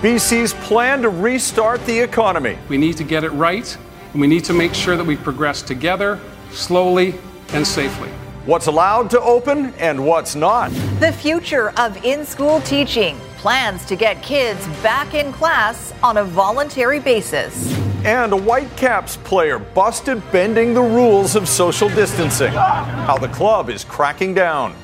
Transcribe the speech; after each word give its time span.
BC's 0.00 0.54
plan 0.54 1.02
to 1.02 1.08
restart 1.08 1.84
the 1.84 1.98
economy. 1.98 2.56
We 2.68 2.78
need 2.78 2.96
to 2.98 3.04
get 3.04 3.24
it 3.24 3.30
right, 3.30 3.76
and 4.12 4.20
we 4.20 4.28
need 4.28 4.44
to 4.44 4.52
make 4.52 4.72
sure 4.72 4.96
that 4.96 5.02
we 5.02 5.16
progress 5.16 5.60
together, 5.60 6.20
slowly, 6.52 7.16
and 7.52 7.66
safely. 7.66 8.08
What's 8.46 8.68
allowed 8.68 9.10
to 9.10 9.20
open 9.20 9.74
and 9.74 10.06
what's 10.06 10.36
not. 10.36 10.70
The 11.00 11.10
future 11.10 11.70
of 11.70 11.96
in 12.04 12.24
school 12.24 12.60
teaching. 12.60 13.18
Plans 13.38 13.84
to 13.86 13.96
get 13.96 14.22
kids 14.22 14.64
back 14.84 15.14
in 15.14 15.32
class 15.32 15.92
on 16.00 16.18
a 16.18 16.24
voluntary 16.24 17.00
basis. 17.00 17.76
And 18.04 18.32
a 18.32 18.36
Whitecaps 18.36 19.16
player 19.16 19.58
busted 19.58 20.22
bending 20.30 20.74
the 20.74 20.80
rules 20.80 21.34
of 21.34 21.48
social 21.48 21.88
distancing. 21.88 22.52
How 22.52 23.18
the 23.18 23.28
club 23.28 23.68
is 23.68 23.82
cracking 23.82 24.32
down. 24.32 24.76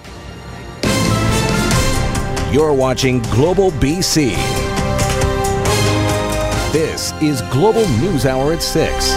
You're 2.52 2.74
watching 2.74 3.20
Global 3.22 3.70
BC. 3.70 4.73
This 6.74 7.12
is 7.22 7.40
Global 7.52 7.88
News 8.00 8.26
Hour 8.26 8.52
at 8.52 8.60
6. 8.60 9.14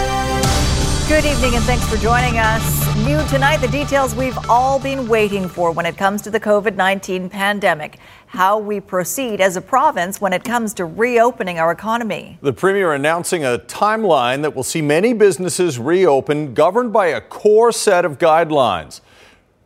Good 1.08 1.24
evening 1.24 1.56
and 1.56 1.64
thanks 1.64 1.84
for 1.88 1.96
joining 1.96 2.38
us. 2.38 2.96
New 2.98 3.18
tonight, 3.26 3.56
the 3.56 3.66
details 3.66 4.14
we've 4.14 4.38
all 4.48 4.78
been 4.78 5.08
waiting 5.08 5.48
for 5.48 5.72
when 5.72 5.84
it 5.84 5.96
comes 5.96 6.22
to 6.22 6.30
the 6.30 6.38
COVID 6.38 6.76
19 6.76 7.28
pandemic. 7.28 7.98
How 8.28 8.60
we 8.60 8.78
proceed 8.78 9.40
as 9.40 9.56
a 9.56 9.60
province 9.60 10.20
when 10.20 10.32
it 10.32 10.44
comes 10.44 10.72
to 10.74 10.84
reopening 10.84 11.58
our 11.58 11.72
economy. 11.72 12.38
The 12.42 12.52
Premier 12.52 12.92
announcing 12.92 13.44
a 13.44 13.58
timeline 13.58 14.42
that 14.42 14.54
will 14.54 14.62
see 14.62 14.80
many 14.80 15.12
businesses 15.12 15.80
reopen, 15.80 16.54
governed 16.54 16.92
by 16.92 17.08
a 17.08 17.20
core 17.20 17.72
set 17.72 18.04
of 18.04 18.18
guidelines. 18.18 19.00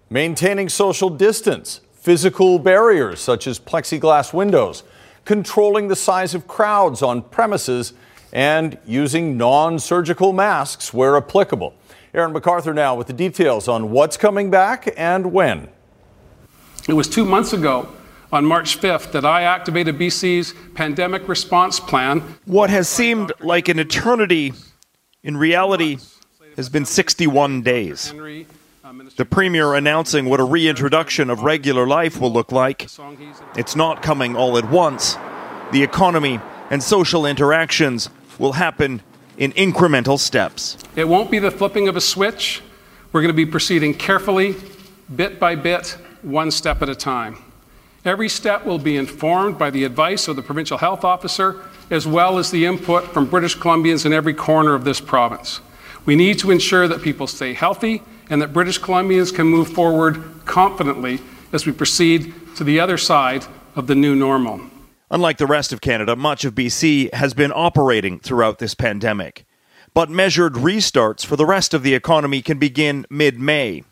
Maintaining 0.08 0.70
social 0.70 1.10
distance, 1.10 1.82
physical 1.92 2.58
barriers 2.58 3.20
such 3.20 3.46
as 3.46 3.60
plexiglass 3.60 4.32
windows, 4.32 4.82
controlling 5.24 5.88
the 5.88 5.96
size 5.96 6.34
of 6.34 6.46
crowds 6.46 7.02
on 7.02 7.22
premises, 7.22 7.92
and 8.32 8.78
using 8.86 9.36
non 9.36 9.78
surgical 9.78 10.32
masks 10.32 10.92
where 10.94 11.16
applicable. 11.16 11.74
Aaron 12.14 12.32
MacArthur 12.32 12.74
now 12.74 12.94
with 12.94 13.06
the 13.06 13.12
details 13.12 13.68
on 13.68 13.90
what's 13.90 14.16
coming 14.16 14.50
back 14.50 14.92
and 14.96 15.32
when. 15.32 15.68
It 16.88 16.94
was 16.94 17.08
two 17.08 17.24
months 17.24 17.52
ago, 17.52 17.88
on 18.32 18.44
March 18.44 18.80
5th, 18.80 19.12
that 19.12 19.24
I 19.24 19.42
activated 19.42 19.98
BC's 19.98 20.54
pandemic 20.74 21.28
response 21.28 21.78
plan. 21.78 22.20
What 22.44 22.70
has 22.70 22.88
seemed 22.88 23.32
like 23.40 23.68
an 23.68 23.78
eternity 23.78 24.54
in 25.22 25.36
reality 25.36 25.98
has 26.56 26.68
been 26.68 26.84
61 26.84 27.62
days. 27.62 28.12
The 29.16 29.24
Premier 29.24 29.74
announcing 29.74 30.26
what 30.26 30.38
a 30.38 30.44
reintroduction 30.44 31.30
of 31.30 31.42
regular 31.42 31.86
life 31.86 32.20
will 32.20 32.32
look 32.32 32.52
like. 32.52 32.88
It's 33.56 33.74
not 33.74 34.02
coming 34.02 34.36
all 34.36 34.58
at 34.58 34.68
once. 34.68 35.16
The 35.70 35.82
economy 35.82 36.40
and 36.70 36.82
social 36.82 37.24
interactions 37.24 38.10
will 38.38 38.52
happen 38.52 39.00
in 39.38 39.52
incremental 39.52 40.18
steps. 40.18 40.76
It 40.94 41.08
won't 41.08 41.30
be 41.30 41.38
the 41.38 41.50
flipping 41.50 41.88
of 41.88 41.96
a 41.96 42.02
switch. 42.02 42.60
We're 43.12 43.22
going 43.22 43.32
to 43.32 43.34
be 43.34 43.46
proceeding 43.46 43.94
carefully, 43.94 44.56
bit 45.14 45.40
by 45.40 45.54
bit, 45.54 45.96
one 46.20 46.50
step 46.50 46.82
at 46.82 46.90
a 46.90 46.94
time. 46.94 47.38
Every 48.04 48.28
step 48.28 48.66
will 48.66 48.78
be 48.78 48.96
informed 48.96 49.58
by 49.58 49.70
the 49.70 49.84
advice 49.84 50.28
of 50.28 50.36
the 50.36 50.42
provincial 50.42 50.76
health 50.76 51.04
officer, 51.04 51.62
as 51.90 52.06
well 52.06 52.36
as 52.36 52.50
the 52.50 52.66
input 52.66 53.04
from 53.04 53.26
British 53.26 53.56
Columbians 53.56 54.04
in 54.04 54.12
every 54.12 54.34
corner 54.34 54.74
of 54.74 54.84
this 54.84 55.00
province. 55.00 55.60
We 56.04 56.16
need 56.16 56.38
to 56.40 56.50
ensure 56.50 56.88
that 56.88 57.00
people 57.00 57.26
stay 57.26 57.54
healthy 57.54 58.02
and 58.32 58.40
that 58.40 58.54
British 58.54 58.80
Columbians 58.80 59.32
can 59.32 59.46
move 59.46 59.68
forward 59.68 60.24
confidently 60.46 61.20
as 61.52 61.66
we 61.66 61.72
proceed 61.72 62.32
to 62.56 62.64
the 62.64 62.80
other 62.80 62.96
side 62.96 63.44
of 63.76 63.88
the 63.88 63.94
new 63.94 64.14
normal. 64.14 64.58
Unlike 65.10 65.36
the 65.36 65.46
rest 65.46 65.70
of 65.70 65.82
Canada, 65.82 66.16
much 66.16 66.46
of 66.46 66.54
BC 66.54 67.12
has 67.12 67.34
been 67.34 67.52
operating 67.54 68.18
throughout 68.18 68.58
this 68.58 68.74
pandemic. 68.74 69.44
But 69.92 70.08
measured 70.08 70.54
restarts 70.54 71.26
for 71.26 71.36
the 71.36 71.44
rest 71.44 71.74
of 71.74 71.82
the 71.82 71.92
economy 71.92 72.40
can 72.40 72.58
begin 72.58 73.04
mid 73.10 73.38
May. 73.38 73.84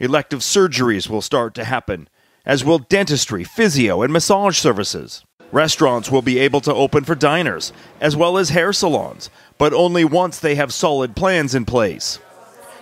Elective 0.00 0.40
surgeries 0.40 1.08
will 1.08 1.22
start 1.22 1.54
to 1.54 1.62
happen, 1.62 2.08
as 2.44 2.64
will 2.64 2.80
dentistry, 2.80 3.44
physio, 3.44 4.02
and 4.02 4.12
massage 4.12 4.58
services. 4.58 5.24
Restaurants 5.52 6.10
will 6.10 6.22
be 6.22 6.40
able 6.40 6.60
to 6.62 6.74
open 6.74 7.04
for 7.04 7.14
diners, 7.14 7.72
as 8.00 8.16
well 8.16 8.36
as 8.36 8.48
hair 8.48 8.72
salons, 8.72 9.30
but 9.58 9.72
only 9.72 10.04
once 10.04 10.40
they 10.40 10.56
have 10.56 10.74
solid 10.74 11.14
plans 11.14 11.54
in 11.54 11.64
place. 11.64 12.18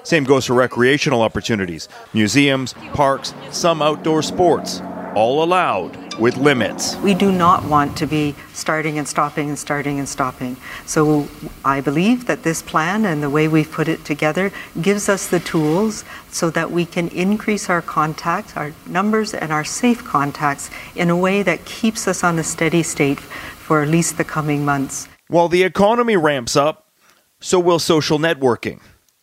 Same 0.09 0.25
goes 0.25 0.47
for 0.47 0.55
recreational 0.55 1.21
opportunities, 1.21 1.87
museums, 2.15 2.73
parks, 2.95 3.35
some 3.51 3.83
outdoor 3.83 4.23
sports, 4.23 4.81
all 5.15 5.45
allowed 5.45 6.19
with 6.19 6.39
limits. 6.39 6.97
We 6.97 7.13
do 7.13 7.31
not 7.31 7.65
want 7.65 7.95
to 7.99 8.07
be 8.07 8.35
starting 8.55 8.99
and 8.99 9.07
stopping 9.07 9.51
and 9.51 9.59
starting 9.59 9.99
and 9.99 10.09
stopping. 10.09 10.57
So 10.87 11.29
I 11.63 11.83
believe 11.83 12.25
that 12.25 12.43
this 12.43 12.63
plan 12.63 13.05
and 13.05 13.23
the 13.23 13.29
way 13.29 13.49
we've 13.49 13.71
put 13.71 13.87
it 13.87 14.07
together 14.07 14.51
gives 14.81 15.11
us 15.11 15.27
the 15.27 15.41
tools 15.41 16.07
so 16.31 16.49
that 16.53 16.71
we 16.71 16.87
can 16.87 17.09
increase 17.09 17.69
our 17.69 17.83
contacts, 17.83 18.57
our 18.57 18.73
numbers, 18.87 19.35
and 19.35 19.53
our 19.53 19.63
safe 19.63 20.03
contacts 20.05 20.71
in 20.97 21.11
a 21.11 21.17
way 21.19 21.43
that 21.43 21.67
keeps 21.67 22.09
us 22.09 22.25
on 22.25 22.39
a 22.39 22.45
steady 22.45 22.83
state 22.83 23.21
for 23.21 23.83
at 23.83 23.89
least 23.89 24.17
the 24.17 24.25
coming 24.25 24.65
months. 24.65 25.07
While 25.27 25.49
the 25.49 25.65
economy 25.65 26.17
ramps 26.17 26.57
up, 26.57 26.89
so 27.41 27.61
will 27.61 27.79
social 27.79 28.19
networking. 28.19 28.81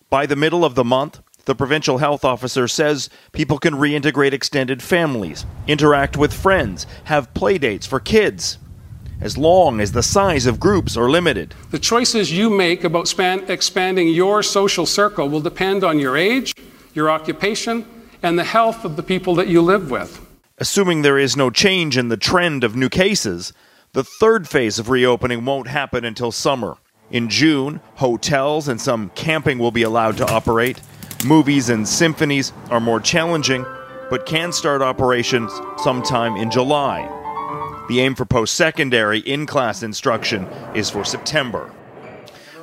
By 0.09 0.25
the 0.25 0.35
middle 0.35 0.63
of 0.63 0.75
the 0.75 0.83
month, 0.83 1.21
the 1.45 1.55
provincial 1.55 1.97
health 1.97 2.23
officer 2.23 2.67
says 2.67 3.09
people 3.31 3.57
can 3.57 3.75
reintegrate 3.75 4.33
extended 4.33 4.81
families, 4.81 5.45
interact 5.67 6.17
with 6.17 6.33
friends, 6.33 6.85
have 7.05 7.33
playdates 7.33 7.88
for 7.88 7.99
kids, 7.99 8.57
as 9.21 9.38
long 9.38 9.79
as 9.79 9.91
the 9.91 10.03
size 10.03 10.45
of 10.45 10.59
groups 10.59 10.97
are 10.97 11.09
limited. 11.09 11.53
The 11.71 11.79
choices 11.79 12.31
you 12.31 12.49
make 12.49 12.83
about 12.83 13.07
span- 13.07 13.49
expanding 13.49 14.09
your 14.09 14.44
social 14.44 14.85
circle 14.85 15.29
will 15.29 15.41
depend 15.41 15.83
on 15.83 15.99
your 15.99 16.17
age, 16.17 16.53
your 16.94 17.09
occupation, 17.09 17.85
and 18.21 18.38
the 18.38 18.44
health 18.44 18.85
of 18.85 18.95
the 18.95 19.03
people 19.03 19.35
that 19.35 19.47
you 19.47 19.61
live 19.61 19.91
with. 19.91 20.21
Assuming 20.57 21.01
there 21.01 21.19
is 21.19 21.35
no 21.35 21.49
change 21.49 21.97
in 21.97 22.09
the 22.09 22.17
trend 22.17 22.63
of 22.63 22.75
new 22.75 22.89
cases, 22.89 23.53
the 23.94 24.03
third 24.03 24.47
phase 24.47 24.79
of 24.79 24.89
reopening 24.89 25.45
won't 25.45 25.67
happen 25.67 26.05
until 26.05 26.31
summer. 26.31 26.77
In 27.15 27.29
June, 27.29 27.79
hotels 27.95 28.67
and 28.67 28.81
some 28.81 29.09
camping 29.15 29.57
will 29.57 29.71
be 29.71 29.83
allowed 29.83 30.17
to 30.17 30.29
operate. 30.29 30.81
Movies 31.25 31.69
and 31.69 31.87
symphonies 31.87 32.51
are 32.69 32.81
more 32.81 32.99
challenging, 32.99 33.65
but 34.09 34.25
can 34.25 34.51
start 34.51 34.81
operations 34.81 35.49
sometime 35.77 36.35
in 36.35 36.51
July. 36.51 37.07
The 37.87 38.01
aim 38.01 38.15
for 38.15 38.25
post 38.25 38.55
secondary 38.55 39.19
in 39.19 39.45
class 39.45 39.81
instruction 39.81 40.43
is 40.75 40.89
for 40.89 41.05
September. 41.05 41.67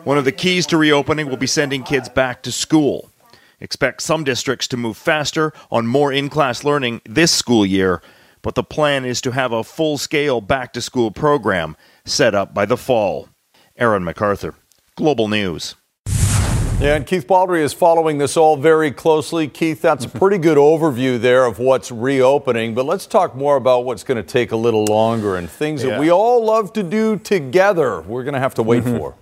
One 0.05 0.19
of 0.19 0.27
the 0.27 0.33
keys 0.33 0.67
to 0.67 0.77
reopening 0.77 1.31
will 1.31 1.39
be 1.39 1.47
sending 1.47 1.83
kids 1.83 2.11
back 2.11 2.43
to 2.43 2.53
school. 2.53 3.11
Expect 3.59 4.03
some 4.03 4.23
districts 4.23 4.69
to 4.69 4.77
move 4.77 4.99
faster 4.99 5.55
on 5.71 5.87
more 5.87 6.13
in 6.13 6.29
class 6.29 6.63
learning 6.63 7.01
this 7.07 7.33
school 7.33 7.65
year, 7.65 8.03
but 8.43 8.55
the 8.55 8.63
plan 8.63 9.07
is 9.07 9.23
to 9.23 9.31
have 9.31 9.53
a 9.53 9.65
full 9.65 9.97
scale 9.97 10.43
back 10.43 10.75
to 10.75 10.83
school 10.83 11.11
program 11.11 11.75
set 12.05 12.35
up 12.35 12.53
by 12.53 12.67
the 12.67 12.77
fall. 12.77 13.31
Aaron 13.77 14.05
MacArthur, 14.05 14.55
Global 14.97 15.29
News. 15.29 15.77
Yeah, 16.83 16.97
and 16.97 17.07
Keith 17.07 17.29
Baldry 17.29 17.63
is 17.63 17.73
following 17.73 18.19
this 18.19 18.37
all 18.37 18.57
very 18.57 18.91
closely. 18.91 19.47
Keith, 19.47 19.81
that's 19.81 20.05
a 20.05 20.09
pretty 20.19 20.39
good 20.39 20.59
overview 20.59 21.21
there 21.21 21.47
of 21.47 21.61
what's 21.61 21.93
reopening, 21.93 22.75
but 22.75 22.87
let's 22.87 23.07
talk 23.07 23.37
more 23.37 23.57
about 23.57 23.85
what's 23.85 24.03
going 24.03 24.17
to 24.17 24.23
take 24.25 24.51
a 24.51 24.57
little 24.57 24.85
longer 24.87 25.37
and 25.37 25.49
things 25.49 25.85
Yeah. 25.85 25.91
that 25.91 26.01
we 26.01 26.11
all 26.11 26.45
love 26.45 26.73
to 26.73 26.83
do 26.83 27.19
together. 27.19 28.01
We're 28.01 28.25
going 28.25 28.35
to 28.35 28.41
have 28.41 28.55
to 28.55 28.65
wait 28.65 28.83
mm-hmm. 28.83 28.99
for. 28.99 29.15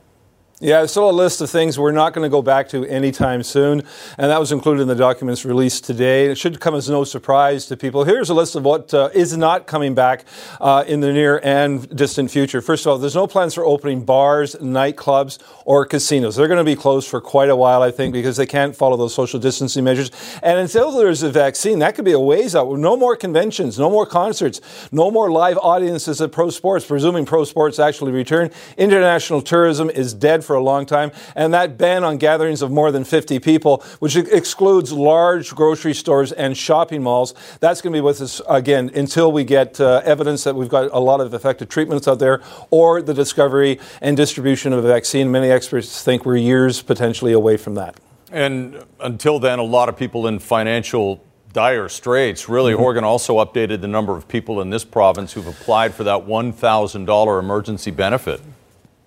Yeah, 0.62 0.84
still 0.84 1.08
a 1.08 1.10
list 1.10 1.40
of 1.40 1.48
things 1.48 1.78
we're 1.78 1.90
not 1.90 2.12
going 2.12 2.22
to 2.22 2.28
go 2.28 2.42
back 2.42 2.68
to 2.68 2.84
anytime 2.84 3.42
soon, 3.42 3.82
and 4.18 4.30
that 4.30 4.38
was 4.38 4.52
included 4.52 4.82
in 4.82 4.88
the 4.88 4.94
documents 4.94 5.46
released 5.46 5.84
today. 5.86 6.26
It 6.26 6.36
should 6.36 6.60
come 6.60 6.74
as 6.74 6.86
no 6.86 7.02
surprise 7.02 7.64
to 7.68 7.78
people. 7.78 8.04
Here's 8.04 8.28
a 8.28 8.34
list 8.34 8.56
of 8.56 8.62
what 8.62 8.92
uh, 8.92 9.08
is 9.14 9.34
not 9.34 9.66
coming 9.66 9.94
back 9.94 10.26
uh, 10.60 10.84
in 10.86 11.00
the 11.00 11.14
near 11.14 11.40
and 11.42 11.88
distant 11.96 12.30
future. 12.30 12.60
First 12.60 12.84
of 12.84 12.92
all, 12.92 12.98
there's 12.98 13.14
no 13.14 13.26
plans 13.26 13.54
for 13.54 13.64
opening 13.64 14.04
bars, 14.04 14.54
nightclubs, 14.56 15.38
or 15.64 15.86
casinos. 15.86 16.36
They're 16.36 16.46
going 16.46 16.58
to 16.58 16.64
be 16.64 16.76
closed 16.76 17.08
for 17.08 17.22
quite 17.22 17.48
a 17.48 17.56
while, 17.56 17.80
I 17.80 17.90
think, 17.90 18.12
because 18.12 18.36
they 18.36 18.44
can't 18.44 18.76
follow 18.76 18.98
those 18.98 19.14
social 19.14 19.40
distancing 19.40 19.82
measures. 19.82 20.10
And 20.42 20.58
until 20.58 20.92
there's 20.92 21.22
a 21.22 21.30
vaccine, 21.30 21.78
that 21.78 21.94
could 21.94 22.04
be 22.04 22.12
a 22.12 22.20
ways 22.20 22.54
out. 22.54 22.70
No 22.78 22.98
more 22.98 23.16
conventions, 23.16 23.78
no 23.78 23.88
more 23.88 24.04
concerts, 24.04 24.60
no 24.92 25.10
more 25.10 25.30
live 25.30 25.56
audiences 25.56 26.20
at 26.20 26.32
pro 26.32 26.50
sports, 26.50 26.84
presuming 26.84 27.24
pro 27.24 27.44
sports 27.44 27.78
actually 27.78 28.12
return. 28.12 28.50
International 28.76 29.40
tourism 29.40 29.88
is 29.88 30.12
dead 30.12 30.44
for 30.50 30.56
a 30.56 30.60
long 30.60 30.84
time. 30.84 31.12
And 31.36 31.54
that 31.54 31.78
ban 31.78 32.02
on 32.02 32.18
gatherings 32.18 32.60
of 32.60 32.72
more 32.72 32.90
than 32.90 33.04
50 33.04 33.38
people, 33.38 33.84
which 34.00 34.16
excludes 34.16 34.92
large 34.92 35.54
grocery 35.54 35.94
stores 35.94 36.32
and 36.32 36.56
shopping 36.56 37.04
malls, 37.04 37.34
that's 37.60 37.80
going 37.80 37.92
to 37.92 37.96
be 37.96 38.00
with 38.00 38.20
us 38.20 38.42
again 38.48 38.90
until 38.92 39.30
we 39.30 39.44
get 39.44 39.80
uh, 39.80 40.02
evidence 40.04 40.42
that 40.42 40.56
we've 40.56 40.68
got 40.68 40.90
a 40.92 40.98
lot 40.98 41.20
of 41.20 41.32
effective 41.34 41.68
treatments 41.68 42.08
out 42.08 42.18
there 42.18 42.42
or 42.70 43.00
the 43.00 43.14
discovery 43.14 43.78
and 44.00 44.16
distribution 44.16 44.72
of 44.72 44.84
a 44.84 44.88
vaccine. 44.88 45.30
Many 45.30 45.52
experts 45.52 46.02
think 46.02 46.26
we're 46.26 46.36
years 46.36 46.82
potentially 46.82 47.32
away 47.32 47.56
from 47.56 47.76
that. 47.76 48.00
And 48.32 48.84
until 48.98 49.38
then, 49.38 49.60
a 49.60 49.62
lot 49.62 49.88
of 49.88 49.96
people 49.96 50.26
in 50.26 50.40
financial 50.40 51.22
dire 51.52 51.88
straits. 51.88 52.48
Really, 52.48 52.72
mm-hmm. 52.72 52.82
Horgan 52.82 53.04
also 53.04 53.38
updated 53.38 53.82
the 53.82 53.88
number 53.88 54.16
of 54.16 54.26
people 54.26 54.60
in 54.60 54.70
this 54.70 54.84
province 54.84 55.32
who've 55.32 55.46
applied 55.46 55.94
for 55.94 56.02
that 56.02 56.26
$1,000 56.26 57.38
emergency 57.38 57.92
benefit. 57.92 58.40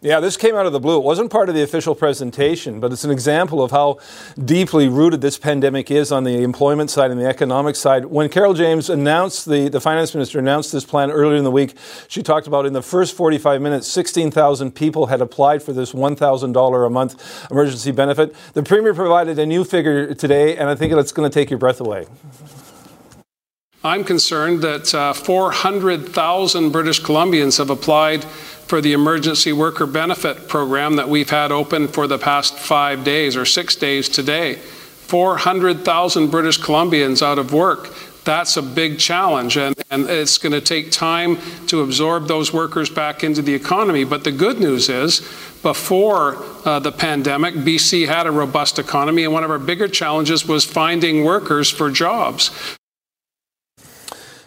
Yeah, 0.03 0.19
this 0.19 0.35
came 0.35 0.53
out 0.53 0.65
of 0.65 0.73
the 0.73 0.81
blue. 0.81 0.97
It 0.97 1.03
wasn't 1.05 1.31
part 1.31 1.47
of 1.47 1.55
the 1.55 1.63
official 1.63 1.95
presentation, 1.95 2.81
but 2.81 2.91
it's 2.91 3.05
an 3.05 3.09
example 3.09 3.63
of 3.63 3.71
how 3.71 4.00
deeply 4.44 4.89
rooted 4.89 5.21
this 5.21 5.38
pandemic 5.38 5.89
is 5.89 6.11
on 6.11 6.25
the 6.25 6.44
employment 6.44 6.89
side 6.89 7.09
and 7.09 7.17
the 7.17 7.25
economic 7.25 7.77
side. 7.77 8.03
When 8.07 8.27
Carole 8.27 8.53
James 8.53 8.89
announced, 8.89 9.45
the, 9.45 9.69
the 9.69 9.79
finance 9.79 10.13
minister 10.13 10.39
announced 10.39 10.73
this 10.73 10.83
plan 10.83 11.09
earlier 11.09 11.38
in 11.38 11.45
the 11.45 11.51
week, 11.51 11.75
she 12.09 12.21
talked 12.21 12.47
about 12.47 12.65
in 12.65 12.73
the 12.73 12.81
first 12.81 13.15
45 13.15 13.61
minutes, 13.61 13.88
16,000 13.88 14.71
people 14.75 15.05
had 15.05 15.21
applied 15.21 15.63
for 15.63 15.71
this 15.71 15.94
$1,000 15.94 16.85
a 16.85 16.89
month 16.89 17.50
emergency 17.50 17.91
benefit. 17.91 18.35
The 18.55 18.63
Premier 18.63 18.94
provided 18.94 19.39
a 19.39 19.45
new 19.45 19.63
figure 19.63 20.13
today, 20.13 20.57
and 20.57 20.69
I 20.69 20.75
think 20.75 20.91
it's 20.91 21.13
going 21.13 21.31
to 21.31 21.33
take 21.33 21.50
your 21.50 21.59
breath 21.59 21.79
away. 21.79 22.07
I'm 23.85 24.05
concerned 24.05 24.61
that 24.61 24.94
uh, 24.94 25.11
400,000 25.11 26.69
British 26.71 27.01
Columbians 27.01 27.57
have 27.57 27.69
applied 27.69 28.25
for 28.73 28.81
the 28.81 28.93
emergency 28.93 29.53
worker 29.53 29.85
benefit 29.85 30.47
program 30.47 30.95
that 30.95 31.07
we've 31.07 31.29
had 31.29 31.51
open 31.51 31.87
for 31.87 32.07
the 32.07 32.17
past 32.17 32.57
five 32.57 33.03
days 33.03 33.37
or 33.37 33.45
six 33.45 33.75
days 33.75 34.09
today. 34.09 34.55
400,000 34.55 36.31
British 36.31 36.57
Columbians 36.59 37.21
out 37.21 37.37
of 37.37 37.53
work. 37.53 37.93
That's 38.23 38.57
a 38.57 38.63
big 38.63 38.97
challenge, 38.97 39.57
and, 39.57 39.75
and 39.91 40.09
it's 40.09 40.39
going 40.39 40.53
to 40.53 40.59
take 40.59 40.89
time 40.89 41.37
to 41.67 41.81
absorb 41.81 42.27
those 42.27 42.51
workers 42.51 42.89
back 42.89 43.23
into 43.23 43.43
the 43.43 43.53
economy. 43.53 44.05
But 44.05 44.23
the 44.23 44.31
good 44.31 44.59
news 44.59 44.89
is, 44.89 45.19
before 45.61 46.43
uh, 46.65 46.79
the 46.79 46.91
pandemic, 46.91 47.53
BC 47.53 48.07
had 48.07 48.25
a 48.25 48.31
robust 48.31 48.79
economy, 48.79 49.23
and 49.23 49.31
one 49.31 49.43
of 49.43 49.51
our 49.51 49.59
bigger 49.59 49.87
challenges 49.87 50.47
was 50.47 50.65
finding 50.65 51.23
workers 51.23 51.69
for 51.69 51.91
jobs. 51.91 52.49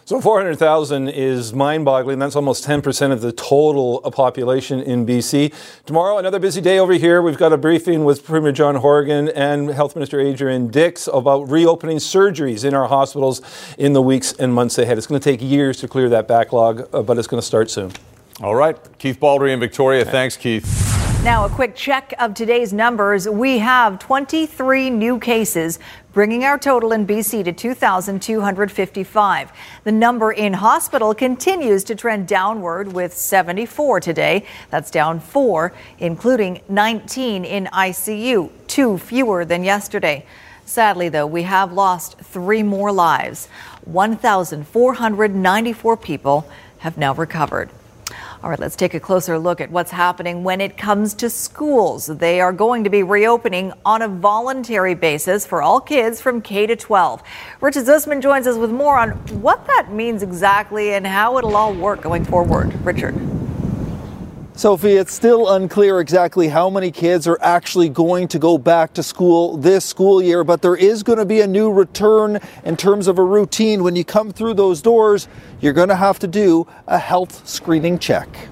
So 0.07 0.21
400,000 0.21 1.09
is 1.09 1.51
mind-boggling. 1.51 2.17
That's 2.17 2.37
almost 2.37 2.65
10% 2.65 3.11
of 3.11 3.19
the 3.19 3.33
total 3.33 3.99
population 4.09 4.79
in 4.79 5.05
BC. 5.05 5.53
Tomorrow, 5.85 6.17
another 6.17 6.39
busy 6.39 6.61
day 6.61 6.79
over 6.79 6.93
here. 6.93 7.21
We've 7.21 7.37
got 7.37 7.51
a 7.51 7.57
briefing 7.57 8.05
with 8.05 8.23
Premier 8.23 8.53
John 8.53 8.75
Horgan 8.75 9.27
and 9.27 9.69
Health 9.69 9.97
Minister 9.97 10.21
Adrian 10.21 10.69
Dix 10.69 11.09
about 11.11 11.49
reopening 11.49 11.97
surgeries 11.97 12.63
in 12.63 12.73
our 12.73 12.87
hospitals 12.87 13.41
in 13.77 13.91
the 13.91 14.01
weeks 14.01 14.31
and 14.31 14.53
months 14.53 14.77
ahead. 14.77 14.97
It's 14.97 15.07
going 15.07 15.19
to 15.19 15.29
take 15.29 15.41
years 15.41 15.77
to 15.81 15.89
clear 15.89 16.07
that 16.07 16.25
backlog, 16.25 16.87
uh, 16.93 17.01
but 17.01 17.17
it's 17.17 17.27
going 17.27 17.41
to 17.41 17.45
start 17.45 17.69
soon. 17.69 17.91
All 18.39 18.55
right. 18.55 18.77
Keith 18.99 19.19
Baldry 19.19 19.51
in 19.51 19.59
Victoria. 19.59 20.05
Thanks, 20.05 20.37
Keith. 20.37 20.87
Now, 21.23 21.43
a 21.43 21.49
quick 21.49 21.75
check 21.75 22.13
of 22.19 22.33
today's 22.33 22.71
numbers. 22.71 23.27
We 23.27 23.57
have 23.57 23.99
23 23.99 24.89
new 24.89 25.19
cases, 25.19 25.79
bringing 26.17 26.43
our 26.45 26.57
total 26.57 26.93
in 26.93 27.05
BC 27.05 27.45
to 27.45 27.53
2,255. 27.53 29.51
The 29.83 29.91
number 29.91 30.31
in 30.31 30.53
hospital 30.53 31.13
continues 31.13 31.83
to 31.83 31.93
trend 31.93 32.27
downward 32.27 32.91
with 32.91 33.15
74 33.15 33.99
today. 33.99 34.43
That's 34.71 34.89
down 34.89 35.19
four, 35.19 35.73
including 35.99 36.61
19 36.69 37.45
in 37.45 37.65
ICU, 37.65 38.49
two 38.65 38.97
fewer 38.97 39.45
than 39.45 39.63
yesterday. 39.63 40.25
Sadly, 40.65 41.07
though, 41.07 41.27
we 41.27 41.43
have 41.43 41.71
lost 41.71 42.17
three 42.17 42.63
more 42.63 42.91
lives. 42.91 43.47
1,494 43.85 45.97
people 45.97 46.49
have 46.79 46.97
now 46.97 47.13
recovered. 47.13 47.69
All 48.43 48.51
right, 48.51 48.59
let's 48.59 48.75
take 48.75 48.93
a 48.93 48.99
closer 48.99 49.39
look 49.39 49.59
at 49.59 49.71
what's 49.71 49.89
happening 49.89 50.43
when 50.43 50.61
it 50.61 50.77
comes 50.77 51.15
to 51.15 51.29
schools. 51.29 52.05
They 52.05 52.39
are 52.39 52.53
going 52.53 52.83
to 52.83 52.89
be 52.89 53.01
reopening 53.01 53.73
on 53.83 54.03
a 54.03 54.07
voluntary 54.07 54.93
basis 54.93 55.43
for 55.43 55.63
all 55.63 55.81
kids 55.81 56.21
from 56.21 56.41
K 56.41 56.67
to 56.67 56.75
12. 56.75 57.23
Richard 57.61 57.85
Zussman 57.85 58.21
joins 58.21 58.45
us 58.45 58.55
with 58.55 58.69
more 58.69 58.95
on 58.95 59.11
what 59.41 59.65
that 59.65 59.91
means 59.91 60.21
exactly 60.21 60.93
and 60.93 61.07
how 61.07 61.39
it'll 61.39 61.55
all 61.55 61.73
work 61.73 62.01
going 62.01 62.23
forward. 62.23 62.73
Richard. 62.85 63.36
Sophie, 64.57 64.93
it's 64.93 65.13
still 65.13 65.53
unclear 65.53 65.99
exactly 65.99 66.47
how 66.47 66.67
many 66.67 66.89
kids 66.89 67.27
are 67.27 67.37
actually 67.43 67.89
going 67.89 68.27
to 68.27 68.39
go 68.39 68.57
back 68.57 68.91
to 68.95 69.03
school 69.03 69.55
this 69.55 69.85
school 69.85 70.19
year, 70.19 70.43
but 70.43 70.63
there 70.63 70.75
is 70.75 71.03
going 71.03 71.19
to 71.19 71.25
be 71.25 71.41
a 71.41 71.47
new 71.47 71.71
return 71.71 72.39
in 72.65 72.75
terms 72.75 73.07
of 73.07 73.19
a 73.19 73.23
routine. 73.23 73.83
When 73.83 73.95
you 73.95 74.03
come 74.03 74.31
through 74.31 74.55
those 74.55 74.81
doors, 74.81 75.27
you're 75.61 75.73
going 75.73 75.89
to 75.89 75.95
have 75.95 76.17
to 76.19 76.27
do 76.27 76.65
a 76.87 76.97
health 76.97 77.47
screening 77.47 77.99
check. 77.99 78.47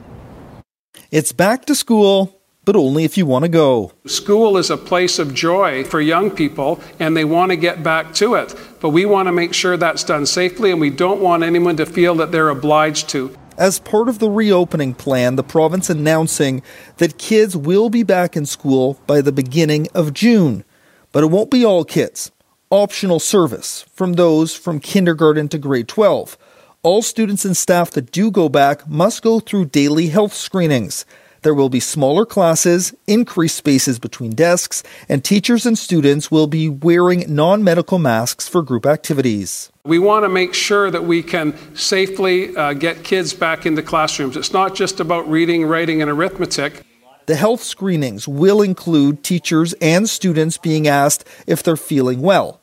It's 1.09 1.31
back 1.31 1.65
to 1.65 1.73
school, 1.73 2.39
but 2.65 2.75
only 2.75 3.03
if 3.03 3.17
you 3.17 3.25
want 3.25 3.41
to 3.41 3.49
go. 3.49 3.91
School 4.05 4.57
is 4.57 4.69
a 4.69 4.77
place 4.77 5.17
of 5.17 5.33
joy 5.33 5.83
for 5.83 6.01
young 6.01 6.29
people, 6.29 6.79
and 6.99 7.17
they 7.17 7.25
want 7.25 7.49
to 7.49 7.55
get 7.55 7.81
back 7.81 8.13
to 8.15 8.35
it. 8.35 8.53
But 8.79 8.89
we 8.89 9.07
want 9.07 9.27
to 9.27 9.31
make 9.31 9.55
sure 9.55 9.75
that's 9.75 10.03
done 10.03 10.27
safely, 10.27 10.69
and 10.69 10.79
we 10.79 10.91
don't 10.91 11.19
want 11.19 11.41
anyone 11.41 11.77
to 11.77 11.85
feel 11.87 12.13
that 12.15 12.31
they're 12.31 12.49
obliged 12.49 13.09
to. 13.09 13.35
As 13.57 13.79
part 13.79 14.09
of 14.09 14.19
the 14.19 14.29
reopening 14.29 14.93
plan, 14.93 15.37
the 15.37 15.43
province 15.43 15.89
announcing 15.89 16.61
that 16.97 17.17
kids 17.17 17.55
will 17.55 17.89
be 17.89 18.03
back 18.03 18.35
in 18.35 18.45
school 18.45 18.99
by 19.07 19.21
the 19.21 19.31
beginning 19.31 19.87
of 19.93 20.13
June. 20.13 20.65
But 21.13 21.23
it 21.23 21.27
won't 21.27 21.51
be 21.51 21.63
all 21.63 21.85
kids. 21.85 22.31
Optional 22.69 23.19
service 23.19 23.85
from 23.93 24.13
those 24.13 24.53
from 24.53 24.81
kindergarten 24.81 25.47
to 25.49 25.57
grade 25.57 25.87
12. 25.87 26.37
All 26.83 27.01
students 27.01 27.45
and 27.45 27.55
staff 27.55 27.91
that 27.91 28.11
do 28.11 28.29
go 28.29 28.49
back 28.49 28.85
must 28.89 29.23
go 29.23 29.39
through 29.39 29.65
daily 29.65 30.07
health 30.07 30.33
screenings. 30.33 31.05
There 31.45 31.53
will 31.53 31.69
be 31.69 31.79
smaller 31.79 32.25
classes, 32.25 32.91
increased 33.05 33.55
spaces 33.55 33.99
between 33.99 34.31
desks, 34.31 34.81
and 35.07 35.23
teachers 35.23 35.67
and 35.67 35.77
students 35.77 36.31
will 36.31 36.47
be 36.47 36.67
wearing 36.67 37.23
non 37.27 37.63
medical 37.63 37.99
masks 37.99 38.47
for 38.47 38.63
group 38.63 38.87
activities. 38.87 39.71
We 39.83 39.99
want 39.99 40.25
to 40.25 40.29
make 40.29 40.55
sure 40.55 40.89
that 40.89 41.03
we 41.03 41.21
can 41.21 41.55
safely 41.75 42.57
uh, 42.57 42.73
get 42.73 43.03
kids 43.03 43.35
back 43.35 43.67
into 43.67 43.83
classrooms. 43.83 44.35
It's 44.35 44.53
not 44.53 44.73
just 44.73 44.99
about 44.99 45.29
reading, 45.29 45.65
writing, 45.65 46.01
and 46.01 46.09
arithmetic. 46.09 46.81
The 47.27 47.35
health 47.35 47.61
screenings 47.61 48.27
will 48.27 48.63
include 48.63 49.23
teachers 49.23 49.73
and 49.73 50.09
students 50.09 50.57
being 50.57 50.87
asked 50.87 51.27
if 51.45 51.61
they're 51.61 51.77
feeling 51.77 52.23
well. 52.23 52.59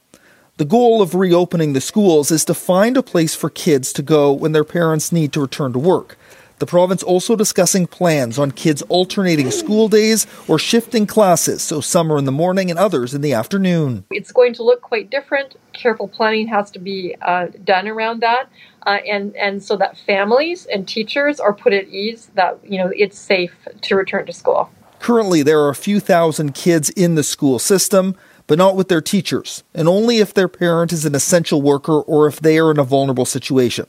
The 0.57 0.65
goal 0.65 1.01
of 1.01 1.15
reopening 1.15 1.73
the 1.73 1.81
schools 1.81 2.33
is 2.33 2.45
to 2.47 2.55
find 2.55 2.97
a 2.97 3.03
place 3.05 3.37
for 3.37 3.49
kids 3.49 3.93
to 3.93 4.03
go 4.03 4.33
when 4.33 4.51
their 4.51 4.65
parents 4.65 5.13
need 5.13 5.33
to 5.35 5.41
return 5.41 5.73
to 5.73 5.79
work. 5.79 6.19
The 6.63 6.67
province 6.67 7.03
also 7.03 7.35
discussing 7.35 7.89
plans 7.89 8.39
on 8.39 8.53
kids 8.53 8.83
alternating 8.83 9.51
school 9.51 9.89
days 9.89 10.29
or 10.47 10.61
shifting 10.61 11.09
classes, 11.09 11.61
so 11.61 11.81
some 11.81 12.13
are 12.13 12.19
in 12.19 12.25
the 12.25 12.31
morning 12.31 12.71
and 12.71 12.79
others 12.79 13.15
in 13.15 13.21
the 13.21 13.33
afternoon. 13.33 14.05
It's 14.13 14.31
going 14.31 14.55
to 14.55 14.63
look 14.63 14.81
quite 14.81 15.11
different. 15.11 15.57
Careful 15.73 16.07
planning 16.07 16.47
has 16.47 16.71
to 16.71 16.79
be 16.79 17.17
uh, 17.21 17.49
done 17.65 17.89
around 17.89 18.23
that, 18.23 18.45
uh, 18.87 18.99
and 19.11 19.35
and 19.35 19.61
so 19.61 19.77
that 19.79 19.99
families 19.99 20.67
and 20.67 20.87
teachers 20.87 21.41
are 21.41 21.53
put 21.53 21.73
at 21.73 21.89
ease 21.89 22.31
that 22.37 22.61
you 22.63 22.79
know 22.79 22.93
it's 22.95 23.19
safe 23.19 23.57
to 23.81 23.97
return 23.97 24.27
to 24.27 24.33
school. 24.33 24.71
Currently, 25.01 25.43
there 25.43 25.61
are 25.63 25.71
a 25.71 25.75
few 25.75 25.99
thousand 25.99 26.55
kids 26.55 26.91
in 26.91 27.17
the 27.17 27.25
school 27.25 27.59
system 27.59 28.15
but 28.47 28.59
not 28.59 28.77
with 28.77 28.89
their 28.89 29.01
teachers, 29.01 29.65
and 29.73 29.89
only 29.89 30.19
if 30.19 30.35
their 30.35 30.49
parent 30.49 30.93
is 30.93 31.05
an 31.05 31.15
essential 31.15 31.63
worker 31.63 32.01
or 32.01 32.27
if 32.27 32.39
they 32.39 32.59
are 32.59 32.71
in 32.71 32.79
a 32.79 32.85
vulnerable 32.85 33.25
situation 33.25 33.87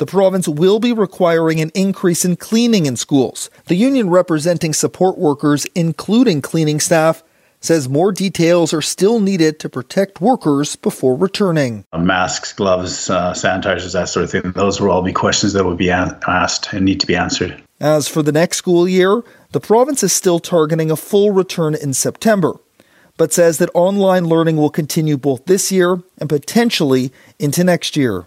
the 0.00 0.06
province 0.06 0.48
will 0.48 0.78
be 0.78 0.94
requiring 0.94 1.60
an 1.60 1.70
increase 1.74 2.24
in 2.24 2.34
cleaning 2.34 2.86
in 2.86 2.96
schools. 2.96 3.50
The 3.66 3.74
union 3.74 4.08
representing 4.08 4.72
support 4.72 5.18
workers, 5.18 5.66
including 5.74 6.40
cleaning 6.40 6.80
staff, 6.80 7.22
says 7.60 7.86
more 7.86 8.10
details 8.10 8.72
are 8.72 8.80
still 8.80 9.20
needed 9.20 9.60
to 9.60 9.68
protect 9.68 10.22
workers 10.22 10.74
before 10.74 11.18
returning. 11.18 11.84
Masks, 11.94 12.54
gloves, 12.54 13.10
uh, 13.10 13.34
sanitizers, 13.34 13.92
that 13.92 14.08
sort 14.08 14.24
of 14.24 14.30
thing. 14.30 14.52
Those 14.52 14.80
will 14.80 14.90
all 14.90 15.02
be 15.02 15.12
questions 15.12 15.52
that 15.52 15.66
will 15.66 15.76
be 15.76 15.90
asked 15.90 16.72
and 16.72 16.86
need 16.86 17.00
to 17.00 17.06
be 17.06 17.14
answered. 17.14 17.62
As 17.78 18.08
for 18.08 18.22
the 18.22 18.32
next 18.32 18.56
school 18.56 18.88
year, 18.88 19.22
the 19.52 19.60
province 19.60 20.02
is 20.02 20.14
still 20.14 20.38
targeting 20.38 20.90
a 20.90 20.96
full 20.96 21.30
return 21.32 21.74
in 21.74 21.92
September, 21.92 22.54
but 23.18 23.34
says 23.34 23.58
that 23.58 23.68
online 23.74 24.24
learning 24.24 24.56
will 24.56 24.70
continue 24.70 25.18
both 25.18 25.44
this 25.44 25.70
year 25.70 26.02
and 26.16 26.30
potentially 26.30 27.12
into 27.38 27.62
next 27.62 27.98
year. 27.98 28.24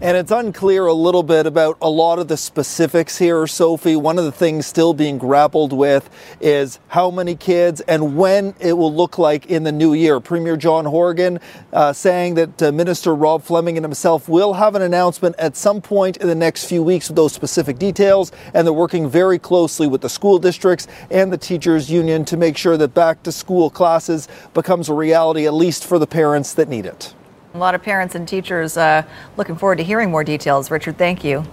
And 0.00 0.16
it's 0.16 0.32
unclear 0.32 0.86
a 0.86 0.92
little 0.92 1.22
bit 1.22 1.46
about 1.46 1.78
a 1.80 1.88
lot 1.88 2.18
of 2.18 2.26
the 2.26 2.36
specifics 2.36 3.16
here, 3.16 3.46
Sophie. 3.46 3.94
One 3.94 4.18
of 4.18 4.24
the 4.24 4.32
things 4.32 4.66
still 4.66 4.92
being 4.92 5.18
grappled 5.18 5.72
with 5.72 6.10
is 6.40 6.80
how 6.88 7.12
many 7.12 7.36
kids 7.36 7.80
and 7.82 8.16
when 8.16 8.56
it 8.58 8.72
will 8.72 8.92
look 8.92 9.18
like 9.18 9.46
in 9.46 9.62
the 9.62 9.70
new 9.70 9.94
year. 9.94 10.18
Premier 10.18 10.56
John 10.56 10.84
Horgan 10.84 11.38
uh, 11.72 11.92
saying 11.92 12.34
that 12.34 12.60
uh, 12.60 12.72
Minister 12.72 13.14
Rob 13.14 13.44
Fleming 13.44 13.76
and 13.76 13.84
himself 13.84 14.28
will 14.28 14.54
have 14.54 14.74
an 14.74 14.82
announcement 14.82 15.36
at 15.38 15.56
some 15.56 15.80
point 15.80 16.16
in 16.16 16.26
the 16.26 16.34
next 16.34 16.64
few 16.64 16.82
weeks 16.82 17.08
with 17.08 17.16
those 17.16 17.32
specific 17.32 17.78
details. 17.78 18.32
And 18.52 18.66
they're 18.66 18.74
working 18.74 19.08
very 19.08 19.38
closely 19.38 19.86
with 19.86 20.00
the 20.00 20.10
school 20.10 20.40
districts 20.40 20.88
and 21.08 21.32
the 21.32 21.38
teachers 21.38 21.88
union 21.88 22.24
to 22.24 22.36
make 22.36 22.56
sure 22.56 22.76
that 22.76 22.94
back 22.94 23.22
to 23.22 23.30
school 23.30 23.70
classes 23.70 24.26
becomes 24.54 24.88
a 24.88 24.94
reality, 24.94 25.46
at 25.46 25.54
least 25.54 25.84
for 25.86 26.00
the 26.00 26.06
parents 26.06 26.52
that 26.54 26.68
need 26.68 26.84
it. 26.84 27.14
A 27.54 27.58
lot 27.58 27.76
of 27.76 27.84
parents 27.84 28.16
and 28.16 28.26
teachers 28.26 28.76
uh, 28.76 29.04
looking 29.36 29.54
forward 29.54 29.78
to 29.78 29.84
hearing 29.84 30.10
more 30.10 30.24
details. 30.24 30.72
Richard, 30.72 30.98
thank 30.98 31.22
you. 31.22 31.44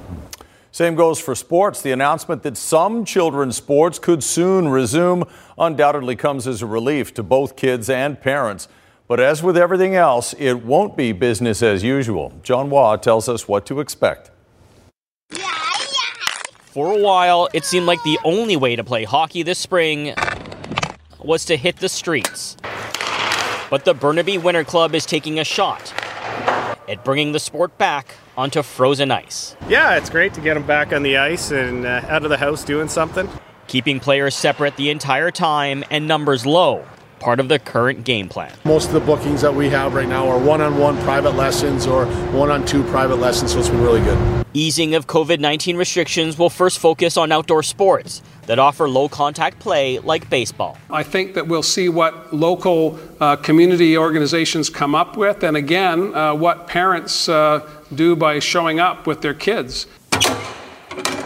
Same 0.71 0.95
goes 0.95 1.19
for 1.19 1.35
sports. 1.35 1.83
The 1.83 1.91
announcement 1.91 2.41
that 2.41 2.57
some 2.57 3.05
children's 3.05 3.57
sports 3.57 3.99
could 3.99 4.23
soon 4.23 4.69
resume 4.69 5.25
undoubtedly 5.59 6.15
comes 6.15 6.47
as 6.47 6.63
a 6.63 6.65
relief 6.65 7.13
to 7.13 7.21
both 7.21 7.55
kids 7.55 7.87
and 7.87 8.19
parents. 8.19 8.67
But 9.07 9.19
as 9.19 9.43
with 9.43 9.55
everything 9.55 9.93
else, 9.93 10.33
it 10.39 10.65
won't 10.65 10.97
be 10.97 11.11
business 11.11 11.61
as 11.61 11.83
usual. 11.83 12.33
John 12.41 12.69
Hua 12.69 12.97
tells 12.97 13.29
us 13.29 13.47
what 13.47 13.67
to 13.67 13.79
expect. 13.79 14.31
For 16.71 16.97
a 16.97 16.99
while, 16.99 17.47
it 17.53 17.63
seemed 17.63 17.85
like 17.85 18.01
the 18.01 18.17
only 18.23 18.57
way 18.57 18.75
to 18.75 18.83
play 18.83 19.03
hockey 19.03 19.43
this 19.43 19.59
spring 19.59 20.15
was 21.19 21.45
to 21.45 21.57
hit 21.57 21.77
the 21.77 21.89
streets. 21.89 22.57
But 23.71 23.85
the 23.85 23.93
Burnaby 23.93 24.37
Winter 24.37 24.65
Club 24.65 24.93
is 24.93 25.05
taking 25.05 25.39
a 25.39 25.45
shot 25.45 25.93
at 26.89 27.05
bringing 27.05 27.31
the 27.31 27.39
sport 27.39 27.77
back 27.77 28.15
onto 28.35 28.63
frozen 28.63 29.11
ice. 29.11 29.55
Yeah, 29.69 29.95
it's 29.95 30.09
great 30.09 30.33
to 30.33 30.41
get 30.41 30.55
them 30.55 30.67
back 30.67 30.91
on 30.91 31.03
the 31.03 31.15
ice 31.15 31.51
and 31.51 31.85
uh, 31.85 32.01
out 32.09 32.25
of 32.25 32.29
the 32.29 32.35
house 32.35 32.65
doing 32.65 32.89
something. 32.89 33.29
Keeping 33.67 34.01
players 34.01 34.35
separate 34.35 34.75
the 34.75 34.89
entire 34.89 35.31
time 35.31 35.85
and 35.89 36.05
numbers 36.05 36.45
low, 36.45 36.85
part 37.21 37.39
of 37.39 37.47
the 37.47 37.59
current 37.59 38.03
game 38.03 38.27
plan. 38.27 38.53
Most 38.65 38.87
of 38.87 38.93
the 38.93 38.99
bookings 38.99 39.39
that 39.39 39.55
we 39.55 39.69
have 39.69 39.93
right 39.93 40.09
now 40.09 40.27
are 40.27 40.37
one 40.37 40.59
on 40.59 40.77
one 40.77 40.97
private 41.03 41.35
lessons 41.35 41.87
or 41.87 42.07
one 42.33 42.51
on 42.51 42.65
two 42.65 42.83
private 42.89 43.19
lessons, 43.19 43.53
so 43.53 43.59
it's 43.59 43.69
been 43.69 43.81
really 43.81 44.01
good. 44.01 44.40
Easing 44.53 44.95
of 44.95 45.07
COVID 45.07 45.39
19 45.39 45.77
restrictions 45.77 46.37
will 46.37 46.49
first 46.49 46.77
focus 46.79 47.15
on 47.15 47.31
outdoor 47.31 47.63
sports 47.63 48.21
that 48.47 48.59
offer 48.59 48.89
low 48.89 49.07
contact 49.07 49.59
play 49.59 49.99
like 49.99 50.29
baseball. 50.29 50.77
I 50.89 51.03
think 51.03 51.35
that 51.35 51.47
we'll 51.47 51.63
see 51.63 51.87
what 51.87 52.33
local 52.33 52.99
uh, 53.21 53.37
community 53.37 53.97
organizations 53.97 54.69
come 54.69 54.93
up 54.93 55.15
with, 55.15 55.43
and 55.43 55.55
again, 55.55 56.13
uh, 56.13 56.35
what 56.35 56.67
parents 56.67 57.29
uh, 57.29 57.65
do 57.95 58.13
by 58.13 58.39
showing 58.39 58.81
up 58.81 59.07
with 59.07 59.21
their 59.21 59.33
kids. 59.33 59.87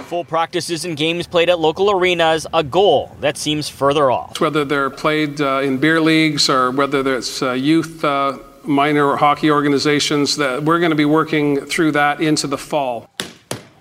Full 0.06 0.24
practices 0.24 0.86
and 0.86 0.96
games 0.96 1.26
played 1.26 1.50
at 1.50 1.60
local 1.60 1.90
arenas, 1.90 2.46
a 2.54 2.64
goal 2.64 3.18
that 3.22 3.38
seems 3.38 3.68
further 3.68 4.12
off. 4.12 4.40
Whether 4.40 4.64
they're 4.64 4.92
played 4.92 5.42
uh, 5.42 5.62
in 5.64 5.80
beer 5.80 6.00
leagues 6.00 6.48
or 6.48 6.70
whether 6.70 7.16
it's 7.18 7.42
uh, 7.42 7.54
youth 7.54 8.06
uh, 8.06 8.38
minor 8.64 9.16
hockey 9.16 9.50
organizations, 9.50 10.38
that 10.38 10.64
we're 10.64 10.78
going 10.78 10.92
to 10.92 10.96
be 10.96 11.06
working 11.06 11.66
through 11.66 11.94
that 11.94 12.22
into 12.22 12.46
the 12.46 12.58
fall. 12.58 13.10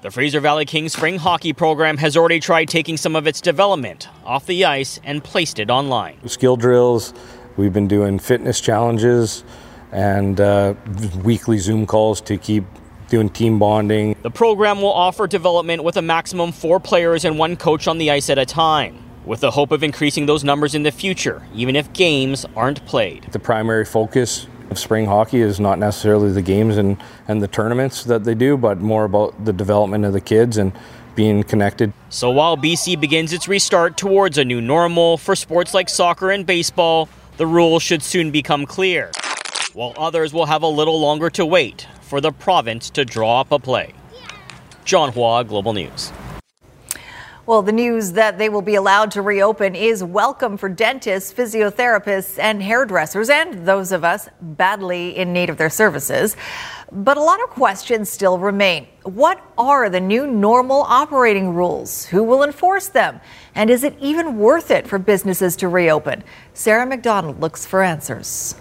The 0.04 0.10
Fraser 0.10 0.40
Valley 0.40 0.66
Kings 0.66 0.92
spring 0.92 1.16
hockey 1.16 1.54
program 1.54 1.96
has 1.96 2.14
already 2.14 2.38
tried 2.38 2.68
taking 2.68 2.98
some 2.98 3.16
of 3.16 3.26
its 3.26 3.40
development 3.40 4.06
off 4.22 4.44
the 4.44 4.66
ice 4.66 5.00
and 5.02 5.24
placed 5.24 5.58
it 5.58 5.70
online. 5.70 6.28
Skill 6.28 6.58
drills, 6.58 7.14
we've 7.56 7.72
been 7.72 7.88
doing 7.88 8.18
fitness 8.18 8.60
challenges 8.60 9.44
and 9.92 10.38
uh, 10.42 10.74
weekly 11.22 11.56
Zoom 11.56 11.86
calls 11.86 12.20
to 12.20 12.36
keep 12.36 12.64
doing 13.08 13.30
team 13.30 13.58
bonding. 13.58 14.14
The 14.20 14.30
program 14.30 14.82
will 14.82 14.92
offer 14.92 15.26
development 15.26 15.82
with 15.84 15.96
a 15.96 16.02
maximum 16.02 16.52
four 16.52 16.80
players 16.80 17.24
and 17.24 17.38
one 17.38 17.56
coach 17.56 17.88
on 17.88 17.96
the 17.96 18.10
ice 18.10 18.28
at 18.28 18.36
a 18.36 18.44
time. 18.44 19.02
With 19.24 19.40
the 19.40 19.52
hope 19.52 19.72
of 19.72 19.82
increasing 19.82 20.26
those 20.26 20.44
numbers 20.44 20.74
in 20.74 20.82
the 20.82 20.92
future, 20.92 21.46
even 21.54 21.76
if 21.76 21.90
games 21.94 22.44
aren't 22.54 22.84
played. 22.84 23.24
The 23.32 23.38
primary 23.38 23.86
focus 23.86 24.48
of 24.70 24.78
spring 24.78 25.06
hockey 25.06 25.40
is 25.40 25.60
not 25.60 25.78
necessarily 25.78 26.32
the 26.32 26.42
games 26.42 26.76
and, 26.76 26.96
and 27.28 27.42
the 27.42 27.48
tournaments 27.48 28.04
that 28.04 28.24
they 28.24 28.34
do, 28.34 28.56
but 28.56 28.80
more 28.80 29.04
about 29.04 29.44
the 29.44 29.52
development 29.52 30.04
of 30.04 30.12
the 30.12 30.20
kids 30.20 30.56
and 30.56 30.72
being 31.14 31.42
connected. 31.44 31.92
So 32.08 32.30
while 32.30 32.56
BC 32.56 33.00
begins 33.00 33.32
its 33.32 33.48
restart 33.48 33.96
towards 33.96 34.38
a 34.38 34.44
new 34.44 34.60
normal 34.60 35.16
for 35.16 35.36
sports 35.36 35.74
like 35.74 35.88
soccer 35.88 36.30
and 36.30 36.44
baseball, 36.44 37.08
the 37.36 37.46
rules 37.46 37.82
should 37.82 38.02
soon 38.02 38.30
become 38.30 38.66
clear, 38.66 39.10
while 39.72 39.92
others 39.96 40.32
will 40.32 40.46
have 40.46 40.62
a 40.62 40.68
little 40.68 41.00
longer 41.00 41.30
to 41.30 41.46
wait 41.46 41.86
for 42.02 42.20
the 42.20 42.32
province 42.32 42.90
to 42.90 43.04
draw 43.04 43.40
up 43.40 43.52
a 43.52 43.58
play. 43.58 43.92
John 44.84 45.12
Hua, 45.12 45.44
Global 45.44 45.72
News. 45.72 46.12
Well, 47.46 47.60
the 47.60 47.72
news 47.72 48.12
that 48.12 48.38
they 48.38 48.48
will 48.48 48.62
be 48.62 48.76
allowed 48.76 49.10
to 49.10 49.20
reopen 49.22 49.74
is 49.74 50.02
welcome 50.02 50.56
for 50.56 50.70
dentists, 50.70 51.30
physiotherapists, 51.30 52.38
and 52.38 52.62
hairdressers, 52.62 53.28
and 53.28 53.66
those 53.66 53.92
of 53.92 54.02
us 54.02 54.30
badly 54.40 55.14
in 55.14 55.34
need 55.34 55.50
of 55.50 55.58
their 55.58 55.68
services. 55.68 56.38
But 56.90 57.18
a 57.18 57.22
lot 57.22 57.42
of 57.42 57.50
questions 57.50 58.08
still 58.08 58.38
remain. 58.38 58.86
What 59.02 59.44
are 59.58 59.90
the 59.90 60.00
new 60.00 60.26
normal 60.26 60.84
operating 60.84 61.52
rules? 61.54 62.06
Who 62.06 62.22
will 62.22 62.44
enforce 62.44 62.88
them? 62.88 63.20
And 63.54 63.68
is 63.68 63.84
it 63.84 63.94
even 64.00 64.38
worth 64.38 64.70
it 64.70 64.88
for 64.88 64.98
businesses 64.98 65.54
to 65.56 65.68
reopen? 65.68 66.24
Sarah 66.54 66.86
McDonald 66.86 67.42
looks 67.42 67.66
for 67.66 67.82
answers. 67.82 68.54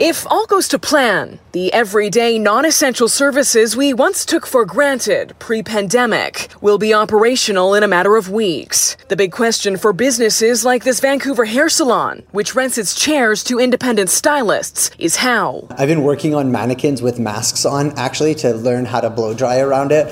If 0.00 0.26
all 0.26 0.44
goes 0.46 0.66
to 0.68 0.78
plan, 0.80 1.38
the 1.52 1.72
everyday 1.72 2.36
non 2.36 2.64
essential 2.64 3.06
services 3.08 3.76
we 3.76 3.94
once 3.94 4.24
took 4.24 4.44
for 4.44 4.64
granted 4.64 5.38
pre 5.38 5.62
pandemic 5.62 6.48
will 6.60 6.78
be 6.78 6.92
operational 6.92 7.74
in 7.74 7.84
a 7.84 7.88
matter 7.88 8.16
of 8.16 8.28
weeks. 8.28 8.96
The 9.06 9.14
big 9.14 9.30
question 9.30 9.76
for 9.76 9.92
businesses 9.92 10.64
like 10.64 10.82
this 10.82 10.98
Vancouver 10.98 11.44
hair 11.44 11.68
salon, 11.68 12.24
which 12.32 12.56
rents 12.56 12.76
its 12.76 12.96
chairs 12.96 13.44
to 13.44 13.60
independent 13.60 14.10
stylists, 14.10 14.90
is 14.98 15.14
how. 15.14 15.68
I've 15.78 15.86
been 15.86 16.02
working 16.02 16.34
on 16.34 16.50
mannequins 16.50 17.00
with 17.00 17.20
masks 17.20 17.64
on 17.64 17.96
actually 17.96 18.34
to 18.36 18.52
learn 18.52 18.86
how 18.86 19.00
to 19.00 19.10
blow 19.10 19.32
dry 19.32 19.60
around 19.60 19.92
it. 19.92 20.06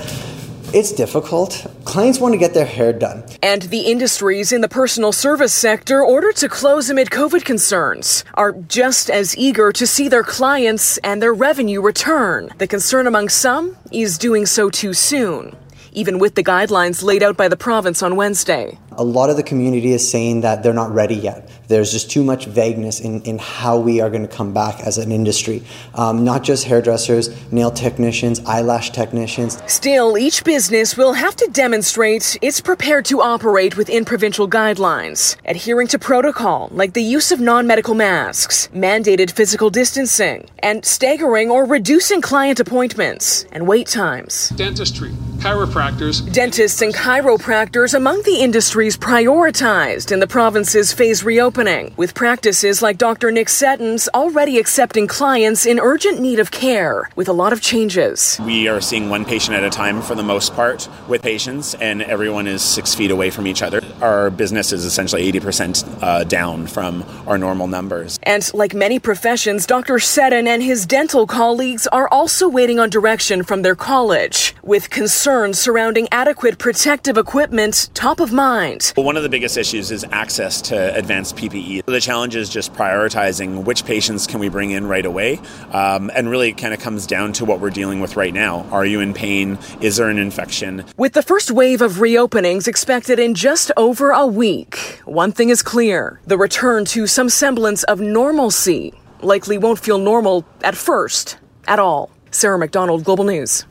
It's 0.73 0.91
difficult. 0.91 1.67
Clients 1.85 2.19
want 2.19 2.33
to 2.33 2.39
get 2.39 2.55
their 2.55 2.65
hair 2.65 2.93
done. 2.93 3.23
And 3.43 3.61
the 3.61 3.81
industries 3.81 4.51
in 4.51 4.61
the 4.61 4.67
personal 4.67 5.11
service 5.11 5.53
sector 5.53 6.01
ordered 6.01 6.35
to 6.37 6.49
close 6.49 6.89
amid 6.89 7.11
COVID 7.11 7.45
concerns 7.45 8.25
are 8.33 8.53
just 8.53 9.11
as 9.11 9.37
eager 9.37 9.71
to 9.71 9.85
see 9.85 10.07
their 10.07 10.23
clients 10.23 10.97
and 10.99 11.21
their 11.21 11.31
revenue 11.31 11.79
return. 11.79 12.49
The 12.57 12.65
concern 12.65 13.05
among 13.05 13.29
some 13.29 13.77
is 13.91 14.17
doing 14.17 14.47
so 14.47 14.71
too 14.71 14.93
soon 14.93 15.55
even 15.95 16.17
with 16.17 16.33
the 16.33 16.43
guidelines 16.43 17.03
laid 17.03 17.23
out 17.23 17.37
by 17.37 17.47
the 17.47 17.55
province 17.55 18.01
on 18.01 18.15
Wednesday. 18.15 18.79
A 18.97 19.03
lot 19.03 19.29
of 19.29 19.37
the 19.37 19.43
community 19.43 19.93
is 19.93 20.09
saying 20.09 20.41
that 20.41 20.63
they're 20.63 20.73
not 20.73 20.93
ready 20.93 21.15
yet. 21.15 21.49
There's 21.67 21.91
just 21.91 22.11
too 22.11 22.23
much 22.23 22.45
vagueness 22.45 22.99
in, 22.99 23.21
in 23.23 23.37
how 23.39 23.79
we 23.79 24.01
are 24.01 24.09
going 24.09 24.27
to 24.27 24.33
come 24.33 24.53
back 24.53 24.81
as 24.81 24.97
an 24.97 25.11
industry. 25.11 25.63
Um, 25.95 26.23
not 26.23 26.43
just 26.43 26.65
hairdressers, 26.65 27.29
nail 27.51 27.71
technicians, 27.71 28.39
eyelash 28.45 28.91
technicians. 28.91 29.61
Still, 29.71 30.17
each 30.17 30.43
business 30.43 30.97
will 30.97 31.13
have 31.13 31.35
to 31.37 31.49
demonstrate 31.51 32.37
it's 32.41 32.61
prepared 32.61 33.05
to 33.05 33.21
operate 33.21 33.77
within 33.77 34.05
provincial 34.05 34.47
guidelines, 34.47 35.37
adhering 35.45 35.87
to 35.87 35.99
protocol 35.99 36.69
like 36.71 36.93
the 36.93 37.03
use 37.03 37.31
of 37.31 37.39
non 37.39 37.65
medical 37.65 37.95
masks, 37.95 38.67
mandated 38.73 39.31
physical 39.31 39.69
distancing, 39.69 40.47
and 40.59 40.85
staggering 40.85 41.49
or 41.49 41.65
reducing 41.65 42.21
client 42.21 42.59
appointments 42.59 43.45
and 43.51 43.67
wait 43.67 43.87
times. 43.87 44.49
Dentistry, 44.49 45.11
chiropractors. 45.37 46.31
Dentists 46.31 46.81
and 46.81 46.93
chiropractors 46.93 47.93
among 47.93 48.21
the 48.23 48.41
industries 48.83 49.23
prioritized 49.23 50.11
in 50.11 50.19
the 50.19 50.27
province's 50.27 50.91
phase 50.91 51.23
reopening, 51.23 51.93
with 51.95 52.13
practices 52.13 52.81
like 52.81 52.97
Dr. 52.97 53.31
Nick 53.31 53.47
Seddon's 53.47 54.09
already 54.13 54.57
accepting 54.57 55.07
clients 55.07 55.65
in 55.65 55.79
urgent 55.79 56.19
need 56.19 56.39
of 56.39 56.51
care, 56.51 57.09
with 57.15 57.29
a 57.29 57.33
lot 57.33 57.53
of 57.53 57.61
changes. 57.61 58.37
We 58.45 58.67
are 58.67 58.81
seeing 58.81 59.09
one 59.09 59.23
patient 59.23 59.55
at 59.55 59.63
a 59.63 59.69
time 59.69 60.01
for 60.01 60.15
the 60.15 60.23
most 60.23 60.53
part 60.53 60.89
with 61.07 61.21
patients, 61.21 61.75
and 61.75 62.01
everyone 62.01 62.45
is 62.47 62.61
six 62.61 62.93
feet 62.93 63.11
away 63.11 63.29
from 63.29 63.47
each 63.47 63.61
other. 63.61 63.81
Our 64.01 64.29
business 64.29 64.73
is 64.73 64.83
essentially 64.83 65.31
80% 65.31 66.03
uh, 66.03 66.23
down 66.25 66.67
from 66.67 67.05
our 67.25 67.37
normal 67.37 67.67
numbers. 67.67 68.19
And 68.23 68.43
like 68.53 68.73
many 68.73 68.99
professions, 68.99 69.65
Dr. 69.65 69.99
Seddon 69.99 70.45
and 70.47 70.61
his 70.61 70.85
dental 70.85 71.25
colleagues 71.25 71.87
are 71.87 72.09
also 72.09 72.49
waiting 72.49 72.79
on 72.79 72.89
direction 72.89 73.43
from 73.43 73.61
their 73.61 73.75
college, 73.75 74.53
with 74.61 74.89
concerns 74.89 75.57
surrounding 75.57 76.07
adequate 76.11 76.57
protective 76.57 77.17
equipment 77.17 77.89
top 77.93 78.19
of 78.19 78.33
mind. 78.33 78.72
Well, 78.95 79.05
one 79.05 79.17
of 79.17 79.23
the 79.23 79.29
biggest 79.29 79.57
issues 79.57 79.91
is 79.91 80.05
access 80.11 80.61
to 80.63 80.95
advanced 80.95 81.35
PPE. 81.35 81.85
The 81.85 82.01
challenge 82.01 82.35
is 82.35 82.49
just 82.49 82.73
prioritizing 82.73 83.63
which 83.65 83.85
patients 83.85 84.27
can 84.27 84.39
we 84.39 84.49
bring 84.49 84.71
in 84.71 84.87
right 84.87 85.05
away, 85.05 85.39
um, 85.71 86.09
and 86.13 86.29
really 86.29 86.49
it 86.49 86.57
kind 86.57 86.73
of 86.73 86.79
comes 86.79 87.05
down 87.05 87.33
to 87.33 87.45
what 87.45 87.59
we're 87.59 87.69
dealing 87.69 87.99
with 87.99 88.15
right 88.15 88.33
now. 88.33 88.61
Are 88.71 88.85
you 88.85 88.99
in 88.99 89.13
pain? 89.13 89.57
Is 89.81 89.97
there 89.97 90.09
an 90.09 90.17
infection? 90.17 90.85
With 90.97 91.13
the 91.13 91.21
first 91.21 91.51
wave 91.51 91.81
of 91.81 91.93
reopenings 91.93 92.67
expected 92.67 93.19
in 93.19 93.35
just 93.35 93.71
over 93.77 94.11
a 94.11 94.25
week, 94.25 95.01
one 95.05 95.31
thing 95.31 95.49
is 95.49 95.61
clear 95.61 96.19
the 96.25 96.37
return 96.37 96.85
to 96.85 97.07
some 97.07 97.29
semblance 97.29 97.83
of 97.83 97.99
normalcy 97.99 98.93
likely 99.21 99.57
won't 99.57 99.79
feel 99.79 99.97
normal 99.97 100.45
at 100.63 100.75
first, 100.75 101.37
at 101.67 101.79
all. 101.79 102.11
Sarah 102.31 102.57
McDonald, 102.57 103.03
Global 103.03 103.23
News. 103.23 103.65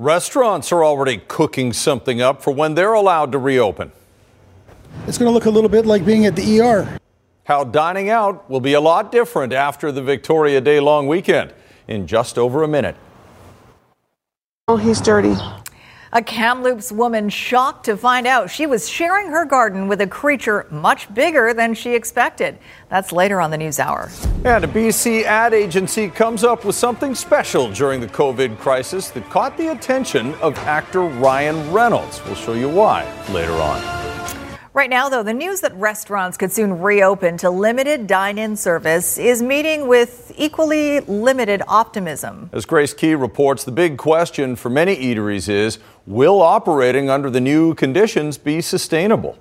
Restaurants 0.00 0.72
are 0.72 0.82
already 0.82 1.18
cooking 1.28 1.74
something 1.74 2.22
up 2.22 2.40
for 2.40 2.52
when 2.52 2.74
they're 2.74 2.94
allowed 2.94 3.32
to 3.32 3.38
reopen. 3.38 3.92
It's 5.06 5.18
going 5.18 5.28
to 5.28 5.34
look 5.34 5.44
a 5.44 5.50
little 5.50 5.68
bit 5.68 5.84
like 5.84 6.06
being 6.06 6.24
at 6.24 6.34
the 6.34 6.58
ER. 6.58 6.96
How 7.44 7.64
dining 7.64 8.08
out 8.08 8.48
will 8.48 8.62
be 8.62 8.72
a 8.72 8.80
lot 8.80 9.12
different 9.12 9.52
after 9.52 9.92
the 9.92 10.00
Victoria 10.00 10.62
Day 10.62 10.80
long 10.80 11.06
weekend 11.06 11.52
in 11.86 12.06
just 12.06 12.38
over 12.38 12.62
a 12.62 12.68
minute. 12.68 12.96
Oh, 14.68 14.78
he's 14.78 15.02
dirty. 15.02 15.34
A 16.12 16.20
Kamloops 16.20 16.90
woman 16.90 17.28
shocked 17.28 17.84
to 17.84 17.96
find 17.96 18.26
out 18.26 18.50
she 18.50 18.66
was 18.66 18.88
sharing 18.88 19.28
her 19.28 19.44
garden 19.44 19.86
with 19.86 20.00
a 20.00 20.08
creature 20.08 20.66
much 20.68 21.12
bigger 21.14 21.54
than 21.54 21.72
she 21.72 21.94
expected. 21.94 22.58
That's 22.88 23.12
later 23.12 23.40
on 23.40 23.52
the 23.52 23.58
news 23.58 23.78
hour. 23.78 24.10
And 24.44 24.64
a 24.64 24.66
BC 24.66 25.22
ad 25.22 25.54
agency 25.54 26.08
comes 26.08 26.42
up 26.42 26.64
with 26.64 26.74
something 26.74 27.14
special 27.14 27.70
during 27.70 28.00
the 28.00 28.08
COVID 28.08 28.58
crisis 28.58 29.10
that 29.10 29.30
caught 29.30 29.56
the 29.56 29.70
attention 29.70 30.34
of 30.36 30.58
actor 30.58 31.02
Ryan 31.02 31.72
Reynolds. 31.72 32.20
We'll 32.24 32.34
show 32.34 32.54
you 32.54 32.68
why 32.68 33.04
later 33.30 33.52
on. 33.52 34.19
Right 34.80 34.88
now, 34.88 35.10
though, 35.10 35.22
the 35.22 35.34
news 35.34 35.60
that 35.60 35.74
restaurants 35.74 36.38
could 36.38 36.50
soon 36.50 36.80
reopen 36.80 37.36
to 37.36 37.50
limited 37.50 38.06
dine 38.06 38.38
in 38.38 38.56
service 38.56 39.18
is 39.18 39.42
meeting 39.42 39.88
with 39.88 40.32
equally 40.38 41.00
limited 41.00 41.60
optimism. 41.68 42.48
As 42.54 42.64
Grace 42.64 42.94
Ke 42.94 43.12
reports, 43.14 43.62
the 43.62 43.72
big 43.72 43.98
question 43.98 44.56
for 44.56 44.70
many 44.70 44.96
eateries 44.96 45.50
is 45.50 45.80
will 46.06 46.40
operating 46.40 47.10
under 47.10 47.28
the 47.28 47.42
new 47.42 47.74
conditions 47.74 48.38
be 48.38 48.62
sustainable? 48.62 49.36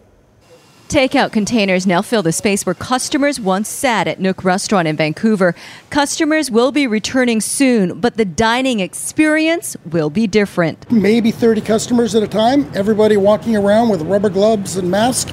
Takeout 0.89 1.31
containers 1.31 1.86
now 1.86 2.01
fill 2.01 2.24
the 2.24 2.31
space 2.31 2.65
where 2.65 2.74
customers 2.74 3.39
once 3.39 3.69
sat 3.69 4.08
at 4.08 4.19
Nook 4.19 4.43
Restaurant 4.43 4.88
in 4.88 4.96
Vancouver. 4.96 5.53
Customers 5.91 6.50
will 6.50 6.72
be 6.72 6.88
returning 6.88 7.41
soon, 7.41 8.00
but 8.00 8.17
the 8.17 8.25
dining 8.25 8.79
experience 8.79 9.77
will 9.86 10.10
be 10.10 10.25
different. 10.25 10.91
Maybe 10.91 11.29
30 11.29 11.62
customers 11.62 12.15
at 12.15 12.24
a 12.24 12.27
time, 12.27 12.72
everybody 12.74 13.17
walking 13.17 13.55
around 13.55 13.89
with 13.89 14.01
rubber 14.01 14.29
gloves 14.29 14.77
and 14.77 14.89
masks. 14.89 15.31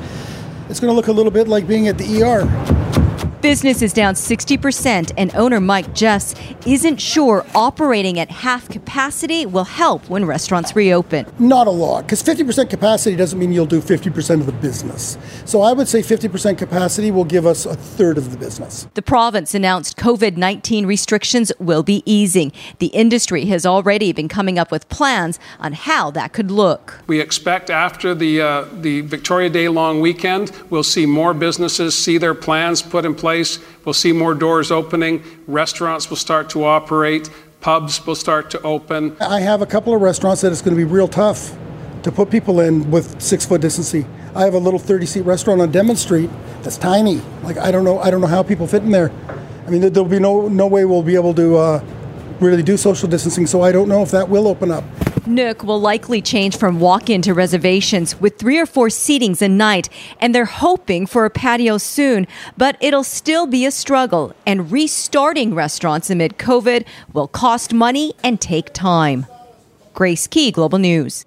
It's 0.69 0.79
going 0.79 0.93
to 0.93 0.95
look 0.95 1.07
a 1.07 1.13
little 1.13 1.33
bit 1.33 1.49
like 1.49 1.67
being 1.67 1.89
at 1.89 1.97
the 1.97 2.23
ER. 2.23 3.16
Business 3.47 3.81
is 3.81 3.93
down 3.93 4.15
60%, 4.15 5.13
and 5.17 5.33
owner 5.37 5.61
Mike 5.61 5.95
Jess 5.95 6.35
isn't 6.67 7.01
sure 7.01 7.47
operating 7.55 8.19
at 8.19 8.29
half 8.29 8.69
capacity 8.69 9.47
will 9.47 9.63
help 9.63 10.11
when 10.11 10.25
restaurants 10.25 10.75
reopen. 10.75 11.27
Not 11.39 11.69
a 11.69 11.71
lot, 11.71 12.03
because 12.03 12.25
50% 12.25 12.69
capacity 12.69 13.15
doesn't 13.15 13.39
mean 13.39 13.53
you'll 13.53 13.65
do 13.65 13.81
50% 13.81 14.41
of 14.41 14.47
the 14.47 14.53
business. 14.53 15.17
So 15.45 15.61
I 15.61 15.73
would 15.73 15.87
say 15.87 16.01
50% 16.01 16.59
capacity 16.59 17.13
will 17.13 17.25
give 17.25 17.47
us 17.47 17.67
a 17.67 17.77
third 17.77 18.19
of 18.19 18.33
the 18.33 18.37
business. 18.37 18.89
The 18.95 19.03
province 19.03 19.55
announced 19.55 19.97
COVID 19.97 20.37
19 20.37 20.85
restrictions 20.85 21.53
will 21.61 21.85
be 21.85 22.03
easing. 22.05 22.51
The 22.81 22.89
industry 22.89 23.45
has 23.45 23.65
already 23.65 24.13
been 24.13 24.27
coming 24.27 24.59
up 24.59 24.73
with 24.73 24.89
plans 24.89 25.39
on 25.61 25.73
how 25.73 26.11
that 26.11 26.33
could 26.33 26.51
look. 26.51 26.99
We 27.07 27.21
expect 27.21 27.71
after 27.71 28.13
the, 28.13 28.41
uh, 28.41 28.65
the 28.73 29.03
Victoria 29.03 29.51
Day 29.51 29.69
long 29.69 30.01
weekend, 30.01 30.51
we'll 30.69 30.83
see 30.83 31.07
more 31.07 31.33
businesses 31.33 31.97
see 31.97 32.19
their 32.19 32.35
plans 32.35 32.83
put 32.83 33.05
in 33.05 33.15
place 33.15 33.36
place. 33.37 33.59
We'll 33.85 33.93
see 33.93 34.13
more 34.13 34.35
doors 34.35 34.71
opening. 34.71 35.23
Restaurants 35.47 36.09
will 36.09 36.17
start 36.17 36.49
to 36.51 36.65
operate. 36.65 37.29
Pubs 37.61 38.07
will 38.07 38.15
start 38.15 38.51
to 38.51 38.63
open. 38.63 39.17
I 39.21 39.41
have 39.41 39.61
a 39.61 39.67
couple 39.67 39.95
of 39.95 40.01
restaurants 40.01 40.41
that 40.41 40.53
it's 40.53 40.63
going 40.63 40.77
to 40.77 40.83
be 40.83 40.91
real 40.91 41.09
tough 41.09 41.55
to 42.03 42.13
put 42.13 42.31
people 42.31 42.61
in 42.61 42.91
with 42.91 43.21
six 43.21 43.45
foot 43.45 43.61
distancing. 43.61 44.07
I 44.35 44.45
have 44.45 44.55
a 44.55 44.59
little 44.59 44.79
30 44.79 45.07
seat 45.07 45.21
restaurant 45.23 45.61
on 45.61 45.71
Denman 45.71 45.97
Street 45.97 46.31
that's 46.63 46.79
tiny. 46.79 47.21
Like 47.43 47.59
I 47.59 47.71
don't 47.71 47.85
know, 47.85 47.99
I 47.99 48.11
don't 48.11 48.21
know 48.21 48.27
how 48.27 48.43
people 48.43 48.67
fit 48.67 48.83
in 48.83 48.91
there. 48.91 49.11
I 49.67 49.71
mean, 49.71 49.81
there'll 49.81 50.09
be 50.09 50.21
no 50.21 50.49
no 50.49 50.67
way 50.67 50.85
we'll 50.85 51.03
be 51.03 51.17
able 51.17 51.35
to 51.35 51.57
uh, 51.57 51.85
really 52.41 52.63
do 52.63 52.77
social 52.77 53.09
distancing. 53.09 53.47
So 53.47 53.63
I 53.63 53.73
don't 53.73 53.89
know 53.89 54.03
if 54.03 54.11
that 54.11 54.29
will 54.29 54.47
open 54.49 54.71
up. 54.71 54.85
Nook 55.27 55.65
will 55.65 55.81
likely 55.81 56.23
change 56.23 56.57
from 56.57 56.79
walk 56.79 57.11
in 57.11 57.21
to 57.23 57.35
reservations 57.35 58.21
with 58.21 58.39
three 58.39 58.59
or 58.59 58.67
four 58.67 58.89
seatings 58.89 59.43
a 59.43 59.49
night, 59.49 59.89
and 60.21 60.33
they're 60.33 60.45
hoping 60.45 61.05
for 61.07 61.25
a 61.25 61.31
patio 61.31 61.79
soon, 61.79 62.29
but 62.57 62.77
it'll 62.81 63.03
still 63.03 63.47
be 63.47 63.67
a 63.67 63.73
struggle, 63.73 64.35
and 64.47 64.71
restarting 64.71 65.53
restaurants 65.53 66.11
amid 66.11 66.39
COVID 66.39 66.87
will 67.13 67.27
cost 67.27 67.73
money 67.73 68.15
and 68.23 68.41
take 68.41 68.73
time. 68.73 69.27
Grace 69.95 70.29
Ke, 70.29 70.53
Global 70.53 70.79
News. 70.79 71.25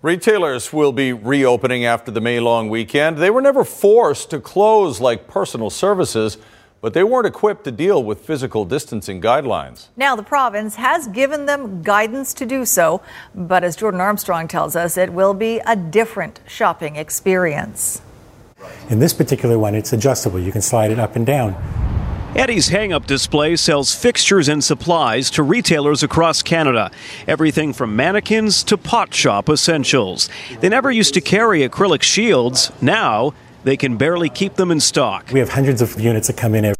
Retailers 0.00 0.72
will 0.72 0.92
be 0.92 1.12
reopening 1.12 1.84
after 1.84 2.10
the 2.10 2.20
May 2.20 2.40
long 2.40 2.68
weekend. 2.68 3.18
They 3.18 3.30
were 3.30 3.42
never 3.42 3.64
forced 3.64 4.30
to 4.30 4.40
close 4.40 5.00
like 5.00 5.28
personal 5.28 5.70
services 5.70 6.38
but 6.80 6.94
they 6.94 7.02
weren't 7.02 7.26
equipped 7.26 7.64
to 7.64 7.70
deal 7.70 8.02
with 8.02 8.20
physical 8.20 8.64
distancing 8.64 9.20
guidelines. 9.20 9.88
Now, 9.96 10.14
the 10.16 10.22
province 10.22 10.76
has 10.76 11.08
given 11.08 11.46
them 11.46 11.82
guidance 11.82 12.32
to 12.34 12.46
do 12.46 12.64
so, 12.64 13.02
but 13.34 13.64
as 13.64 13.76
Jordan 13.76 14.00
Armstrong 14.00 14.48
tells 14.48 14.76
us, 14.76 14.96
it 14.96 15.12
will 15.12 15.34
be 15.34 15.60
a 15.66 15.76
different 15.76 16.40
shopping 16.46 16.96
experience. 16.96 18.00
In 18.88 18.98
this 18.98 19.12
particular 19.12 19.58
one, 19.58 19.74
it's 19.74 19.92
adjustable. 19.92 20.38
You 20.38 20.52
can 20.52 20.62
slide 20.62 20.90
it 20.90 20.98
up 20.98 21.16
and 21.16 21.26
down. 21.26 21.54
Eddie's 22.36 22.68
Hang 22.68 22.92
Up 22.92 23.06
Display 23.06 23.56
sells 23.56 23.94
fixtures 23.94 24.48
and 24.48 24.62
supplies 24.62 25.30
to 25.30 25.42
retailers 25.42 26.02
across 26.02 26.42
Canada. 26.42 26.90
Everything 27.26 27.72
from 27.72 27.96
mannequins 27.96 28.62
to 28.64 28.76
pot 28.76 29.14
shop 29.14 29.48
essentials. 29.48 30.28
They 30.60 30.68
never 30.68 30.90
used 30.90 31.14
to 31.14 31.20
carry 31.22 31.66
acrylic 31.66 32.02
shields. 32.02 32.70
Now, 32.82 33.32
they 33.68 33.76
can 33.76 33.98
barely 33.98 34.30
keep 34.30 34.54
them 34.54 34.70
in 34.70 34.80
stock. 34.80 35.28
We 35.30 35.40
have 35.40 35.50
hundreds 35.50 35.82
of 35.82 36.00
units 36.00 36.28
that 36.28 36.38
come 36.38 36.54
in 36.54 36.64
every 36.64 36.74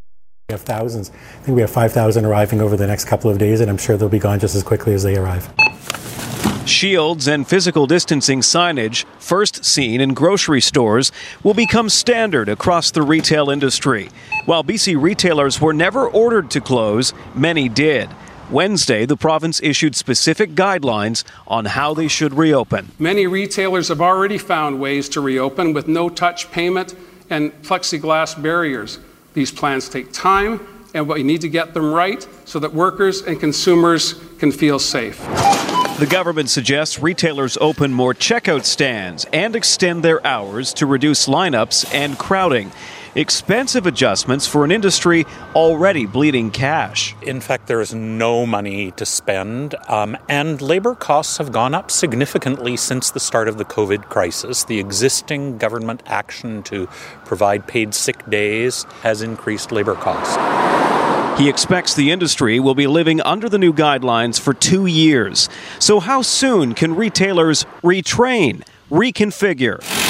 we 0.48 0.55
have 0.55 0.62
thousands. 0.62 1.11
I 1.11 1.42
think 1.42 1.55
we 1.57 1.61
have 1.61 1.70
5,000 1.70 2.24
arriving 2.24 2.62
over 2.62 2.74
the 2.74 2.87
next 2.87 3.05
couple 3.05 3.31
of 3.31 3.37
days, 3.37 3.61
and 3.61 3.68
I'm 3.68 3.77
sure 3.77 3.98
they'll 3.98 4.09
be 4.09 4.18
gone 4.18 4.38
just 4.38 4.55
as 4.55 4.62
quickly 4.62 4.94
as 4.94 5.03
they 5.03 5.14
arrive. 5.16 5.53
Shields 6.64 7.29
and 7.29 7.46
physical 7.46 7.87
distancing 7.87 8.40
signage, 8.40 9.05
first 9.18 9.66
seen 9.66 10.01
in 10.01 10.14
grocery 10.14 10.62
stores, 10.62 11.12
will 11.42 11.53
become 11.53 11.90
standard 11.90 12.48
across 12.48 12.90
the 12.90 13.03
retail 13.03 13.51
industry. 13.51 14.09
While 14.46 14.64
BC 14.64 14.98
retailers 14.98 15.61
were 15.61 15.74
never 15.74 16.09
ordered 16.09 16.51
to 16.53 16.61
close, 16.62 17.12
many 17.35 17.68
did. 17.68 18.09
Wednesday, 18.50 19.04
the 19.04 19.16
province 19.16 19.61
issued 19.62 19.94
specific 19.94 20.52
guidelines 20.52 21.22
on 21.46 21.66
how 21.66 21.92
they 21.92 22.08
should 22.08 22.32
reopen. 22.32 22.88
Many 22.98 23.26
retailers 23.26 23.88
have 23.88 24.00
already 24.00 24.38
found 24.38 24.80
ways 24.80 25.08
to 25.11 25.20
reopen 25.20 25.74
with 25.74 25.87
no 25.87 26.08
touch 26.08 26.50
payment 26.50 26.94
and 27.28 27.52
plexiglass 27.62 28.40
barriers. 28.42 28.98
These 29.34 29.52
plans 29.52 29.90
take 29.90 30.12
time, 30.12 30.66
and 30.94 31.06
we 31.06 31.22
need 31.22 31.42
to 31.42 31.48
get 31.48 31.74
them 31.74 31.92
right 31.92 32.26
so 32.46 32.58
that 32.58 32.72
workers 32.72 33.20
and 33.20 33.38
consumers 33.38 34.14
can 34.38 34.50
feel 34.50 34.78
safe. 34.78 35.18
The 35.98 36.08
government 36.08 36.48
suggests 36.48 37.00
retailers 37.00 37.58
open 37.61 37.92
more 37.92 38.14
checkout 38.14 38.64
stands 38.64 39.26
and 39.32 39.54
extend 39.56 40.02
their 40.02 40.24
hours 40.26 40.72
to 40.74 40.87
reduce 40.87 41.26
lineups 41.26 41.92
and 41.92 42.16
crowding 42.16 42.72
expensive 43.18 43.85
adjustments 43.85 44.46
for 44.46 44.64
an 44.64 44.70
industry 44.70 45.26
already 45.57 46.07
bleeding 46.07 46.52
cash. 46.52 47.16
In 47.22 47.40
fact, 47.40 47.66
there 47.66 47.81
is 47.81 47.92
no 47.92 48.46
money 48.46 48.92
to 48.92 49.04
spend, 49.04 49.74
um, 49.88 50.16
and 50.28 50.62
labor 50.62 50.94
costs 50.94 51.38
have 51.38 51.50
gone 51.50 51.74
up 51.74 51.90
significantly 51.90 52.76
since 52.76 53.11
the 53.11 53.18
start 53.18 53.48
of 53.48 53.59
the 53.59 53.64
COVID 53.64 54.04
crisis. 54.04 54.62
The 54.62 54.78
existing 54.78 55.59
government 55.59 56.04
action 56.07 56.62
to 56.64 56.87
provide 57.24 57.66
paid 57.66 57.92
sick 57.92 58.24
days 58.31 58.85
has 59.02 59.20
increased 59.20 59.72
labor 59.72 59.94
costs. 59.94 60.37
He 61.40 61.48
expects 61.48 61.94
the 61.94 62.12
industry 62.12 62.61
will 62.61 62.74
be 62.74 62.87
living 62.87 63.20
under 63.22 63.48
the 63.48 63.59
new 63.59 63.72
guidelines 63.72 64.40
for 64.40 64.54
two 64.54 64.87
years. 64.87 65.48
So, 65.81 65.98
how 66.00 66.22
soon 66.22 66.74
can 66.74 66.94
retailers 66.94 67.64
retrain, 67.83 68.64
reconfigure? 68.90 70.07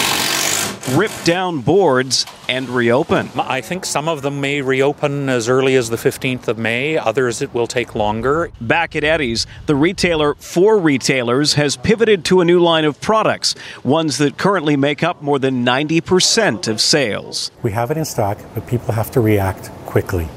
Rip 0.96 1.12
down 1.24 1.60
boards 1.60 2.24
and 2.48 2.68
reopen. 2.68 3.30
I 3.36 3.60
think 3.60 3.84
some 3.84 4.08
of 4.08 4.22
them 4.22 4.40
may 4.40 4.62
reopen 4.62 5.28
as 5.28 5.48
early 5.48 5.74
as 5.76 5.90
the 5.90 5.96
15th 5.96 6.48
of 6.48 6.58
May, 6.58 6.96
others 6.96 7.42
it 7.42 7.52
will 7.52 7.66
take 7.66 7.94
longer. 7.94 8.50
Back 8.60 8.96
at 8.96 9.04
Eddie's, 9.04 9.46
the 9.66 9.74
retailer 9.74 10.34
for 10.34 10.78
retailers 10.78 11.54
has 11.54 11.76
pivoted 11.76 12.24
to 12.26 12.40
a 12.40 12.44
new 12.44 12.58
line 12.58 12.84
of 12.84 13.00
products, 13.00 13.54
ones 13.84 14.18
that 14.18 14.38
currently 14.38 14.76
make 14.76 15.02
up 15.02 15.20
more 15.20 15.38
than 15.38 15.64
90% 15.64 16.68
of 16.68 16.80
sales. 16.80 17.50
We 17.62 17.72
have 17.72 17.90
it 17.90 17.96
in 17.96 18.04
stock, 18.04 18.38
but 18.54 18.66
people 18.66 18.94
have 18.94 19.10
to 19.12 19.20
react 19.20 19.70
quickly. 19.84 20.28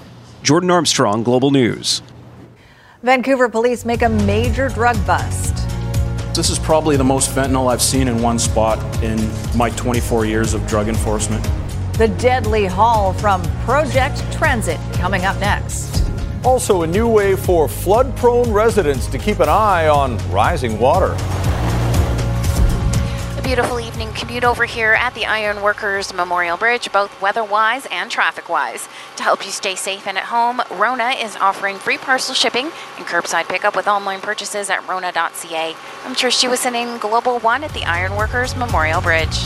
Jordan 0.43 0.71
Armstrong, 0.71 1.23
Global 1.23 1.51
News. 1.51 2.01
Vancouver 3.03 3.49
police 3.49 3.85
make 3.85 4.01
a 4.01 4.09
major 4.09 4.69
drug 4.69 4.95
bust. 5.07 5.70
This 6.33 6.49
is 6.49 6.59
probably 6.59 6.95
the 6.95 7.03
most 7.03 7.29
fentanyl 7.29 7.69
I've 7.69 7.81
seen 7.81 8.07
in 8.07 8.21
one 8.21 8.39
spot 8.39 8.79
in 9.03 9.19
my 9.53 9.69
24 9.71 10.25
years 10.25 10.53
of 10.53 10.65
drug 10.65 10.87
enforcement. 10.87 11.43
The 11.97 12.07
deadly 12.07 12.65
haul 12.65 13.11
from 13.11 13.43
Project 13.65 14.23
Transit 14.31 14.79
coming 14.93 15.25
up 15.25 15.37
next. 15.41 16.09
Also, 16.45 16.83
a 16.83 16.87
new 16.87 17.05
way 17.05 17.35
for 17.35 17.67
flood 17.67 18.15
prone 18.15 18.49
residents 18.49 19.07
to 19.07 19.17
keep 19.17 19.39
an 19.39 19.49
eye 19.49 19.89
on 19.89 20.17
rising 20.31 20.79
water. 20.79 21.17
Beautiful 23.51 23.81
evening 23.81 24.13
commute 24.13 24.45
over 24.45 24.63
here 24.63 24.93
at 24.93 25.13
the 25.13 25.25
Iron 25.25 25.61
Workers 25.61 26.13
Memorial 26.13 26.55
Bridge, 26.55 26.89
both 26.93 27.21
weather 27.21 27.43
wise 27.43 27.85
and 27.91 28.09
traffic 28.09 28.47
wise. 28.47 28.87
To 29.17 29.23
help 29.23 29.45
you 29.45 29.51
stay 29.51 29.75
safe 29.75 30.07
and 30.07 30.17
at 30.17 30.23
home, 30.23 30.61
Rona 30.71 31.09
is 31.09 31.35
offering 31.35 31.75
free 31.75 31.97
parcel 31.97 32.33
shipping 32.33 32.67
and 32.95 33.05
curbside 33.05 33.49
pickup 33.49 33.75
with 33.75 33.89
online 33.89 34.21
purchases 34.21 34.69
at 34.69 34.87
Rona.ca. 34.87 35.75
I'm 36.05 36.15
Trish 36.15 36.41
Jewison 36.41 36.75
in 36.75 36.97
Global 36.99 37.39
One 37.39 37.65
at 37.65 37.73
the 37.73 37.83
Iron 37.83 38.15
Workers 38.15 38.55
Memorial 38.55 39.01
Bridge. 39.01 39.37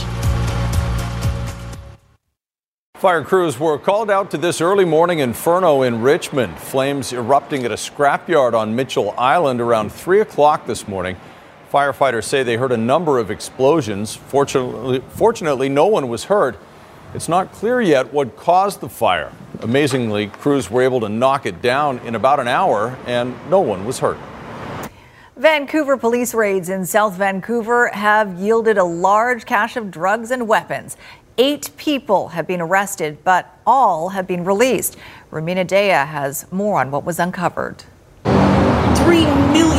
Fire 2.93 3.23
crews 3.23 3.59
were 3.59 3.79
called 3.79 4.11
out 4.11 4.29
to 4.29 4.37
this 4.37 4.61
early 4.61 4.85
morning 4.85 5.17
inferno 5.17 5.81
in 5.81 6.03
Richmond. 6.03 6.59
Flames 6.59 7.11
erupting 7.11 7.65
at 7.65 7.71
a 7.71 7.75
scrapyard 7.75 8.53
on 8.53 8.75
Mitchell 8.75 9.15
Island 9.17 9.59
around 9.59 9.91
3 9.91 10.21
o'clock 10.21 10.67
this 10.67 10.87
morning. 10.87 11.17
Firefighters 11.75 12.23
say 12.23 12.41
they 12.41 12.55
heard 12.55 12.71
a 12.71 12.77
number 12.77 13.19
of 13.19 13.29
explosions. 13.29 14.15
Fortunately, 14.15 15.03
fortunately, 15.09 15.67
no 15.67 15.87
one 15.87 16.07
was 16.07 16.23
hurt. 16.23 16.57
It's 17.13 17.27
not 17.27 17.51
clear 17.51 17.81
yet 17.81 18.13
what 18.13 18.37
caused 18.37 18.79
the 18.79 18.87
fire. 18.87 19.29
Amazingly, 19.59 20.27
crews 20.27 20.71
were 20.71 20.83
able 20.83 21.01
to 21.01 21.09
knock 21.09 21.45
it 21.45 21.61
down 21.61 21.99
in 21.99 22.15
about 22.15 22.39
an 22.39 22.47
hour, 22.47 22.97
and 23.05 23.35
no 23.49 23.59
one 23.59 23.83
was 23.83 23.99
hurt. 23.99 24.17
Vancouver 25.35 25.97
police 25.97 26.33
raids 26.33 26.69
in 26.69 26.85
South 26.85 27.15
Vancouver 27.15 27.89
have 27.89 28.39
yielded 28.39 28.77
a 28.77 28.85
large 28.85 29.45
cache 29.45 29.75
of 29.75 29.91
drugs 29.91 30.31
and 30.31 30.47
weapons. 30.47 30.95
Eight 31.37 31.71
people 31.75 32.29
have 32.29 32.47
been 32.47 32.61
arrested, 32.61 33.17
but 33.25 33.53
all 33.67 34.07
have 34.15 34.25
been 34.25 34.45
released. 34.45 34.95
Rumina 35.29 35.67
Daya 35.67 36.07
has 36.07 36.49
more 36.53 36.79
on 36.79 36.89
what 36.89 37.03
was 37.03 37.19
uncovered. 37.19 37.83
$3 38.23 39.51
million 39.51 39.74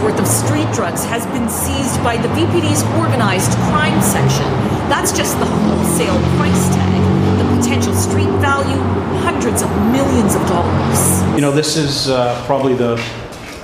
worth 0.00 0.18
of 0.18 0.26
street 0.26 0.66
drugs 0.72 1.04
has 1.04 1.24
been 1.26 1.48
seized 1.48 2.02
by 2.02 2.16
the 2.16 2.28
VPD's 2.28 2.82
organized 2.98 3.52
crime 3.70 4.00
section. 4.02 4.44
That's 4.88 5.12
just 5.12 5.38
the 5.38 5.46
wholesale 5.46 6.18
price 6.36 6.68
tag. 6.74 7.38
The 7.38 7.56
potential 7.56 7.94
street 7.94 8.30
value, 8.40 8.80
hundreds 9.22 9.62
of 9.62 9.70
millions 9.92 10.34
of 10.34 10.42
dollars. 10.48 11.34
You 11.34 11.42
know, 11.42 11.52
this 11.52 11.76
is 11.76 12.08
uh, 12.08 12.42
probably 12.46 12.74
the 12.74 12.96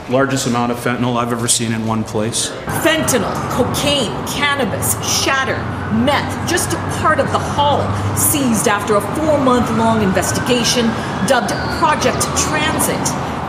largest 0.09 0.47
amount 0.47 0.71
of 0.71 0.79
fentanyl 0.79 1.17
I've 1.17 1.33
ever 1.33 1.49
seen 1.49 1.73
in 1.73 1.85
one 1.85 2.05
place. 2.05 2.51
Fentanyl, 2.85 3.35
cocaine, 3.51 4.13
cannabis, 4.29 4.95
shatter, 5.03 5.59
meth, 5.93 6.49
just 6.49 6.75
a 6.75 6.77
part 7.01 7.19
of 7.19 7.27
the 7.33 7.41
haul, 7.41 7.83
seized 8.17 8.69
after 8.69 8.95
a 8.95 9.01
four 9.17 9.39
month 9.43 9.69
long 9.77 10.03
investigation 10.03 10.87
dubbed 11.27 11.51
Project 11.81 12.23
Transit. 12.39 13.03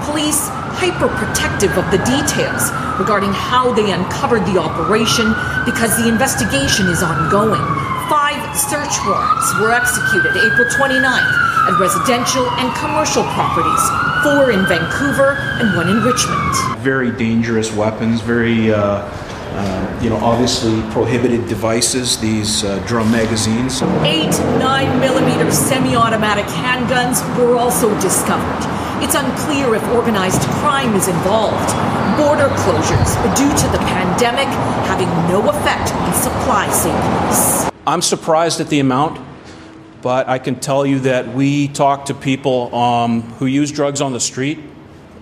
Police 0.10 0.50
hyper 0.78 1.10
protective 1.10 1.74
of 1.74 1.90
the 1.90 1.98
details 2.06 2.70
regarding 3.02 3.34
how 3.34 3.74
they 3.74 3.90
uncovered 3.90 4.46
the 4.46 4.62
operation 4.62 5.34
because 5.66 5.98
the 5.98 6.06
investigation 6.06 6.86
is 6.86 7.02
ongoing. 7.02 7.66
Five 8.06 8.38
search 8.54 8.94
warrants 9.10 9.50
were 9.58 9.74
executed 9.74 10.38
April 10.38 10.70
29th 10.70 11.34
at 11.66 11.80
residential 11.82 12.46
and 12.62 12.70
commercial 12.78 13.26
properties, 13.34 13.82
four 14.22 14.54
in 14.54 14.70
Vancouver 14.70 15.42
and 15.58 15.76
one 15.76 15.90
in 15.90 15.98
Richmond. 16.06 16.54
Very 16.86 17.12
dangerous 17.12 17.74
weapons, 17.74 18.22
very, 18.22 18.72
uh, 18.72 18.78
uh, 18.78 20.00
you 20.02 20.12
know, 20.12 20.18
obviously 20.18 20.80
prohibited 20.94 21.48
devices, 21.50 22.20
these 22.20 22.64
uh, 22.64 22.78
drum 22.86 23.12
magazines. 23.12 23.82
Eight 24.06 24.38
9 24.62 25.00
millimeter 25.00 25.52
semi 25.52 25.96
automatic 25.96 26.46
handguns 26.46 27.26
were 27.36 27.58
also 27.58 27.90
discovered. 28.00 28.87
It's 29.00 29.16
unclear 29.16 29.76
if 29.76 29.84
organized 29.90 30.42
crime 30.60 30.96
is 30.96 31.08
involved. 31.08 31.70
Border 32.18 32.50
closures 32.56 33.14
due 33.38 33.50
to 33.50 33.72
the 33.72 33.78
pandemic 33.86 34.48
having 34.88 35.08
no 35.30 35.48
effect 35.50 35.94
on 35.94 36.14
supply 36.14 36.70
safeties. 36.72 37.72
I'm 37.86 38.02
surprised 38.02 38.60
at 38.60 38.70
the 38.70 38.80
amount, 38.80 39.22
but 40.02 40.28
I 40.28 40.40
can 40.40 40.60
tell 40.60 40.86
you 40.86 41.00
that 41.02 41.28
we 41.28 41.68
talk 41.68 42.06
to 42.06 42.14
people 42.14 42.74
um, 42.76 43.22
who 43.34 43.46
use 43.46 43.72
drugs 43.72 44.02
on 44.02 44.14
the 44.14 44.20
street 44.20 44.60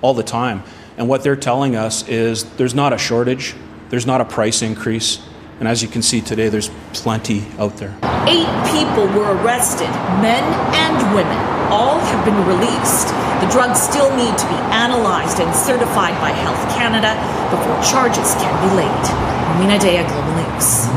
all 0.01 0.13
the 0.13 0.23
time. 0.23 0.63
And 0.97 1.09
what 1.09 1.23
they're 1.23 1.35
telling 1.35 1.75
us 1.75 2.07
is 2.07 2.45
there's 2.55 2.73
not 2.73 2.93
a 2.93 2.97
shortage, 2.97 3.55
there's 3.89 4.05
not 4.05 4.21
a 4.21 4.25
price 4.25 4.61
increase. 4.61 5.19
And 5.59 5.67
as 5.67 5.81
you 5.81 5.89
can 5.89 6.01
see 6.01 6.21
today, 6.21 6.47
there's 6.47 6.69
plenty 6.93 7.45
out 7.59 7.77
there. 7.77 7.95
Eight 8.27 8.49
people 8.73 9.05
were 9.13 9.37
arrested, 9.37 9.89
men 10.19 10.43
and 10.73 11.13
women. 11.13 11.37
All 11.69 11.99
have 11.99 12.25
been 12.25 12.43
released. 12.47 13.09
The 13.39 13.47
drugs 13.51 13.79
still 13.79 14.09
need 14.17 14.35
to 14.35 14.47
be 14.47 14.55
analyzed 14.73 15.39
and 15.39 15.55
certified 15.55 16.19
by 16.19 16.31
Health 16.31 16.75
Canada 16.75 17.13
before 17.51 17.79
charges 17.83 18.33
can 18.41 18.67
be 18.67 18.75
laid. 18.77 19.59
Mina 19.59 19.77
Daya, 19.77 20.07
Global 20.07 20.33
News. 20.41 20.87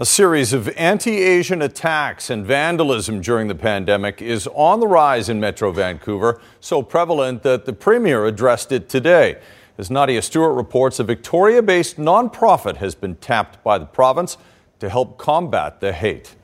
A 0.00 0.04
series 0.04 0.52
of 0.52 0.68
anti 0.70 1.22
Asian 1.22 1.62
attacks 1.62 2.28
and 2.28 2.44
vandalism 2.44 3.20
during 3.20 3.46
the 3.46 3.54
pandemic 3.54 4.20
is 4.20 4.48
on 4.48 4.80
the 4.80 4.88
rise 4.88 5.28
in 5.28 5.38
Metro 5.38 5.70
Vancouver, 5.70 6.40
so 6.58 6.82
prevalent 6.82 7.44
that 7.44 7.66
the 7.66 7.72
Premier 7.72 8.26
addressed 8.26 8.72
it 8.72 8.88
today. 8.88 9.40
As 9.78 9.92
Nadia 9.92 10.20
Stewart 10.20 10.56
reports, 10.56 10.98
a 10.98 11.04
Victoria 11.04 11.62
based 11.62 11.98
nonprofit 11.98 12.78
has 12.78 12.96
been 12.96 13.14
tapped 13.14 13.62
by 13.62 13.78
the 13.78 13.86
province 13.86 14.38
to 14.82 14.90
help 14.90 15.16
combat 15.16 15.78
the 15.78 15.92
hate. 15.92 16.34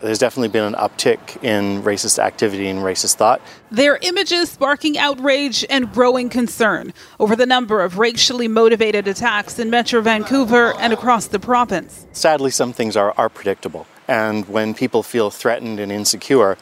There's 0.00 0.18
definitely 0.18 0.48
been 0.48 0.64
an 0.64 0.74
uptick 0.74 1.40
in 1.44 1.80
racist 1.84 2.18
activity 2.18 2.66
and 2.66 2.80
racist 2.80 3.14
thought. 3.14 3.40
Their 3.70 3.98
images 4.02 4.50
sparking 4.50 4.98
outrage 4.98 5.64
and 5.70 5.92
growing 5.92 6.28
concern 6.28 6.92
over 7.20 7.36
the 7.36 7.46
number 7.46 7.82
of 7.82 7.98
racially 8.00 8.48
motivated 8.48 9.06
attacks 9.06 9.60
in 9.60 9.70
Metro 9.70 10.00
Vancouver 10.00 10.74
and 10.80 10.92
across 10.92 11.28
the 11.28 11.38
province. 11.38 12.04
Sadly, 12.10 12.50
some 12.50 12.72
things 12.72 12.96
are, 12.96 13.14
are 13.16 13.28
predictable. 13.28 13.86
And 14.08 14.48
when 14.48 14.74
people 14.74 15.04
feel 15.04 15.30
threatened 15.30 15.78
and 15.78 15.92
insecure, 15.92 16.58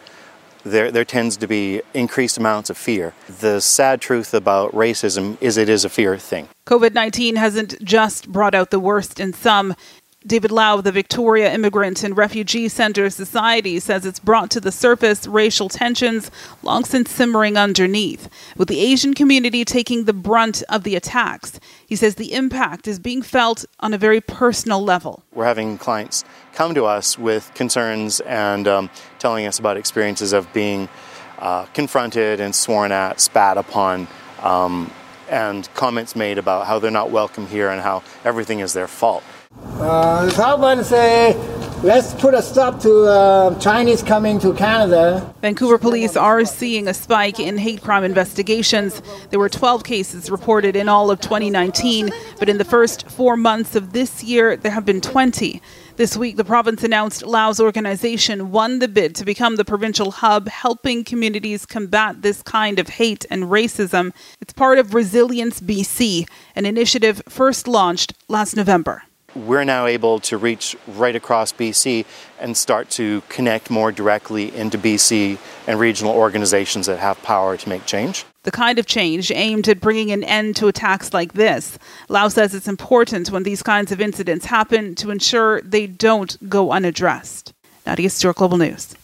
there, 0.64 0.90
there 0.90 1.04
tends 1.04 1.36
to 1.38 1.46
be 1.46 1.82
increased 1.92 2.36
amounts 2.36 2.70
of 2.70 2.76
fear. 2.76 3.14
The 3.40 3.60
sad 3.60 4.00
truth 4.00 4.34
about 4.34 4.72
racism 4.72 5.36
is 5.40 5.56
it 5.56 5.68
is 5.68 5.84
a 5.84 5.88
fear 5.88 6.18
thing. 6.18 6.48
COVID 6.66 6.94
19 6.94 7.36
hasn't 7.36 7.82
just 7.84 8.30
brought 8.30 8.54
out 8.54 8.70
the 8.70 8.80
worst 8.80 9.20
in 9.20 9.32
some. 9.32 9.74
David 10.26 10.50
Lau, 10.50 10.78
of 10.78 10.84
the 10.84 10.92
Victoria 10.92 11.52
Immigrant 11.52 12.02
and 12.02 12.16
Refugee 12.16 12.68
Center 12.68 13.10
Society, 13.10 13.78
says 13.78 14.06
it's 14.06 14.18
brought 14.18 14.50
to 14.52 14.60
the 14.60 14.72
surface 14.72 15.26
racial 15.26 15.68
tensions 15.68 16.30
long 16.62 16.84
since 16.84 17.10
simmering 17.10 17.58
underneath, 17.58 18.30
with 18.56 18.68
the 18.68 18.80
Asian 18.80 19.12
community 19.12 19.66
taking 19.66 20.04
the 20.04 20.14
brunt 20.14 20.62
of 20.70 20.82
the 20.82 20.96
attacks. 20.96 21.60
He 21.86 21.94
says 21.94 22.14
the 22.14 22.32
impact 22.32 22.88
is 22.88 22.98
being 22.98 23.20
felt 23.20 23.66
on 23.80 23.92
a 23.92 23.98
very 23.98 24.22
personal 24.22 24.82
level. 24.82 25.22
We're 25.34 25.44
having 25.44 25.76
clients 25.76 26.24
come 26.54 26.74
to 26.74 26.86
us 26.86 27.18
with 27.18 27.52
concerns 27.52 28.20
and 28.20 28.66
um, 28.66 28.90
telling 29.18 29.44
us 29.44 29.58
about 29.58 29.76
experiences 29.76 30.32
of 30.32 30.50
being 30.54 30.88
uh, 31.38 31.66
confronted 31.74 32.40
and 32.40 32.54
sworn 32.54 32.92
at, 32.92 33.20
spat 33.20 33.58
upon. 33.58 34.08
Um, 34.40 34.90
and 35.28 35.68
comments 35.74 36.14
made 36.14 36.38
about 36.38 36.66
how 36.66 36.78
they're 36.78 36.90
not 36.90 37.10
welcome 37.10 37.46
here 37.46 37.70
and 37.70 37.80
how 37.80 38.02
everything 38.24 38.60
is 38.60 38.72
their 38.72 38.86
fault. 38.86 39.22
Uh, 39.84 40.82
say, 40.82 41.34
let's 41.82 42.14
put 42.14 42.32
a 42.32 42.40
stop 42.40 42.80
to 42.80 43.04
uh, 43.04 43.58
Chinese 43.58 44.02
coming 44.02 44.38
to 44.38 44.54
Canada. 44.54 45.34
Vancouver 45.42 45.78
police 45.78 46.16
are 46.16 46.44
seeing 46.44 46.88
a 46.88 46.94
spike 46.94 47.38
in 47.38 47.58
hate 47.58 47.82
crime 47.82 48.04
investigations. 48.04 49.02
There 49.30 49.38
were 49.38 49.48
12 49.48 49.84
cases 49.84 50.30
reported 50.30 50.74
in 50.74 50.88
all 50.88 51.10
of 51.10 51.20
2019, 51.20 52.10
but 52.38 52.48
in 52.48 52.58
the 52.58 52.64
first 52.64 53.10
four 53.10 53.36
months 53.36 53.76
of 53.76 53.92
this 53.92 54.24
year, 54.24 54.56
there 54.56 54.72
have 54.72 54.86
been 54.86 55.00
20. 55.00 55.60
This 55.96 56.16
week, 56.16 56.36
the 56.36 56.44
province 56.44 56.82
announced 56.82 57.24
Lau's 57.24 57.60
organization 57.60 58.50
won 58.50 58.78
the 58.78 58.88
bid 58.88 59.14
to 59.16 59.24
become 59.24 59.56
the 59.56 59.64
provincial 59.64 60.10
hub 60.12 60.48
helping 60.48 61.04
communities 61.04 61.66
combat 61.66 62.22
this 62.22 62.42
kind 62.42 62.78
of 62.78 62.88
hate 62.88 63.26
and 63.30 63.44
racism. 63.44 64.12
It's 64.40 64.52
part 64.52 64.78
of 64.78 64.94
Resilience 64.94 65.60
BC, 65.60 66.28
an 66.56 66.64
initiative 66.64 67.22
first 67.28 67.68
launched 67.68 68.14
last 68.28 68.56
November 68.56 69.02
we're 69.34 69.64
now 69.64 69.86
able 69.86 70.20
to 70.20 70.36
reach 70.38 70.76
right 70.86 71.14
across 71.16 71.52
BC 71.52 72.04
and 72.40 72.56
start 72.56 72.90
to 72.90 73.22
connect 73.28 73.70
more 73.70 73.92
directly 73.92 74.54
into 74.54 74.78
BC 74.78 75.38
and 75.66 75.78
regional 75.78 76.12
organizations 76.14 76.86
that 76.86 76.98
have 76.98 77.20
power 77.22 77.56
to 77.56 77.68
make 77.68 77.86
change. 77.86 78.24
The 78.44 78.50
kind 78.50 78.78
of 78.78 78.86
change 78.86 79.32
aimed 79.32 79.68
at 79.68 79.80
bringing 79.80 80.10
an 80.10 80.22
end 80.24 80.56
to 80.56 80.68
attacks 80.68 81.14
like 81.14 81.32
this. 81.32 81.78
Lau 82.08 82.28
says 82.28 82.54
it's 82.54 82.68
important 82.68 83.30
when 83.30 83.42
these 83.42 83.62
kinds 83.62 83.90
of 83.90 84.00
incidents 84.00 84.46
happen 84.46 84.94
to 84.96 85.10
ensure 85.10 85.62
they 85.62 85.86
don't 85.86 86.36
go 86.48 86.70
unaddressed. 86.70 87.52
Nadia 87.86 88.10
Stewart, 88.10 88.36
Global 88.36 88.58
News. 88.58 88.94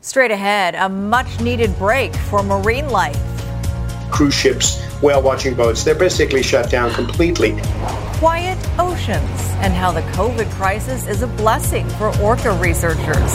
Straight 0.00 0.30
ahead, 0.30 0.74
a 0.74 0.88
much 0.88 1.40
needed 1.40 1.76
break 1.78 2.14
for 2.14 2.42
marine 2.42 2.88
life. 2.90 3.18
cruise 4.10 4.34
ships, 4.34 4.80
whale 5.02 5.20
watching 5.20 5.54
boats, 5.54 5.82
they're 5.82 5.94
basically 5.94 6.42
shut 6.42 6.70
down 6.70 6.92
completely. 6.92 7.52
Quiet 8.18 8.58
oceans 8.78 9.40
and 9.60 9.74
how 9.74 9.92
the 9.92 10.00
COVID 10.12 10.50
crisis 10.52 11.06
is 11.06 11.20
a 11.20 11.26
blessing 11.26 11.86
for 11.90 12.18
orca 12.22 12.50
researchers. 12.52 13.30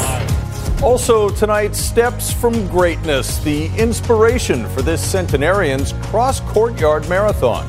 Also, 0.81 1.29
tonight, 1.29 1.75
steps 1.75 2.33
from 2.33 2.67
greatness, 2.67 3.37
the 3.43 3.67
inspiration 3.77 4.67
for 4.69 4.81
this 4.81 4.99
centenarian's 4.99 5.93
cross 6.09 6.39
courtyard 6.39 7.07
marathon. 7.07 7.63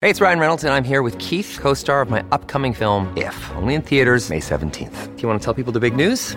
Hey, 0.00 0.10
it's 0.10 0.20
Ryan 0.20 0.38
Reynolds, 0.38 0.62
and 0.62 0.72
I'm 0.72 0.84
here 0.84 1.02
with 1.02 1.18
Keith, 1.18 1.58
co 1.60 1.74
star 1.74 2.00
of 2.00 2.10
my 2.10 2.24
upcoming 2.30 2.74
film, 2.74 3.12
If, 3.16 3.50
only 3.56 3.74
in 3.74 3.82
theaters, 3.82 4.30
May 4.30 4.38
17th. 4.38 5.16
Do 5.16 5.22
you 5.22 5.26
want 5.26 5.40
to 5.40 5.44
tell 5.44 5.54
people 5.54 5.72
the 5.72 5.80
big 5.80 5.96
news? 5.96 6.36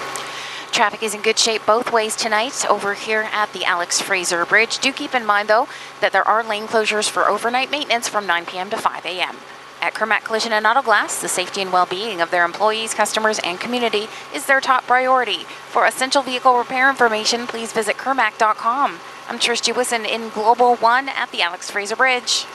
Traffic 0.71 1.03
is 1.03 1.13
in 1.13 1.21
good 1.21 1.37
shape 1.37 1.65
both 1.65 1.91
ways 1.91 2.15
tonight 2.15 2.65
over 2.69 2.93
here 2.93 3.27
at 3.33 3.51
the 3.51 3.65
Alex 3.65 3.99
Fraser 4.01 4.45
Bridge. 4.45 4.79
Do 4.79 4.93
keep 4.93 5.13
in 5.13 5.25
mind, 5.25 5.49
though, 5.49 5.67
that 5.99 6.13
there 6.13 6.25
are 6.25 6.43
lane 6.43 6.65
closures 6.65 7.09
for 7.09 7.27
overnight 7.27 7.69
maintenance 7.69 8.07
from 8.07 8.25
9 8.25 8.45
p.m. 8.45 8.69
to 8.69 8.77
5 8.77 9.05
a.m. 9.05 9.35
At 9.81 9.93
Kirmac 9.93 10.23
Collision 10.23 10.53
and 10.53 10.65
Auto 10.65 10.81
Glass, 10.81 11.19
the 11.21 11.27
safety 11.27 11.61
and 11.61 11.73
well-being 11.73 12.21
of 12.21 12.31
their 12.31 12.45
employees, 12.45 12.93
customers, 12.93 13.39
and 13.39 13.59
community 13.59 14.07
is 14.33 14.45
their 14.45 14.61
top 14.61 14.87
priority. 14.87 15.43
For 15.69 15.85
essential 15.85 16.21
vehicle 16.21 16.57
repair 16.57 16.89
information, 16.89 17.47
please 17.47 17.73
visit 17.73 17.97
Kirmac.com. 17.97 18.99
I'm 19.27 19.39
Trish 19.39 19.61
Jewison 19.61 20.07
in 20.07 20.29
Global 20.29 20.77
One 20.77 21.09
at 21.09 21.31
the 21.31 21.41
Alex 21.41 21.69
Fraser 21.69 21.97
Bridge. 21.97 22.45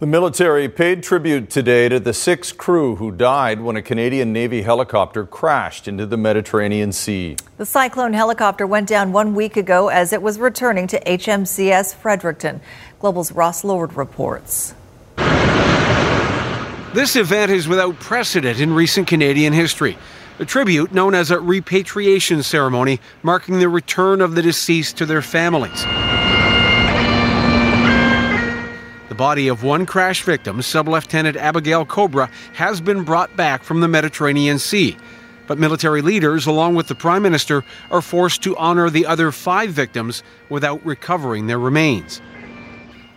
The 0.00 0.06
military 0.06 0.66
paid 0.70 1.02
tribute 1.02 1.50
today 1.50 1.90
to 1.90 2.00
the 2.00 2.14
six 2.14 2.52
crew 2.52 2.96
who 2.96 3.12
died 3.12 3.60
when 3.60 3.76
a 3.76 3.82
Canadian 3.82 4.32
Navy 4.32 4.62
helicopter 4.62 5.26
crashed 5.26 5.86
into 5.86 6.06
the 6.06 6.16
Mediterranean 6.16 6.90
Sea. 6.90 7.36
The 7.58 7.66
Cyclone 7.66 8.14
helicopter 8.14 8.66
went 8.66 8.88
down 8.88 9.12
one 9.12 9.34
week 9.34 9.58
ago 9.58 9.88
as 9.88 10.14
it 10.14 10.22
was 10.22 10.38
returning 10.38 10.86
to 10.86 11.00
HMCS 11.04 11.94
Fredericton. 11.94 12.62
Global's 12.98 13.30
Ross 13.32 13.62
Lord 13.62 13.92
reports. 13.92 14.72
This 16.94 17.14
event 17.14 17.52
is 17.52 17.68
without 17.68 18.00
precedent 18.00 18.58
in 18.58 18.72
recent 18.72 19.06
Canadian 19.06 19.52
history. 19.52 19.98
A 20.38 20.46
tribute 20.46 20.94
known 20.94 21.14
as 21.14 21.30
a 21.30 21.38
repatriation 21.38 22.42
ceremony 22.42 23.00
marking 23.22 23.58
the 23.58 23.68
return 23.68 24.22
of 24.22 24.34
the 24.34 24.40
deceased 24.40 24.96
to 24.96 25.04
their 25.04 25.20
families. 25.20 25.84
The 29.10 29.16
body 29.16 29.48
of 29.48 29.64
one 29.64 29.86
crash 29.86 30.22
victim, 30.22 30.62
Sub 30.62 30.86
Lieutenant 30.86 31.36
Abbigail 31.36 31.84
Cowbrough, 31.84 32.30
has 32.52 32.80
been 32.80 33.02
brought 33.02 33.34
back 33.34 33.64
from 33.64 33.80
the 33.80 33.88
Mediterranean 33.88 34.60
Sea. 34.60 34.96
But 35.48 35.58
military 35.58 36.00
leaders, 36.00 36.46
along 36.46 36.76
with 36.76 36.86
the 36.86 36.94
Prime 36.94 37.20
Minister, 37.20 37.64
are 37.90 38.02
forced 38.02 38.40
to 38.44 38.56
honor 38.56 38.88
the 38.88 39.06
other 39.06 39.32
five 39.32 39.70
victims 39.70 40.22
without 40.48 40.86
recovering 40.86 41.48
their 41.48 41.58
remains. 41.58 42.22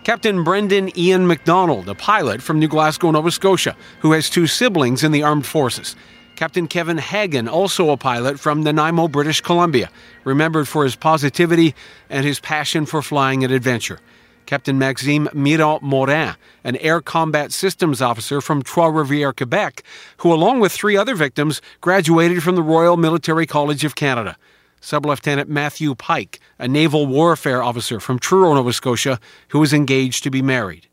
Captain 0.03 0.43
Brenden 0.43 0.97
Ian 0.97 1.27
MacDonald, 1.27 1.87
a 1.87 1.93
pilot 1.93 2.41
from 2.41 2.57
New 2.57 2.67
Glasgow, 2.67 3.11
Nova 3.11 3.29
Scotia, 3.29 3.75
who 3.99 4.13
has 4.13 4.31
two 4.31 4.47
siblings 4.47 5.03
in 5.03 5.11
the 5.11 5.21
armed 5.21 5.45
forces. 5.45 5.95
Captain 6.35 6.67
Kevin 6.67 6.97
Hagen, 6.97 7.47
also 7.47 7.91
a 7.91 7.97
pilot 7.97 8.39
from 8.39 8.63
Nanaimo, 8.63 9.07
British 9.07 9.41
Columbia, 9.41 9.91
remembered 10.23 10.67
for 10.67 10.85
his 10.85 10.95
positivity 10.95 11.75
and 12.09 12.25
his 12.25 12.39
passion 12.39 12.87
for 12.87 13.03
flying 13.03 13.43
and 13.43 13.53
adventure. 13.53 13.99
Captain 14.45 14.77
Maxime 14.77 15.29
Miron-Morin, 15.33 16.35
an 16.63 16.75
air 16.77 17.01
combat 17.01 17.51
systems 17.51 18.01
officer 18.01 18.41
from 18.41 18.61
Trois 18.61 18.89
Rivières, 18.89 19.35
Quebec, 19.35 19.83
who, 20.17 20.33
along 20.33 20.59
with 20.59 20.71
three 20.71 20.97
other 20.97 21.15
victims, 21.15 21.61
graduated 21.81 22.43
from 22.43 22.55
the 22.55 22.63
Royal 22.63 22.97
Military 22.97 23.45
College 23.45 23.83
of 23.83 23.95
Canada. 23.95 24.37
Sub 24.81 25.05
Lieutenant 25.05 25.49
Matthew 25.49 25.95
Pyke, 25.95 26.39
a 26.59 26.67
naval 26.67 27.05
warfare 27.05 27.63
officer 27.63 28.01
from 28.01 28.19
Truro, 28.19 28.53
Nova 28.53 28.73
Scotia, 28.73 29.19
who 29.49 29.59
was 29.59 29.71
engaged 29.71 30.23
to 30.23 30.29
be 30.29 30.41
married. 30.41 30.87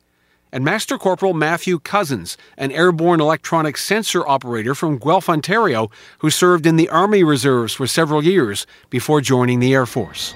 And 0.52 0.64
Master 0.64 0.98
Corporal 0.98 1.34
Matthew 1.34 1.78
Cousins, 1.78 2.36
an 2.56 2.72
airborne 2.72 3.20
electronic 3.20 3.76
sensor 3.76 4.26
operator 4.26 4.74
from 4.74 4.98
Guelph, 4.98 5.28
Ontario, 5.28 5.90
who 6.18 6.30
served 6.30 6.66
in 6.66 6.76
the 6.76 6.88
Army 6.88 7.22
Reserves 7.22 7.74
for 7.74 7.86
several 7.86 8.24
years 8.24 8.66
before 8.90 9.20
joining 9.20 9.60
the 9.60 9.72
Air 9.74 9.86
Force. 9.86 10.34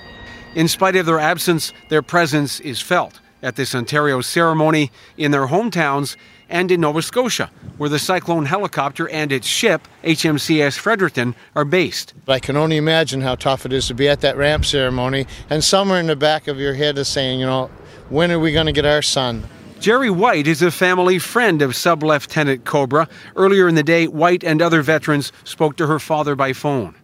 In 0.54 0.68
spite 0.68 0.94
of 0.94 1.06
their 1.06 1.18
absence, 1.18 1.72
their 1.88 2.02
presence 2.02 2.60
is 2.60 2.80
felt 2.80 3.20
at 3.42 3.56
this 3.56 3.74
Ontario 3.74 4.20
ceremony 4.20 4.92
in 5.16 5.32
their 5.32 5.48
hometowns 5.48 6.16
and 6.48 6.70
in 6.70 6.80
Nova 6.80 7.02
Scotia, 7.02 7.50
where 7.76 7.90
the 7.90 7.98
Cyclone 7.98 8.46
helicopter 8.46 9.08
and 9.08 9.32
its 9.32 9.48
ship, 9.48 9.88
HMCS 10.04 10.78
Fredericton, 10.78 11.34
are 11.56 11.64
based. 11.64 12.14
I 12.28 12.38
can 12.38 12.56
only 12.56 12.76
imagine 12.76 13.20
how 13.20 13.34
tough 13.34 13.66
it 13.66 13.72
is 13.72 13.88
to 13.88 13.94
be 13.94 14.08
at 14.08 14.20
that 14.20 14.36
ramp 14.36 14.64
ceremony, 14.64 15.26
and 15.50 15.64
somewhere 15.64 15.98
in 15.98 16.06
the 16.06 16.16
back 16.16 16.46
of 16.46 16.60
your 16.60 16.74
head 16.74 16.98
is 16.98 17.08
saying, 17.08 17.40
you 17.40 17.46
know, 17.46 17.68
when 18.08 18.30
are 18.30 18.38
we 18.38 18.52
going 18.52 18.66
to 18.66 18.72
get 18.72 18.86
our 18.86 19.02
son? 19.02 19.42
Jerry 19.80 20.10
White 20.10 20.46
is 20.46 20.62
a 20.62 20.70
family 20.70 21.18
friend 21.18 21.60
of 21.60 21.74
Sub 21.74 22.02
Lieutenant 22.02 22.64
Cowbrough. 22.64 23.08
Earlier 23.34 23.68
in 23.68 23.74
the 23.74 23.82
day, 23.82 24.06
White 24.06 24.44
and 24.44 24.62
other 24.62 24.82
veterans 24.82 25.32
spoke 25.42 25.76
to 25.76 25.88
her 25.88 25.98
father 25.98 26.36
by 26.36 26.52
phone. 26.52 26.94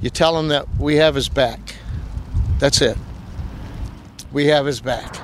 You 0.00 0.10
tell 0.10 0.38
him 0.38 0.48
that 0.48 0.66
we 0.78 0.96
have 0.96 1.14
his 1.14 1.28
back. 1.28 1.77
That's 2.58 2.80
it. 2.80 2.96
We 4.32 4.46
have 4.46 4.66
his 4.66 4.80
back. 4.80 5.14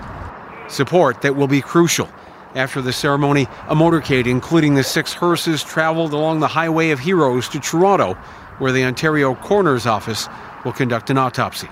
Support 0.70 1.22
that 1.22 1.34
will 1.34 1.48
be 1.48 1.60
crucial. 1.60 2.08
After 2.54 2.80
the 2.80 2.92
ceremony, 2.92 3.42
a 3.68 3.74
motorcade, 3.74 4.26
including 4.26 4.74
the 4.74 4.84
six 4.84 5.12
hearses, 5.12 5.64
traveled 5.64 6.12
along 6.12 6.38
the 6.40 6.48
Highway 6.48 6.90
of 6.90 7.00
Heroes 7.00 7.48
to 7.48 7.58
Toronto, 7.58 8.14
where 8.58 8.70
the 8.70 8.84
Ontario 8.84 9.34
Coroner's 9.34 9.86
Office 9.86 10.28
will 10.64 10.72
conduct 10.72 11.10
an 11.10 11.18
autopsy. 11.18 11.68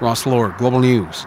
Ross 0.00 0.26
Lord, 0.26 0.56
Global 0.58 0.80
News. 0.80 1.26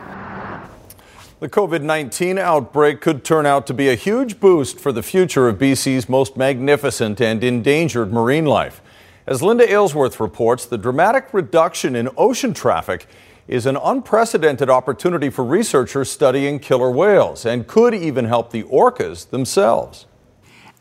The 1.40 1.50
COVID 1.50 1.82
19 1.82 2.38
outbreak 2.38 3.02
could 3.02 3.24
turn 3.24 3.46
out 3.46 3.68
to 3.68 3.74
be 3.74 3.90
a 3.90 3.96
huge 3.96 4.40
boost 4.40 4.80
for 4.80 4.92
the 4.92 5.04
future 5.04 5.48
of 5.48 5.58
BC's 5.58 6.08
most 6.08 6.38
magnificent 6.38 7.20
and 7.22 7.44
endangered 7.44 8.12
marine 8.12 8.46
life. 8.46 8.82
As 9.28 9.44
Linda 9.44 9.70
Aylesworth 9.70 10.20
reports, 10.20 10.66
the 10.66 10.78
dramatic 10.78 11.34
reduction 11.34 11.96
in 11.96 12.10
ocean 12.18 12.54
traffic 12.54 13.08
is 13.48 13.66
an 13.66 13.78
unprecedented 13.78 14.70
opportunity 14.70 15.30
for 15.30 15.44
researchers 15.44 16.12
studying 16.12 16.60
killer 16.60 16.92
whales 16.92 17.46
and 17.46 17.68
could 17.68 17.94
even 17.94 18.26
help 18.26 18.52
the 18.52 18.64
orcas 18.64 19.30
themselves. 19.30 20.06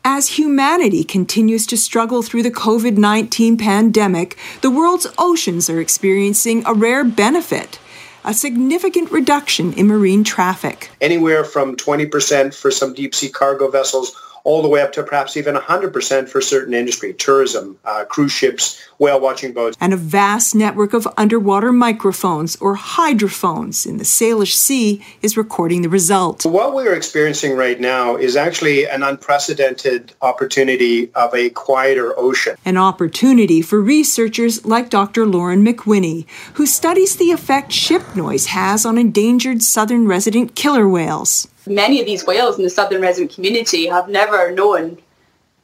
As 0.03 0.29
humanity 0.29 1.03
continues 1.03 1.67
to 1.67 1.77
struggle 1.77 2.21
through 2.21 2.43
the 2.43 2.51
COVID 2.51 2.97
19 2.97 3.57
pandemic, 3.57 4.37
the 4.61 4.71
world's 4.71 5.07
oceans 5.17 5.69
are 5.69 5.81
experiencing 5.81 6.63
a 6.65 6.73
rare 6.73 7.03
benefit 7.03 7.79
a 8.27 8.33
significant 8.33 9.09
reduction 9.09 9.71
in 9.73 9.87
marine 9.87 10.21
traffic. 10.21 10.89
Anywhere 10.99 11.45
from 11.45 11.77
20% 11.77 12.53
for 12.53 12.69
some 12.69 12.93
deep 12.93 13.15
sea 13.15 13.29
cargo 13.29 13.71
vessels 13.71 14.21
all 14.43 14.61
the 14.61 14.67
way 14.67 14.81
up 14.81 14.91
to 14.93 15.03
perhaps 15.03 15.37
even 15.37 15.55
100% 15.55 16.29
for 16.29 16.41
certain 16.41 16.73
industry, 16.73 17.13
tourism, 17.13 17.79
uh, 17.85 18.03
cruise 18.05 18.31
ships, 18.31 18.81
whale 18.97 19.19
watching 19.19 19.53
boats. 19.53 19.77
And 19.79 19.93
a 19.93 19.97
vast 19.97 20.55
network 20.55 20.93
of 20.93 21.07
underwater 21.17 21.71
microphones 21.71 22.55
or 22.57 22.75
hydrophones 22.75 23.85
in 23.85 23.97
the 23.97 24.03
Salish 24.03 24.55
Sea 24.55 25.05
is 25.21 25.37
recording 25.37 25.81
the 25.81 25.89
result. 25.89 26.45
What 26.45 26.73
we 26.73 26.87
are 26.87 26.93
experiencing 26.93 27.55
right 27.55 27.79
now 27.79 28.15
is 28.15 28.35
actually 28.35 28.87
an 28.87 29.03
unprecedented 29.03 30.13
opportunity 30.21 31.11
of 31.13 31.33
a 31.33 31.49
quieter 31.49 32.17
ocean. 32.17 32.55
An 32.65 32.77
opportunity 32.77 33.61
for 33.61 33.81
researchers 33.81 34.65
like 34.65 34.89
Dr. 34.89 35.25
Lauren 35.25 35.65
McWhinnie, 35.65 36.25
who 36.53 36.65
studies 36.65 37.15
the 37.15 37.31
effect 37.31 37.71
ship 37.71 38.15
noise 38.15 38.47
has 38.47 38.85
on 38.85 38.97
endangered 38.97 39.61
southern 39.61 40.07
resident 40.07 40.55
killer 40.55 40.87
whales 40.87 41.47
many 41.69 41.99
of 41.99 42.05
these 42.05 42.25
whales 42.25 42.57
in 42.57 42.63
the 42.63 42.69
southern 42.69 43.01
resident 43.01 43.33
community 43.33 43.87
have 43.87 44.07
never 44.07 44.51
known 44.51 44.97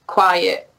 quiet 0.08 0.70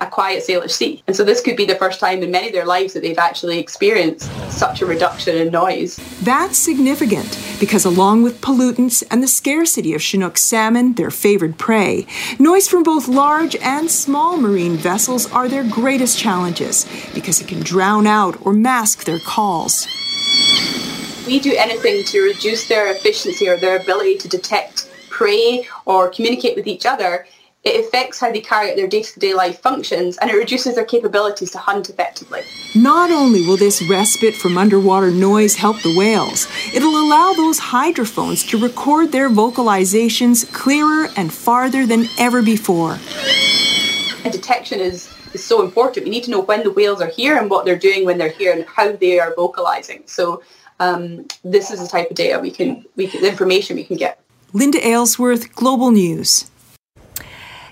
a 0.00 0.06
quiet 0.06 0.44
Salish 0.44 0.72
sea. 0.72 1.02
And 1.06 1.14
so 1.16 1.24
this 1.24 1.40
could 1.40 1.56
be 1.56 1.64
the 1.64 1.76
first 1.76 2.00
time 2.00 2.22
in 2.22 2.30
many 2.30 2.48
of 2.48 2.52
their 2.52 2.66
lives 2.66 2.92
that 2.92 3.00
they've 3.00 3.18
actually 3.18 3.58
experienced 3.58 4.30
such 4.50 4.82
a 4.82 4.86
reduction 4.86 5.36
in 5.36 5.50
noise. 5.50 5.96
That's 6.22 6.58
significant 6.58 7.38
because 7.60 7.84
along 7.84 8.22
with 8.22 8.40
pollutants 8.40 9.02
and 9.10 9.22
the 9.22 9.28
scarcity 9.28 9.94
of 9.94 10.02
Chinook 10.02 10.36
salmon, 10.36 10.94
their 10.94 11.10
favored 11.10 11.58
prey, 11.58 12.06
noise 12.38 12.68
from 12.68 12.82
both 12.82 13.08
large 13.08 13.56
and 13.56 13.90
small 13.90 14.36
marine 14.36 14.76
vessels 14.76 15.30
are 15.32 15.48
their 15.48 15.64
greatest 15.64 16.18
challenges 16.18 16.86
because 17.14 17.40
it 17.40 17.48
can 17.48 17.60
drown 17.60 18.06
out 18.06 18.36
or 18.44 18.52
mask 18.52 19.04
their 19.04 19.20
calls. 19.20 19.86
we 21.26 21.38
do 21.38 21.54
anything 21.56 22.04
to 22.04 22.20
reduce 22.20 22.68
their 22.68 22.92
efficiency 22.92 23.48
or 23.48 23.56
their 23.56 23.76
ability 23.78 24.18
to 24.18 24.28
detect 24.28 24.90
prey 25.08 25.66
or 25.84 26.10
communicate 26.10 26.56
with 26.56 26.66
each 26.66 26.84
other, 26.84 27.26
it 27.64 27.82
affects 27.82 28.20
how 28.20 28.30
they 28.30 28.40
carry 28.40 28.70
out 28.70 28.76
their 28.76 28.86
day-to-day 28.86 29.32
life 29.32 29.60
functions 29.60 30.18
and 30.18 30.30
it 30.30 30.34
reduces 30.34 30.74
their 30.74 30.84
capabilities 30.84 31.50
to 31.52 31.58
hunt 31.58 31.88
effectively. 31.88 32.42
Not 32.74 33.10
only 33.10 33.46
will 33.46 33.56
this 33.56 33.82
respite 33.88 34.34
from 34.34 34.58
underwater 34.58 35.10
noise 35.10 35.54
help 35.54 35.80
the 35.80 35.96
whales, 35.96 36.46
it'll 36.74 36.96
allow 36.96 37.32
those 37.32 37.58
hydrophones 37.58 38.44
to 38.44 38.58
record 38.58 39.12
their 39.12 39.30
vocalizations 39.30 40.50
clearer 40.52 41.08
and 41.16 41.32
farther 41.32 41.86
than 41.86 42.06
ever 42.18 42.42
before. 42.42 42.98
And 44.24 44.32
detection 44.32 44.80
is, 44.80 45.10
is 45.32 45.42
so 45.42 45.62
important. 45.62 46.04
We 46.04 46.10
need 46.10 46.24
to 46.24 46.30
know 46.30 46.40
when 46.40 46.64
the 46.64 46.70
whales 46.70 47.00
are 47.00 47.08
here 47.08 47.38
and 47.38 47.48
what 47.48 47.64
they're 47.64 47.78
doing 47.78 48.04
when 48.04 48.18
they're 48.18 48.28
here 48.28 48.52
and 48.52 48.66
how 48.66 48.92
they 48.92 49.18
are 49.18 49.34
vocalizing. 49.34 50.02
So 50.04 50.42
um, 50.80 51.26
this 51.42 51.70
is 51.70 51.80
the 51.80 51.88
type 51.88 52.10
of 52.10 52.16
data 52.16 52.38
we 52.38 52.50
can, 52.50 52.84
we 52.96 53.06
can, 53.06 53.24
information 53.24 53.76
we 53.76 53.84
can 53.84 53.96
get. 53.96 54.20
Linda 54.52 54.86
Aylesworth, 54.86 55.54
Global 55.54 55.90
News. 55.90 56.50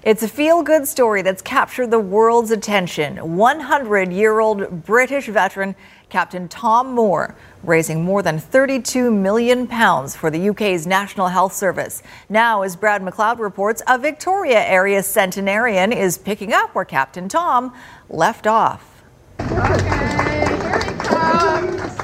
It's 0.04 0.24
a 0.24 0.28
feel 0.28 0.64
good 0.64 0.88
story 0.88 1.22
that's 1.22 1.42
captured 1.42 1.92
the 1.92 2.00
world's 2.00 2.50
attention. 2.50 3.36
100 3.36 4.12
year 4.12 4.40
old 4.40 4.84
British 4.84 5.26
veteran 5.26 5.76
Captain 6.08 6.48
Tom 6.48 6.92
Moore 6.92 7.36
raising 7.62 8.02
more 8.02 8.20
than 8.20 8.40
32 8.40 9.12
million 9.12 9.68
pounds 9.68 10.16
for 10.16 10.28
the 10.28 10.48
UK's 10.48 10.88
National 10.88 11.28
Health 11.28 11.52
Service. 11.52 12.02
Now, 12.28 12.62
as 12.62 12.74
Brad 12.74 13.00
McLeod 13.00 13.38
reports, 13.38 13.80
a 13.86 13.96
Victoria 13.96 14.66
area 14.66 15.04
centenarian 15.04 15.92
is 15.92 16.18
picking 16.18 16.52
up 16.52 16.74
where 16.74 16.84
Captain 16.84 17.28
Tom 17.28 17.72
left 18.08 18.48
off. 18.48 19.04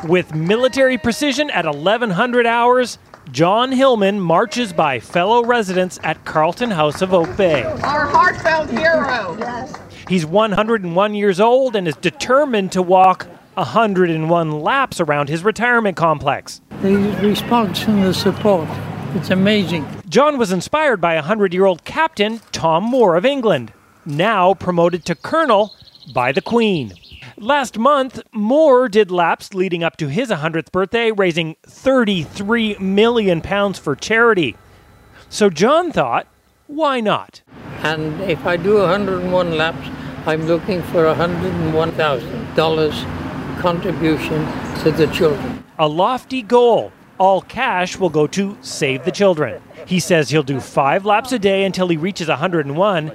With 0.05 0.37
military 0.37 0.99
precision 0.99 1.51
at 1.51 1.65
1100 1.65 2.47
hours, 2.47 2.99
John 3.33 3.73
Hillman 3.73 4.21
marches 4.21 4.73
by 4.73 5.01
fellow 5.01 5.45
residents 5.45 5.99
at 6.03 6.25
Carlton 6.25 6.71
House 6.71 7.03
of 7.03 7.13
Oak 7.13 7.37
Bay. 7.37 7.63
Our 7.63 8.07
heartfelt 8.07 8.71
hero. 8.71 9.37
Yes. 9.39 9.75
He's 10.09 10.25
101 10.25 11.15
years 11.15 11.39
old 11.39 11.77
and 11.77 11.87
is 11.87 11.97
determined 11.97 12.73
to 12.73 12.81
walk 12.81 13.27
101 13.55 14.61
laps 14.61 14.99
around 14.99 15.29
his 15.29 15.45
retirement 15.45 15.97
complex. 15.97 16.63
The 16.81 16.97
response 17.21 17.85
and 17.85 18.03
the 18.03 18.15
support, 18.15 18.69
it's 19.15 19.29
amazing. 19.29 19.87
John 20.09 20.39
was 20.39 20.51
inspired 20.51 21.01
by 21.01 21.17
100 21.17 21.53
year 21.53 21.67
old 21.67 21.85
Captain 21.85 22.41
Tom 22.53 22.85
Moore 22.85 23.15
of 23.15 23.27
England, 23.27 23.75
now 24.07 24.55
promoted 24.55 25.05
to 25.05 25.15
Colonel 25.15 25.75
by 26.15 26.33
the 26.33 26.41
Queen. 26.41 26.95
Last 27.41 27.79
month, 27.79 28.21
Moore 28.33 28.89
did 28.89 29.13
laps 29.13 29.55
leading 29.55 29.85
up 29.85 29.97
to 29.99 30.09
his 30.09 30.31
100th 30.31 30.73
birthday, 30.73 31.13
raising 31.13 31.55
33 31.69 32.79
million 32.79 33.41
pounds 33.41 33.79
for 33.79 33.95
charity. 33.95 34.57
So 35.29 35.49
John 35.49 35.93
thought, 35.93 36.27
why 36.67 36.99
not? 36.99 37.43
And 37.85 38.21
if 38.23 38.45
I 38.45 38.57
do 38.57 38.79
101 38.79 39.57
laps, 39.57 39.89
I'm 40.27 40.49
looking 40.49 40.83
for 40.83 41.05
$101,000 41.05 43.61
contribution 43.61 44.45
to 44.83 44.91
the 44.91 45.07
children. 45.07 45.63
A 45.79 45.87
lofty 45.87 46.43
goal. 46.43 46.91
All 47.19 47.43
cash 47.43 47.99
will 47.99 48.11
go 48.11 48.27
to 48.27 48.59
Save 48.63 49.05
the 49.05 49.13
Children. 49.13 49.63
He 49.87 50.01
says 50.01 50.31
he'll 50.31 50.43
do 50.43 50.59
five 50.59 51.05
laps 51.05 51.31
a 51.31 51.39
day 51.39 51.65
until 51.65 51.87
he 51.87 51.97
reaches 51.97 52.27
101 52.27 53.13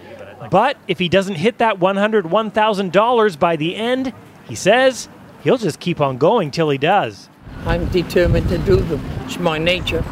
but 0.50 0.78
if 0.88 0.98
he 1.00 1.10
doesn't 1.10 1.36
hit 1.36 1.58
that 1.60 1.80
$101,000 1.80 3.40
by 3.40 3.56
the 3.56 3.76
end, 3.76 4.14
he 4.48 4.56
says 4.56 5.08
he'll 5.44 5.58
just 5.58 5.80
keep 5.80 6.02
on 6.02 6.18
going 6.18 6.50
till 6.52 6.70
he 6.70 6.78
does. 6.78 7.30
I'm 7.66 7.86
determined 7.90 8.50
to 8.50 8.58
do 8.58 8.76
them. 8.78 9.02
It's 9.26 9.40
my 9.40 9.58
nature. 9.58 10.04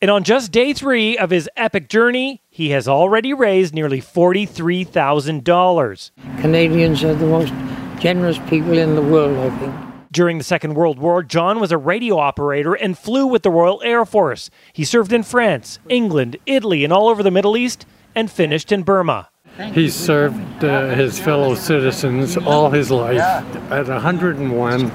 And 0.00 0.12
on 0.12 0.22
just 0.22 0.52
day 0.52 0.74
three 0.74 1.18
of 1.18 1.30
his 1.30 1.50
epic 1.56 1.88
journey, 1.88 2.40
he 2.48 2.70
has 2.70 2.86
already 2.86 3.34
raised 3.34 3.74
nearly 3.74 4.00
$43,000. 4.00 6.10
Canadians 6.40 7.02
are 7.02 7.14
the 7.14 7.26
most 7.26 7.52
generous 7.98 8.38
people 8.48 8.78
in 8.78 8.94
the 8.94 9.02
world, 9.02 9.36
I 9.38 9.50
think. 9.58 9.74
During 10.12 10.38
the 10.38 10.44
Second 10.44 10.74
World 10.74 11.00
War, 11.00 11.22
John 11.22 11.60
was 11.60 11.70
a 11.72 11.78
radio 11.78 12.18
operator 12.18 12.72
and 12.74 12.96
flew 12.96 13.26
with 13.26 13.42
the 13.42 13.50
Royal 13.50 13.82
Air 13.82 14.06
Force. 14.06 14.48
He 14.72 14.84
served 14.84 15.12
in 15.12 15.22
France, 15.22 15.78
England, 15.88 16.36
Italy, 16.46 16.84
and 16.84 16.92
all 16.92 17.08
over 17.08 17.22
the 17.22 17.30
Middle 17.30 17.56
East, 17.56 17.86
and 18.14 18.30
finished 18.30 18.72
in 18.72 18.84
Burma. 18.84 19.28
He 19.58 19.90
served 19.90 20.64
uh, 20.64 20.94
his 20.94 21.18
fellow 21.18 21.54
citizens 21.56 22.36
all 22.36 22.70
his 22.70 22.90
life. 22.90 23.18
At 23.18 23.88
101, 23.88 24.90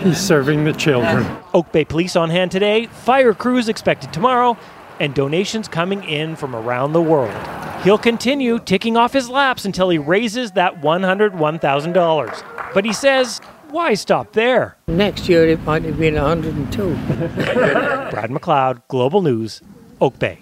he's 0.00 0.18
serving 0.18 0.64
the 0.64 0.72
children. 0.72 1.26
Oak 1.52 1.70
Bay 1.70 1.84
Police 1.84 2.16
on 2.16 2.30
hand 2.30 2.50
today, 2.50 2.86
fire 2.86 3.34
crews 3.34 3.68
expected 3.68 4.12
tomorrow, 4.12 4.56
and 5.00 5.14
donations 5.14 5.68
coming 5.68 6.02
in 6.04 6.34
from 6.34 6.56
around 6.56 6.92
the 6.92 7.02
world. 7.02 7.34
He'll 7.82 7.98
continue 7.98 8.58
ticking 8.58 8.96
off 8.96 9.12
his 9.12 9.28
laps 9.28 9.64
until 9.64 9.90
he 9.90 9.98
raises 9.98 10.52
that 10.52 10.80
$101,000. 10.80 12.72
But 12.74 12.84
he 12.84 12.92
says, 12.92 13.40
why 13.70 13.94
stop 13.94 14.32
there? 14.32 14.76
Next 14.88 15.28
year 15.28 15.48
it 15.48 15.60
might 15.62 15.84
have 15.84 15.98
been 15.98 16.14
102. 16.14 16.94
Brad 18.10 18.30
McLeod, 18.30 18.82
Global 18.88 19.22
News, 19.22 19.62
Oak 20.00 20.18
Bay. 20.18 20.40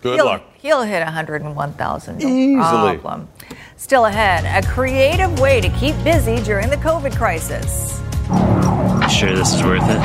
Good 0.00 0.16
he'll, 0.16 0.26
luck. 0.26 0.42
He'll 0.60 0.82
hit 0.82 1.04
101,000. 1.04 2.18
No 2.18 2.26
Easily. 2.26 2.98
Problem. 2.98 3.28
Still 3.76 4.06
ahead, 4.06 4.44
a 4.44 4.66
creative 4.68 5.38
way 5.38 5.60
to 5.60 5.68
keep 5.70 5.94
busy 6.02 6.42
during 6.42 6.68
the 6.68 6.76
COVID 6.78 7.16
crisis. 7.16 8.00
Sure, 9.08 9.34
this 9.36 9.54
is 9.54 9.62
worth 9.62 9.88
it. 9.88 10.00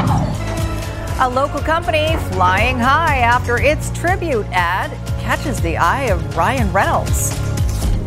A 1.20 1.28
local 1.28 1.60
company 1.60 2.16
flying 2.34 2.78
high 2.78 3.18
after 3.18 3.58
its 3.58 3.90
tribute 3.92 4.46
ad 4.52 4.92
catches 5.22 5.60
the 5.62 5.76
eye 5.76 6.04
of 6.04 6.38
Ryan 6.38 6.72
Reynolds. 6.72 7.36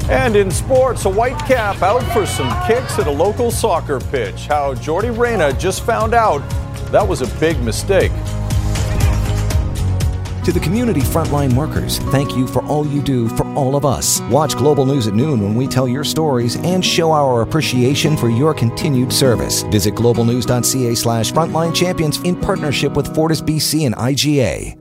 And 0.09 0.37
in 0.37 0.53
sports, 0.53 1.05
a 1.05 1.09
Whitecap 1.09 1.83
out 1.83 2.05
for 2.13 2.27
some 2.27 2.49
kicks 2.69 2.97
at 3.01 3.09
a 3.09 3.11
local 3.11 3.51
soccer 3.51 3.99
pitch. 3.99 4.47
How 4.47 4.73
Jordy 4.75 5.11
Reyna 5.11 5.53
just 5.55 5.83
found 5.85 6.15
out 6.15 6.49
that 6.93 7.07
was 7.07 7.23
a 7.23 7.41
big 7.41 7.61
mistake. 7.61 8.13
To 10.47 10.53
the 10.53 10.61
community 10.61 11.01
frontline 11.01 11.55
workers, 11.55 11.99
thank 11.99 12.37
you 12.37 12.47
for 12.47 12.65
all 12.67 12.87
you 12.87 13.03
do 13.03 13.29
for 13.31 13.45
all 13.55 13.75
of 13.75 13.85
us. 13.85 14.21
Watch 14.31 14.55
Global 14.55 14.87
News 14.87 15.09
at 15.09 15.15
noon 15.15 15.41
when 15.41 15.57
we 15.57 15.67
tell 15.67 15.89
your 15.89 16.05
stories 16.05 16.55
and 16.59 16.85
show 16.85 17.11
our 17.11 17.43
appreciation 17.43 18.17
for 18.17 18.29
your 18.29 18.55
continued 18.55 19.13
service. 19.13 19.65
Visit 19.65 19.97
globalnews.ca 19.97 20.95
slash 20.95 21.33
frontline 21.33 21.75
champions 21.75 22.21
in 22.21 22.41
partnership 22.41 22.93
with 22.93 23.13
Fortis 23.13 23.43
BC 23.43 23.87
and 23.87 23.97
IGA. 23.97 24.79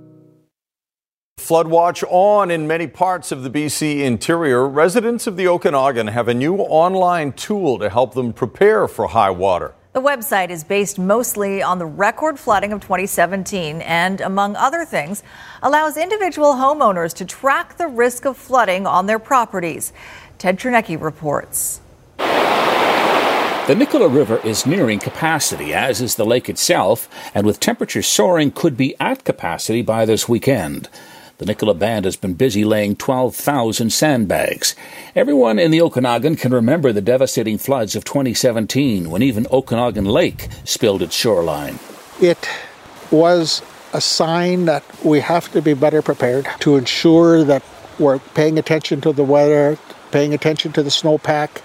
Flood 1.39 1.67
watch 1.67 2.03
on 2.09 2.51
in 2.51 2.67
many 2.67 2.85
parts 2.85 3.31
of 3.31 3.41
the 3.41 3.49
BC 3.49 4.01
interior. 4.01 4.69
Residents 4.69 5.25
of 5.25 5.35
the 5.35 5.47
Okanagan 5.47 6.09
have 6.09 6.27
a 6.27 6.35
new 6.35 6.57
online 6.57 7.31
tool 7.31 7.79
to 7.79 7.89
help 7.89 8.13
them 8.13 8.33
prepare 8.33 8.87
for 8.87 9.07
high 9.07 9.31
water. 9.31 9.73
The 9.95 10.01
website 10.01 10.49
is 10.49 10.65
based 10.65 10.99
mostly 10.99 11.63
on 11.63 11.79
the 11.79 11.85
record 11.85 12.37
flooding 12.37 12.73
of 12.73 12.81
2017 12.81 13.81
and, 13.81 14.19
among 14.19 14.57
other 14.57 14.83
things, 14.83 15.23
allows 15.63 15.95
individual 15.95 16.55
homeowners 16.55 17.13
to 17.13 17.23
track 17.23 17.77
the 17.77 17.87
risk 17.87 18.25
of 18.25 18.35
flooding 18.35 18.85
on 18.85 19.05
their 19.05 19.19
properties. 19.19 19.93
Ted 20.37 20.59
Chernecki 20.59 21.01
reports. 21.01 21.79
The 22.17 23.75
Nicola 23.77 24.09
River 24.09 24.41
is 24.43 24.65
nearing 24.65 24.99
capacity, 24.99 25.73
as 25.73 26.01
is 26.01 26.15
the 26.15 26.25
lake 26.25 26.49
itself, 26.49 27.07
and 27.33 27.45
with 27.45 27.61
temperatures 27.61 28.05
soaring, 28.05 28.51
could 28.51 28.75
be 28.75 28.99
at 28.99 29.23
capacity 29.23 29.81
by 29.81 30.03
this 30.03 30.27
weekend. 30.27 30.89
The 31.37 31.45
Nicola 31.45 31.73
Band 31.73 32.05
has 32.05 32.15
been 32.15 32.35
busy 32.35 32.63
laying 32.63 32.95
12,000 32.95 33.89
sandbags. 33.89 34.73
Everyone 35.17 35.59
in 35.59 35.69
the 35.69 35.81
Okanagan 35.81 36.37
can 36.37 36.53
remember 36.53 36.93
the 36.93 37.01
devastating 37.01 37.57
floods 37.57 37.93
of 37.93 38.05
2017 38.05 39.09
when 39.09 39.21
even 39.21 39.45
Okanagan 39.51 40.05
Lake 40.05 40.47
spilled 40.63 41.01
its 41.01 41.13
shoreline. 41.13 41.79
It 42.21 42.47
was 43.11 43.61
a 43.91 43.99
sign 43.99 44.63
that 44.65 44.85
we 45.03 45.19
have 45.19 45.51
to 45.51 45.61
be 45.61 45.73
better 45.73 46.01
prepared 46.01 46.47
to 46.59 46.77
ensure 46.77 47.43
that 47.43 47.63
we're 47.99 48.19
paying 48.19 48.57
attention 48.57 49.01
to 49.01 49.11
the 49.11 49.25
weather, 49.25 49.77
paying 50.11 50.33
attention 50.33 50.71
to 50.71 50.83
the 50.83 50.89
snowpack 50.89 51.61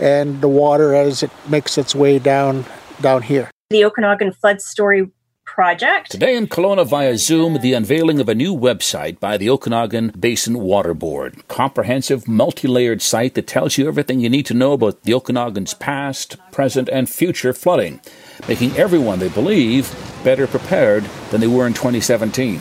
and 0.00 0.40
the 0.40 0.48
water 0.48 0.96
as 0.96 1.22
it 1.22 1.30
makes 1.48 1.78
its 1.78 1.94
way 1.94 2.18
down 2.18 2.64
down 3.00 3.22
here. 3.22 3.52
The 3.70 3.84
Okanagan 3.84 4.32
Flood 4.32 4.60
Story 4.60 5.12
project. 5.54 6.10
Today 6.10 6.34
in 6.34 6.46
Kelowna 6.46 6.86
via 6.86 7.18
Zoom, 7.18 7.60
the 7.60 7.74
unveiling 7.74 8.20
of 8.20 8.28
a 8.28 8.34
new 8.34 8.56
website 8.56 9.20
by 9.20 9.36
the 9.36 9.50
Okanagan 9.50 10.08
Basin 10.18 10.58
Water 10.58 10.94
Board. 10.94 11.46
Comprehensive, 11.46 12.26
multi-layered 12.26 13.02
site 13.02 13.34
that 13.34 13.46
tells 13.46 13.76
you 13.76 13.86
everything 13.86 14.20
you 14.20 14.30
need 14.30 14.46
to 14.46 14.54
know 14.54 14.72
about 14.72 15.02
the 15.02 15.12
Okanagan's 15.12 15.74
past, 15.74 16.38
present, 16.52 16.88
and 16.88 17.06
future 17.08 17.52
flooding, 17.52 18.00
making 18.48 18.74
everyone, 18.78 19.18
they 19.18 19.28
believe, 19.28 19.94
better 20.24 20.46
prepared 20.46 21.04
than 21.30 21.42
they 21.42 21.46
were 21.46 21.66
in 21.66 21.74
2017. 21.74 22.58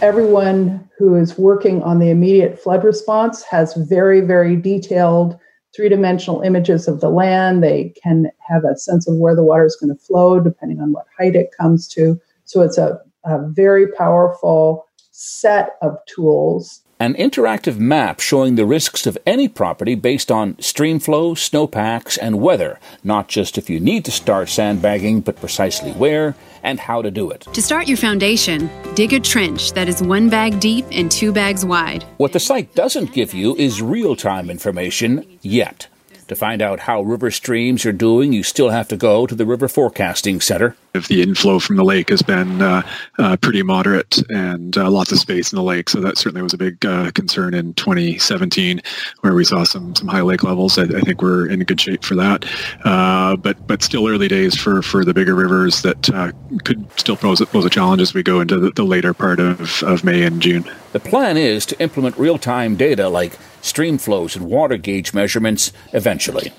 Everyone 0.00 0.88
who 0.96 1.16
is 1.16 1.36
working 1.36 1.82
on 1.82 1.98
the 1.98 2.08
immediate 2.08 2.58
flood 2.58 2.84
response 2.84 3.42
has 3.42 3.74
very, 3.74 4.22
very 4.22 4.56
detailed 4.56 5.38
three 5.76 5.90
dimensional 5.90 6.40
images 6.40 6.88
of 6.88 7.00
the 7.00 7.10
land. 7.10 7.62
They 7.62 7.94
can 8.02 8.30
have 8.48 8.64
a 8.64 8.78
sense 8.78 9.06
of 9.06 9.16
where 9.16 9.36
the 9.36 9.44
water 9.44 9.66
is 9.66 9.76
going 9.76 9.94
to 9.94 10.02
flow, 10.02 10.40
depending 10.40 10.80
on 10.80 10.92
what 10.92 11.04
height 11.18 11.36
it 11.36 11.50
comes 11.56 11.86
to. 11.88 12.18
So 12.50 12.62
it's 12.62 12.78
a, 12.78 12.98
a 13.24 13.38
very 13.48 13.92
powerful 13.92 14.84
set 15.12 15.76
of 15.82 15.96
tools 16.12 16.82
an 16.98 17.14
interactive 17.14 17.78
map 17.78 18.20
showing 18.20 18.56
the 18.56 18.66
risks 18.66 19.06
of 19.06 19.16
any 19.24 19.48
property 19.48 19.94
based 19.94 20.30
on 20.30 20.60
stream 20.60 21.00
flow, 21.00 21.34
snowpacks, 21.34 22.18
and 22.18 22.42
weather, 22.42 22.78
not 23.02 23.26
just 23.26 23.56
if 23.56 23.70
you 23.70 23.80
need 23.80 24.04
to 24.04 24.10
start 24.10 24.50
sandbagging, 24.50 25.22
but 25.22 25.40
precisely 25.40 25.92
where 25.92 26.36
and 26.62 26.78
how 26.78 27.00
to 27.00 27.10
do 27.10 27.30
it. 27.30 27.46
To 27.54 27.62
start 27.62 27.88
your 27.88 27.96
foundation, 27.96 28.68
dig 28.94 29.14
a 29.14 29.20
trench 29.20 29.72
that 29.72 29.88
is 29.88 30.02
one 30.02 30.28
bag 30.28 30.60
deep 30.60 30.84
and 30.92 31.10
two 31.10 31.32
bags 31.32 31.64
wide. 31.64 32.02
What 32.18 32.34
the 32.34 32.38
site 32.40 32.74
doesn't 32.74 33.14
give 33.14 33.32
you 33.32 33.56
is 33.56 33.80
real 33.80 34.14
time 34.14 34.50
information 34.50 35.38
yet. 35.40 35.88
To 36.30 36.36
find 36.36 36.62
out 36.62 36.78
how 36.78 37.02
river 37.02 37.32
streams 37.32 37.84
are 37.84 37.92
doing, 37.92 38.32
you 38.32 38.44
still 38.44 38.68
have 38.68 38.86
to 38.86 38.96
go 38.96 39.26
to 39.26 39.34
the 39.34 39.44
River 39.44 39.66
Forecasting 39.66 40.40
Center. 40.40 40.76
If 40.94 41.08
the 41.08 41.22
inflow 41.22 41.58
from 41.58 41.76
the 41.76 41.84
lake 41.84 42.10
has 42.10 42.22
been 42.22 42.62
uh, 42.62 42.82
uh, 43.18 43.36
pretty 43.36 43.62
moderate 43.62 44.18
and 44.30 44.76
uh, 44.76 44.90
lots 44.90 45.12
of 45.12 45.18
space 45.18 45.52
in 45.52 45.56
the 45.56 45.62
lake, 45.62 45.88
so 45.88 46.00
that 46.00 46.18
certainly 46.18 46.42
was 46.42 46.52
a 46.52 46.58
big 46.58 46.84
uh, 46.84 47.10
concern 47.12 47.54
in 47.54 47.74
2017, 47.74 48.80
where 49.20 49.34
we 49.34 49.44
saw 49.44 49.64
some 49.64 49.94
some 49.94 50.08
high 50.08 50.22
lake 50.22 50.42
levels. 50.42 50.78
I, 50.78 50.84
I 50.84 51.00
think 51.00 51.22
we're 51.22 51.48
in 51.48 51.60
good 51.64 51.80
shape 51.80 52.04
for 52.04 52.14
that, 52.16 52.44
uh, 52.84 53.36
but 53.36 53.66
but 53.66 53.82
still 53.82 54.08
early 54.08 54.28
days 54.28 54.56
for, 54.56 54.82
for 54.82 55.04
the 55.04 55.14
bigger 55.14 55.34
rivers 55.34 55.82
that 55.82 56.10
uh, 56.10 56.32
could 56.64 56.86
still 56.98 57.16
pose, 57.16 57.40
pose 57.46 57.64
a 57.64 57.70
challenge 57.70 58.02
as 58.02 58.14
we 58.14 58.22
go 58.22 58.40
into 58.40 58.58
the, 58.58 58.70
the 58.70 58.84
later 58.84 59.14
part 59.14 59.40
of, 59.40 59.82
of 59.82 60.04
May 60.04 60.22
and 60.22 60.42
June. 60.42 60.64
The 60.92 61.00
plan 61.00 61.36
is 61.36 61.66
to 61.66 61.80
implement 61.80 62.18
real-time 62.18 62.76
data 62.76 63.08
like 63.08 63.38
stream 63.62 63.98
flows 63.98 64.36
and 64.36 64.46
water 64.46 64.76
gauge 64.76 65.14
measurements 65.14 65.72
eventually. 65.92 66.52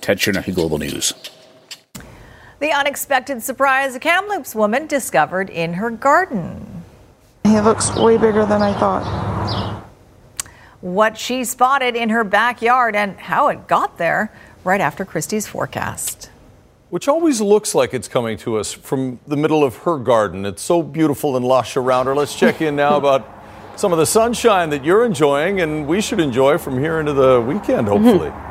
Ted 0.00 0.18
Chernecki, 0.18 0.54
Global 0.54 0.78
News. 0.78 1.12
The 2.60 2.72
unexpected 2.72 3.42
surprise 3.42 3.94
a 3.94 3.98
Kamloops 3.98 4.54
woman 4.54 4.86
discovered 4.86 5.48
in 5.48 5.72
her 5.74 5.88
garden. 5.90 6.84
He 7.44 7.58
looks 7.58 7.96
way 7.96 8.18
bigger 8.18 8.44
than 8.44 8.60
I 8.60 8.74
thought. 8.74 9.82
What 10.82 11.16
she 11.16 11.44
spotted 11.44 11.96
in 11.96 12.10
her 12.10 12.22
backyard 12.22 12.94
and 12.94 13.18
how 13.18 13.48
it 13.48 13.66
got 13.66 13.96
there 13.96 14.30
right 14.62 14.80
after 14.82 15.06
Christy's 15.06 15.46
forecast. 15.46 16.28
Which 16.90 17.08
always 17.08 17.40
looks 17.40 17.74
like 17.74 17.94
it's 17.94 18.08
coming 18.08 18.36
to 18.38 18.58
us 18.58 18.74
from 18.74 19.20
the 19.26 19.38
middle 19.38 19.64
of 19.64 19.76
her 19.78 19.96
garden. 19.96 20.44
It's 20.44 20.60
so 20.60 20.82
beautiful 20.82 21.38
and 21.38 21.46
lush 21.46 21.78
around 21.78 22.06
her. 22.06 22.14
Let's 22.14 22.38
check 22.38 22.60
in 22.60 22.76
now 22.76 22.98
about 22.98 23.26
some 23.76 23.90
of 23.90 23.98
the 23.98 24.04
sunshine 24.04 24.68
that 24.68 24.84
you're 24.84 25.06
enjoying 25.06 25.62
and 25.62 25.86
we 25.86 26.02
should 26.02 26.20
enjoy 26.20 26.58
from 26.58 26.78
here 26.78 27.00
into 27.00 27.14
the 27.14 27.40
weekend, 27.40 27.88
hopefully. 27.88 28.28
Mm-hmm. 28.28 28.49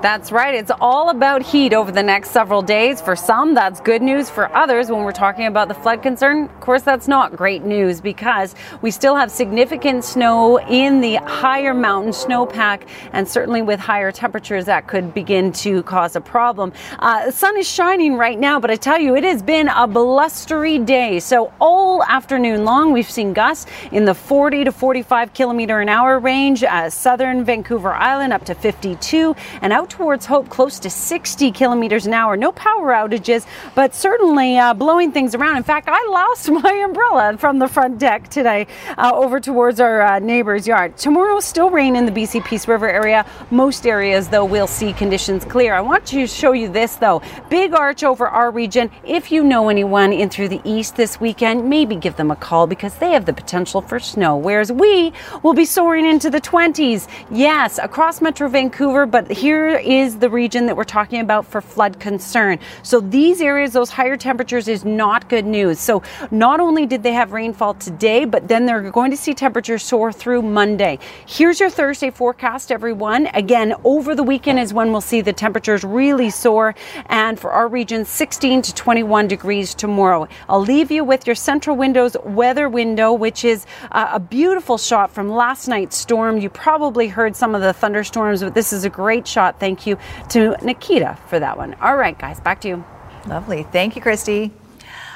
That's 0.00 0.30
right. 0.30 0.54
It's 0.54 0.70
all 0.80 1.10
about 1.10 1.42
heat 1.42 1.74
over 1.74 1.90
the 1.90 2.04
next 2.04 2.30
several 2.30 2.62
days. 2.62 3.00
For 3.00 3.16
some, 3.16 3.54
that's 3.54 3.80
good 3.80 4.00
news. 4.00 4.30
For 4.30 4.48
others, 4.54 4.92
when 4.92 5.02
we're 5.02 5.10
talking 5.10 5.46
about 5.46 5.66
the 5.66 5.74
flood 5.74 6.04
concern, 6.04 6.44
of 6.44 6.60
course, 6.60 6.82
that's 6.82 7.08
not 7.08 7.34
great 7.34 7.64
news 7.64 8.00
because 8.00 8.54
we 8.80 8.92
still 8.92 9.16
have 9.16 9.28
significant 9.28 10.04
snow 10.04 10.60
in 10.60 11.00
the 11.00 11.16
higher 11.16 11.74
mountain 11.74 12.12
snowpack, 12.12 12.86
and 13.12 13.26
certainly 13.26 13.60
with 13.60 13.80
higher 13.80 14.12
temperatures, 14.12 14.66
that 14.66 14.86
could 14.86 15.12
begin 15.12 15.50
to 15.54 15.82
cause 15.82 16.14
a 16.14 16.20
problem. 16.20 16.72
Uh, 17.00 17.26
the 17.26 17.32
sun 17.32 17.56
is 17.56 17.68
shining 17.68 18.14
right 18.14 18.38
now, 18.38 18.60
but 18.60 18.70
I 18.70 18.76
tell 18.76 19.00
you, 19.00 19.16
it 19.16 19.24
has 19.24 19.42
been 19.42 19.66
a 19.66 19.88
blustery 19.88 20.78
day. 20.78 21.18
So 21.18 21.52
all 21.60 22.04
afternoon 22.04 22.64
long, 22.64 22.92
we've 22.92 23.10
seen 23.10 23.32
gusts 23.32 23.66
in 23.90 24.04
the 24.04 24.14
40 24.14 24.62
to 24.62 24.70
45 24.70 25.34
kilometer 25.34 25.80
an 25.80 25.88
hour 25.88 26.20
range, 26.20 26.62
uh, 26.62 26.88
southern 26.88 27.42
Vancouver 27.42 27.92
Island 27.92 28.32
up 28.32 28.44
to 28.44 28.54
52, 28.54 29.34
and 29.60 29.72
out 29.72 29.87
towards 29.88 30.26
Hope 30.26 30.48
close 30.48 30.78
to 30.80 30.90
60 30.90 31.52
kilometers 31.52 32.06
an 32.06 32.12
hour. 32.12 32.36
No 32.36 32.52
power 32.52 32.92
outages, 32.92 33.46
but 33.74 33.94
certainly 33.94 34.58
uh, 34.58 34.74
blowing 34.74 35.12
things 35.12 35.34
around. 35.34 35.56
In 35.56 35.62
fact, 35.62 35.88
I 35.90 36.06
lost 36.10 36.50
my 36.62 36.72
umbrella 36.84 37.36
from 37.38 37.58
the 37.58 37.68
front 37.68 37.98
deck 37.98 38.28
today 38.28 38.66
uh, 38.96 39.12
over 39.14 39.40
towards 39.40 39.80
our 39.80 40.02
uh, 40.02 40.18
neighbor's 40.18 40.66
yard. 40.66 40.96
Tomorrow, 40.96 41.40
still 41.40 41.70
rain 41.70 41.96
in 41.96 42.06
the 42.06 42.12
BC 42.12 42.44
Peace 42.44 42.68
River 42.68 42.88
area. 42.88 43.26
Most 43.50 43.86
areas, 43.86 44.28
though, 44.28 44.44
will 44.44 44.66
see 44.66 44.92
conditions 44.92 45.44
clear. 45.44 45.74
I 45.74 45.80
want 45.80 46.06
to 46.06 46.26
show 46.26 46.52
you 46.52 46.68
this, 46.68 46.96
though. 46.96 47.22
Big 47.48 47.74
arch 47.74 48.04
over 48.04 48.28
our 48.28 48.50
region. 48.50 48.90
If 49.04 49.32
you 49.32 49.42
know 49.42 49.68
anyone 49.68 50.12
in 50.12 50.28
through 50.30 50.48
the 50.48 50.60
east 50.64 50.96
this 50.96 51.20
weekend, 51.20 51.68
maybe 51.68 51.96
give 51.96 52.16
them 52.16 52.30
a 52.30 52.36
call 52.36 52.66
because 52.66 52.94
they 52.96 53.12
have 53.12 53.26
the 53.26 53.32
potential 53.32 53.80
for 53.80 53.98
snow, 53.98 54.36
whereas 54.36 54.70
we 54.70 55.12
will 55.42 55.54
be 55.54 55.64
soaring 55.64 56.06
into 56.06 56.30
the 56.30 56.40
20s. 56.40 57.08
Yes, 57.30 57.78
across 57.78 58.20
Metro 58.20 58.48
Vancouver, 58.48 59.06
but 59.06 59.30
here 59.30 59.77
is 59.78 60.18
the 60.18 60.30
region 60.30 60.66
that 60.66 60.76
we're 60.76 60.84
talking 60.84 61.20
about 61.20 61.46
for 61.46 61.60
flood 61.60 62.00
concern. 62.00 62.58
So 62.82 63.00
these 63.00 63.40
areas, 63.40 63.72
those 63.72 63.90
higher 63.90 64.16
temperatures 64.16 64.68
is 64.68 64.84
not 64.84 65.28
good 65.28 65.46
news. 65.46 65.78
So 65.78 66.02
not 66.30 66.60
only 66.60 66.86
did 66.86 67.02
they 67.02 67.12
have 67.12 67.32
rainfall 67.32 67.74
today, 67.74 68.24
but 68.24 68.48
then 68.48 68.66
they're 68.66 68.90
going 68.90 69.10
to 69.10 69.16
see 69.16 69.34
temperatures 69.34 69.82
soar 69.82 70.12
through 70.12 70.42
Monday. 70.42 70.98
Here's 71.26 71.60
your 71.60 71.70
Thursday 71.70 72.10
forecast, 72.10 72.72
everyone. 72.72 73.26
Again, 73.34 73.74
over 73.84 74.14
the 74.14 74.22
weekend 74.22 74.58
is 74.58 74.72
when 74.72 74.92
we'll 74.92 75.00
see 75.00 75.20
the 75.20 75.32
temperatures 75.32 75.84
really 75.84 76.30
soar. 76.30 76.74
And 77.06 77.38
for 77.38 77.50
our 77.50 77.68
region, 77.68 78.04
16 78.04 78.62
to 78.62 78.74
21 78.74 79.28
degrees 79.28 79.74
tomorrow. 79.74 80.28
I'll 80.48 80.60
leave 80.60 80.90
you 80.90 81.04
with 81.04 81.26
your 81.26 81.36
central 81.36 81.76
windows 81.76 82.16
weather 82.24 82.68
window, 82.68 83.12
which 83.12 83.44
is 83.44 83.66
uh, 83.92 84.10
a 84.12 84.20
beautiful 84.20 84.78
shot 84.78 85.10
from 85.10 85.28
last 85.28 85.68
night's 85.68 85.96
storm. 85.96 86.38
You 86.38 86.50
probably 86.50 87.08
heard 87.08 87.36
some 87.36 87.54
of 87.54 87.60
the 87.60 87.72
thunderstorms, 87.72 88.42
but 88.42 88.54
this 88.54 88.72
is 88.72 88.84
a 88.84 88.90
great 88.90 89.26
shot. 89.26 89.60
Thank 89.60 89.67
you 89.86 89.98
to 90.30 90.56
Nikita 90.62 91.18
for 91.28 91.38
that 91.38 91.56
one. 91.56 91.74
All 91.74 91.96
right, 91.96 92.18
guys, 92.18 92.40
back 92.40 92.60
to 92.62 92.68
you. 92.68 92.84
Lovely. 93.26 93.64
Thank 93.64 93.96
you, 93.96 94.02
Christy. 94.02 94.52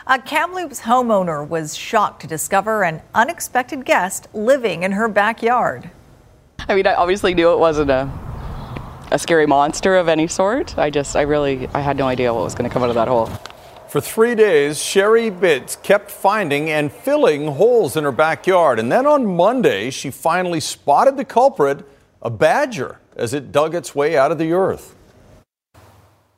A 0.07 0.19
Kamloops 0.19 0.81
homeowner 0.81 1.47
was 1.47 1.77
shocked 1.77 2.23
to 2.23 2.27
discover 2.27 2.83
an 2.83 3.03
unexpected 3.15 3.85
guest 3.85 4.29
living 4.35 4.83
in 4.83 4.93
her 4.93 5.09
backyard. 5.09 5.91
I 6.69 6.75
mean, 6.75 6.87
I 6.87 6.95
obviously 6.95 7.35
knew 7.35 7.53
it 7.53 7.59
wasn't 7.59 7.91
a 7.91 8.11
a 9.13 9.19
scary 9.19 9.47
monster 9.47 9.97
of 9.97 10.09
any 10.09 10.27
sort. 10.27 10.79
I 10.79 10.91
just, 10.91 11.17
I 11.17 11.23
really, 11.23 11.69
I 11.75 11.81
had 11.81 11.97
no 11.97 12.07
idea 12.07 12.33
what 12.33 12.45
was 12.45 12.55
going 12.55 12.69
to 12.69 12.73
come 12.73 12.83
out 12.83 12.89
of 12.89 12.95
that 12.95 13.09
hole. 13.09 13.27
For 13.89 14.01
three 14.01 14.35
days, 14.35 14.83
Sherry 14.83 15.29
Bitts 15.29 15.77
kept 15.77 16.11
finding 16.11 16.71
and 16.71 16.91
filling 16.91 17.47
holes 17.47 17.95
in 17.95 18.05
her 18.05 18.13
backyard. 18.13 18.79
And 18.79 18.91
then 18.91 19.07
on 19.07 19.27
Monday, 19.27 19.91
she 19.91 20.11
finally 20.11 20.61
spotted 20.61 21.19
the 21.19 21.27
culprit, 21.27 21.87
a 22.23 22.31
badger 22.31 22.99
as 23.17 23.35
it 23.35 23.53
dug 23.53 23.75
its 23.75 23.95
way 23.95 24.17
out 24.17 24.33
of 24.33 24.39
the 24.39 24.53
earth. 24.53 24.95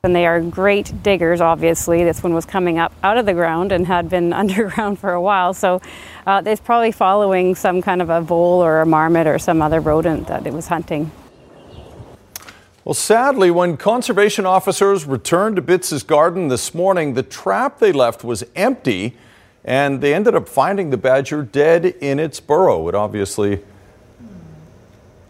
And 0.03 0.15
they 0.15 0.27
are 0.27 0.39
great 0.39 1.01
diggers, 1.01 1.41
obviously. 1.41 2.03
This 2.03 2.21
one 2.21 2.35
was 2.35 2.45
coming 2.45 2.77
up 2.77 2.93
out 3.01 3.17
of 3.17 3.25
the 3.25 3.33
ground 3.33 3.71
and 3.71 3.87
had 3.87 4.07
been 4.07 4.33
underground 4.43 4.99
for 4.99 5.13
a 5.13 5.21
while. 5.21 5.53
So 5.53 5.81
uh, 6.27 6.43
it's 6.45 6.61
probably 6.61 6.91
following 6.91 7.55
some 7.55 7.81
kind 7.81 8.01
of 8.01 8.09
a 8.11 8.21
vole 8.21 8.63
or 8.63 8.81
a 8.81 8.85
marmot 8.85 9.25
or 9.25 9.39
some 9.39 9.61
other 9.63 9.79
rodent 9.79 10.27
that 10.27 10.45
it 10.45 10.53
was 10.53 10.67
hunting. 10.67 11.11
Well, 12.85 12.93
sadly, 12.93 13.49
when 13.49 13.77
conservation 13.77 14.45
officers 14.45 15.05
returned 15.05 15.55
to 15.55 15.63
Bitts's 15.63 16.03
garden 16.03 16.49
this 16.49 16.75
morning, 16.75 17.15
the 17.15 17.23
trap 17.23 17.79
they 17.79 17.91
left 17.91 18.23
was 18.23 18.43
empty, 18.55 19.17
and 19.63 20.01
they 20.01 20.13
ended 20.13 20.35
up 20.35 20.47
finding 20.47 20.91
the 20.91 20.97
badger 20.97 21.41
dead 21.41 21.83
in 21.83 22.19
its 22.19 22.39
burrow. 22.39 22.87
It 22.87 22.93
obviously 22.93 23.63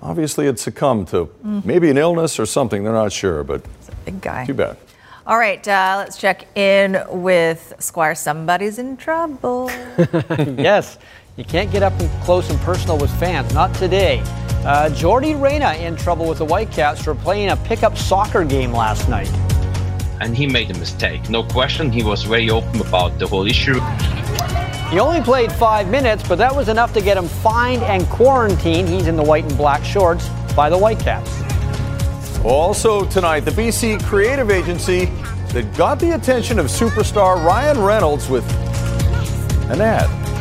obviously 0.01 0.45
had 0.45 0.59
succumbed 0.59 1.07
to 1.09 1.25
mm. 1.45 1.63
maybe 1.65 1.89
an 1.89 1.97
illness 1.97 2.39
or 2.39 2.45
something. 2.45 2.83
They're 2.83 2.93
not 2.93 3.11
sure, 3.11 3.43
but 3.43 3.63
big 4.05 4.21
guy. 4.21 4.45
Too 4.45 4.53
bad. 4.53 4.77
All 5.27 5.39
right, 5.39 5.67
uh, 5.67 5.95
let's 5.97 6.17
check 6.17 6.45
in 6.55 7.03
with 7.09 7.73
Squire. 7.79 8.13
Somebody's 8.13 8.77
in 8.77 8.95
trouble. 8.95 9.71
yes, 9.97 10.99
you 11.35 11.43
can't 11.43 11.71
get 11.71 11.81
up 11.81 11.93
close 12.23 12.49
and 12.49 12.59
personal 12.59 12.97
with 12.97 13.11
fans. 13.19 13.51
Not 13.53 13.73
today. 13.75 14.21
Uh, 14.65 14.89
Jordy 14.89 15.35
Reyna 15.35 15.73
in 15.73 15.95
trouble 15.95 16.27
with 16.27 16.37
the 16.37 16.45
Whitecaps 16.45 17.03
for 17.03 17.15
playing 17.15 17.49
a 17.49 17.57
pickup 17.57 17.97
soccer 17.97 18.43
game 18.43 18.71
last 18.71 19.09
night. 19.09 19.31
And 20.21 20.35
he 20.35 20.47
made 20.47 20.71
a 20.71 20.77
mistake. 20.79 21.29
No 21.29 21.43
question. 21.43 21.91
He 21.91 22.03
was 22.03 22.23
very 22.23 22.49
open 22.49 22.79
about 22.81 23.19
the 23.19 23.27
whole 23.27 23.45
issue. 23.45 23.79
He 24.89 24.99
only 24.99 25.21
played 25.21 25.51
five 25.51 25.89
minutes, 25.89 26.27
but 26.27 26.38
that 26.38 26.55
was 26.55 26.69
enough 26.69 26.93
to 26.93 27.01
get 27.01 27.17
him 27.17 27.27
fined 27.27 27.81
and 27.83 28.05
quarantined. 28.07 28.88
He's 28.88 29.07
in 29.07 29.15
the 29.15 29.23
white 29.23 29.43
and 29.43 29.57
black 29.57 29.83
shorts 29.83 30.29
by 30.55 30.69
the 30.69 30.77
Whitecaps. 30.77 31.41
Also 32.43 33.03
tonight, 33.05 33.41
the 33.41 33.51
BC 33.51 34.03
Creative 34.03 34.51
Agency 34.51 35.05
that 35.49 35.65
got 35.75 35.99
the 35.99 36.11
attention 36.11 36.59
of 36.59 36.67
superstar 36.67 37.43
Ryan 37.43 37.81
Reynolds 37.81 38.29
with 38.29 38.43
an 39.71 39.81
ad. 39.81 40.34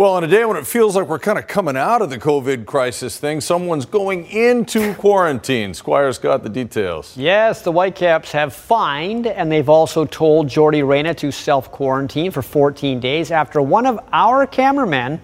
Well, 0.00 0.14
on 0.14 0.24
a 0.24 0.28
day 0.28 0.46
when 0.46 0.56
it 0.56 0.66
feels 0.66 0.96
like 0.96 1.08
we're 1.08 1.18
kind 1.18 1.38
of 1.38 1.46
coming 1.46 1.76
out 1.76 2.00
of 2.00 2.08
the 2.08 2.16
COVID 2.16 2.64
crisis 2.64 3.18
thing, 3.18 3.42
someone's 3.42 3.84
going 3.84 4.24
into 4.28 4.94
quarantine. 4.94 5.74
Squire's 5.74 6.16
got 6.16 6.42
the 6.42 6.48
details. 6.48 7.14
Yes, 7.18 7.60
the 7.60 7.70
Whitecaps 7.70 8.32
have 8.32 8.54
fined, 8.54 9.26
and 9.26 9.52
they've 9.52 9.68
also 9.68 10.06
told 10.06 10.48
Jordy 10.48 10.82
Reyna 10.82 11.12
to 11.16 11.30
self 11.30 11.70
quarantine 11.70 12.30
for 12.30 12.40
14 12.40 12.98
days 12.98 13.30
after 13.30 13.60
one 13.60 13.84
of 13.84 14.00
our 14.10 14.46
cameramen 14.46 15.20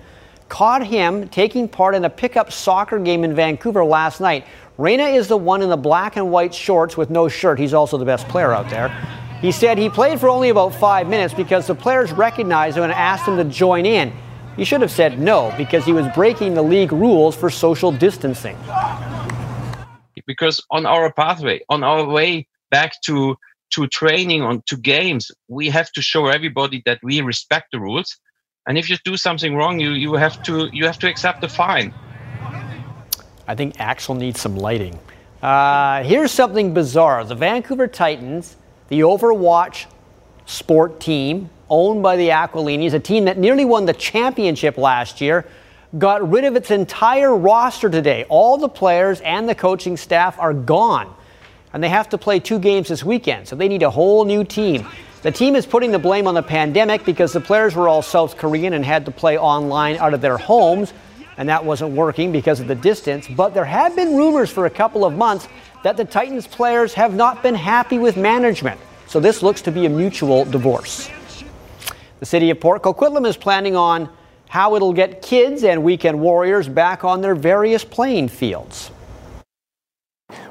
caught 0.51 0.87
him 0.87 1.27
taking 1.31 1.69
part 1.69 1.95
in 1.95 2.05
a 2.05 2.11
pickup 2.11 2.53
soccer 2.53 2.99
game 2.99 3.25
in 3.25 3.35
Vancouver 3.35 3.83
last 3.83 4.21
night. 4.21 4.45
Reyna 4.77 5.05
is 5.05 5.27
the 5.27 5.39
one 5.39 5.63
in 5.63 5.71
the 5.71 5.79
black 5.79 6.17
and 6.17 6.31
white 6.31 6.53
shorts 6.53 6.99
with 6.99 7.09
no 7.09 7.29
shirt. 7.29 7.59
He's 7.59 7.73
also 7.73 7.97
the 7.97 8.05
best 8.05 8.29
player 8.29 8.53
out 8.53 8.69
there. 8.69 8.91
He 9.41 9.53
said 9.53 9.79
he 9.79 9.89
played 9.89 10.21
for 10.21 10.29
only 10.29 10.51
about 10.51 10.75
five 10.75 11.09
minutes 11.09 11.33
because 11.33 11.67
the 11.67 11.75
players 11.75 12.13
recognized 12.13 12.77
him 12.77 12.85
and 12.85 12.93
asked 12.93 13.27
him 13.27 13.39
to 13.39 13.45
join 13.45 13.87
in. 13.87 14.13
He 14.57 14.65
should 14.65 14.81
have 14.81 14.91
said 14.91 15.19
no 15.19 15.53
because 15.57 15.85
he 15.85 15.93
was 15.93 16.07
breaking 16.15 16.55
the 16.55 16.63
league 16.63 16.93
rules 16.93 17.37
for 17.37 17.51
social 17.51 17.93
distancing. 17.93 18.57
Because 20.27 20.65
on 20.71 20.87
our 20.87 21.13
pathway, 21.13 21.61
on 21.69 21.85
our 21.85 22.05
way 22.05 22.49
back 22.71 23.01
to 23.03 23.37
to 23.71 23.87
training, 23.89 24.43
on 24.43 24.63
to 24.67 24.77
games, 24.77 25.31
we 25.49 25.69
have 25.69 25.91
to 25.93 26.01
show 26.01 26.27
everybody 26.29 26.83
that 26.87 26.99
we 27.03 27.21
respect 27.21 27.67
the 27.73 27.81
rules. 27.81 28.17
And 28.67 28.79
if 28.79 28.89
you 28.89 28.97
do 29.05 29.17
something 29.17 29.55
wrong, 29.55 29.79
you, 29.79 29.91
you 29.91 30.15
have 30.15 30.43
to 30.45 30.69
you 30.73 30.87
have 30.87 30.99
to 31.01 31.09
accept 31.09 31.41
the 31.41 31.49
fine. 31.49 31.93
I 33.47 33.55
think 33.55 33.79
Axel 33.79 34.15
needs 34.15 34.41
some 34.41 34.57
lighting. 34.57 34.99
Uh, 35.43 36.03
here's 36.03 36.33
something 36.33 36.75
bizarre. 36.75 37.25
The 37.25 37.37
Vancouver 37.37 37.87
Titans, 37.87 38.57
the 38.89 39.01
Overwatch 39.01 39.87
sport 40.47 41.01
team, 41.01 41.51
owned 41.69 42.03
by 42.03 42.17
the 42.17 42.31
Aquilinis, 42.31 42.95
a 42.95 43.01
team 43.01 43.27
that 43.27 43.39
nearly 43.39 43.65
won 43.65 43.85
the 43.85 43.93
championship 43.93 44.79
last 44.79 45.21
year, 45.21 45.47
got 45.99 46.29
rid 46.29 46.45
of 46.45 46.57
its 46.57 46.71
entire 46.71 47.37
roster 47.37 47.91
today. 47.91 48.25
All 48.29 48.57
the 48.57 48.69
players 48.69 49.21
and 49.21 49.49
the 49.49 49.55
coaching 49.55 49.97
staff 49.97 50.39
are 50.39 50.55
gone. 50.55 51.15
And 51.73 51.83
they 51.83 51.89
have 51.89 52.09
to 52.11 52.19
play 52.19 52.41
two 52.41 52.59
games 52.59 52.89
this 52.89 53.05
weekend, 53.05 53.49
so 53.49 53.57
they 53.57 53.69
need 53.69 53.83
a 53.83 53.91
whole 53.91 54.25
new 54.25 54.45
team. 54.45 54.87
The 55.23 55.33
team 55.33 55.57
is 55.57 55.67
putting 55.67 55.93
the 55.93 55.99
blame 55.99 56.27
on 56.27 56.35
the 56.35 56.43
pandemic 56.43 57.05
because 57.05 57.33
the 57.33 57.41
players 57.41 57.75
were 57.75 57.89
all 57.89 58.01
South 58.01 58.37
Korean 58.37 58.73
and 58.73 58.85
had 58.85 59.05
to 59.07 59.11
play 59.11 59.37
online 59.37 59.97
out 59.97 60.15
of 60.15 60.21
their 60.21 60.39
homes 60.39 60.93
and 61.37 61.49
that 61.49 61.65
wasn't 61.65 61.91
working 61.93 62.33
because 62.33 62.61
of 62.61 62.67
the 62.67 62.75
distance. 62.75 63.29
But 63.29 63.55
there 63.55 63.65
have 63.65 63.95
been 63.95 64.17
rumors 64.17 64.51
for 64.51 64.67
a 64.67 64.71
couple 64.71 65.05
of 65.05 65.15
months 65.15 65.49
that 65.83 65.97
the 65.97 66.05
Titans 66.05 66.47
players 66.47 66.95
have 66.95 67.15
not 67.15 67.43
been 67.43 67.55
happy 67.55 67.99
with 67.99 68.17
management. 68.17 68.81
So 69.07 69.21
this 69.21 69.43
looks 69.43 69.63
to 69.63 69.73
be 69.73 69.87
a 69.87 69.89
mutual 69.89 70.45
divorce. 70.45 71.11
The 72.21 72.27
city 72.27 72.51
of 72.51 72.61
Port 72.61 72.83
Coquitlam 72.83 73.27
is 73.27 73.37
planning 73.37 73.77
on 73.77 74.09
how 74.49 74.75
it'll 74.77 74.93
get 74.93 75.23
kids 75.23 75.65
and 75.65 75.83
weekend 75.83 76.21
warriors 76.21 76.69
back 76.69 77.05
on 77.05 77.21
their 77.21 77.35
various 77.35 77.85
playing 77.85 78.29
fields. 78.29 78.89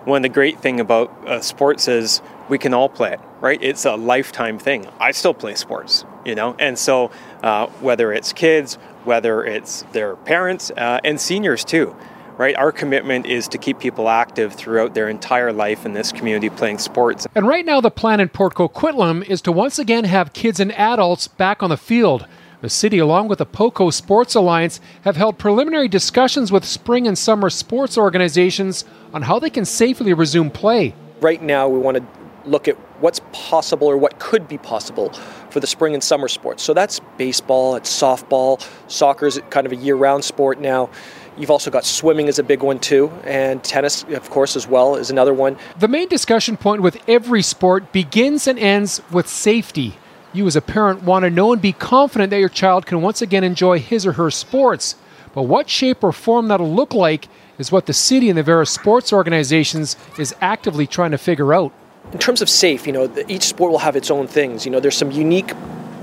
One 0.06 0.18
of 0.18 0.24
the 0.24 0.30
great 0.30 0.60
thing 0.60 0.80
about 0.80 1.12
uh, 1.28 1.42
sports 1.42 1.88
is 1.88 2.22
we 2.48 2.58
can 2.58 2.74
all 2.74 2.88
play 2.88 3.14
it, 3.14 3.20
right? 3.42 3.62
It's 3.62 3.86
a 3.86 3.96
lifetime 3.96 4.60
thing. 4.60 4.88
I 5.00 5.12
still 5.12 5.34
play 5.34 5.56
sports, 5.56 6.06
you 6.24 6.36
know, 6.36 6.56
and 6.60 6.78
so 6.78 7.12
uh, 7.42 7.68
whether 7.82 8.14
it's 8.14 8.32
kids 8.32 8.78
whether 9.06 9.44
it's 9.46 9.84
their 9.94 10.16
parents 10.16 10.72
uh, 10.72 11.00
and 11.04 11.20
seniors 11.20 11.64
too. 11.64 11.96
Right, 12.38 12.56
our 12.58 12.74
commitment 12.74 13.26
is 13.28 13.48
to 13.48 13.58
keep 13.58 13.80
people 13.80 14.10
active 14.10 14.54
throughout 14.54 14.94
their 14.94 15.08
entire 15.08 15.54
life 15.54 15.86
in 15.86 15.94
this 15.94 16.12
community 16.12 16.50
playing 16.50 16.80
sports. 16.80 17.26
And 17.34 17.48
right 17.48 17.66
now, 17.66 17.80
the 17.80 17.90
plan 17.90 18.20
in 18.20 18.28
Port 18.28 18.56
Coquitlam 18.56 19.24
is 19.24 19.42
to 19.44 19.54
once 19.54 19.80
again 19.80 20.04
have 20.04 20.34
kids 20.34 20.60
and 20.60 20.74
adults 20.74 21.30
back 21.30 21.64
on 21.64 21.70
the 21.70 21.78
field. 21.78 22.28
The 22.60 22.70
city, 22.70 22.98
along 22.98 23.30
with 23.30 23.40
the 23.40 23.46
POCO 23.46 23.90
Sports 23.90 24.36
Alliance, 24.36 24.82
have 25.04 25.16
held 25.16 25.38
preliminary 25.38 25.88
discussions 25.88 26.52
with 26.52 26.66
spring 26.66 27.08
and 27.08 27.18
summer 27.18 27.50
sports 27.50 27.98
organizations 27.98 28.84
on 29.14 29.22
how 29.22 29.40
they 29.40 29.50
can 29.50 29.64
safely 29.64 30.14
resume 30.14 30.50
play. 30.50 30.94
Right 31.22 31.42
now, 31.42 31.70
we 31.70 31.80
want 31.80 31.98
to 31.98 32.06
look 32.46 32.68
at 32.68 32.76
what's 33.02 33.22
possible 33.32 33.88
or 33.88 33.98
what 33.98 34.20
could 34.20 34.48
be 34.48 34.58
possible 34.58 35.12
for 35.50 35.60
the 35.60 35.68
spring 35.68 35.94
and 35.94 36.04
summer 36.04 36.28
sports. 36.28 36.64
So 36.64 36.74
that's 36.74 37.00
baseball, 37.18 37.76
it's 37.76 37.90
softball, 37.90 38.66
soccer 38.90 39.26
is 39.26 39.40
kind 39.50 39.66
of 39.66 39.72
a 39.72 39.78
year 39.78 39.96
round 39.96 40.24
sport 40.24 40.60
now. 40.60 40.90
You've 41.38 41.52
also 41.52 41.70
got 41.70 41.84
swimming 41.84 42.28
is 42.28 42.40
a 42.40 42.44
big 42.44 42.64
one 42.64 42.80
too, 42.80 43.12
and 43.26 43.64
tennis, 43.64 44.04
of 44.04 44.30
course, 44.30 44.56
as 44.56 44.68
well 44.68 44.96
is 44.96 45.10
another 45.10 45.34
one. 45.34 45.58
The 45.80 45.88
main 45.88 46.08
discussion 46.08 46.56
point 46.56 46.82
with 46.82 46.98
every 47.10 47.42
sport 47.42 47.92
begins 47.92 48.48
and 48.48 48.58
ends 48.58 49.02
with 49.12 49.28
safety. 49.28 49.96
You, 50.34 50.48
as 50.48 50.56
a 50.56 50.62
parent, 50.62 51.04
want 51.04 51.24
to 51.24 51.30
know 51.30 51.52
and 51.52 51.62
be 51.62 51.74
confident 51.74 52.30
that 52.30 52.40
your 52.40 52.50
child 52.50 52.86
can 52.86 53.02
once 53.02 53.22
again 53.22 53.44
enjoy 53.44 53.80
his 53.80 54.06
or 54.06 54.14
her 54.14 54.32
sports. 54.32 54.96
But 55.34 55.44
what 55.44 55.70
shape 55.70 56.04
or 56.04 56.14
form 56.14 56.48
that'll 56.48 56.74
look 56.74 56.94
like 56.94 57.28
is 57.58 57.72
what 57.72 57.86
the 57.86 57.94
city 57.94 58.30
and 58.30 58.38
the 58.38 58.44
various 58.44 58.72
sports 58.72 59.12
organizations 59.12 59.98
is 60.18 60.34
actively 60.42 60.88
trying 60.88 61.12
to 61.12 61.18
figure 61.18 61.54
out 61.54 61.74
in 62.14 62.20
terms 62.20 62.42
of 62.42 62.50
safe, 62.50 62.86
you 62.86 62.94
know, 62.94 63.12
each 63.28 63.44
sport 63.44 63.72
will 63.72 63.80
have 63.80 63.96
its 63.96 64.12
own 64.12 64.28
things. 64.28 64.66
You 64.66 64.72
know, 64.72 64.80
there's 64.80 64.98
some 64.98 65.12
unique 65.12 65.54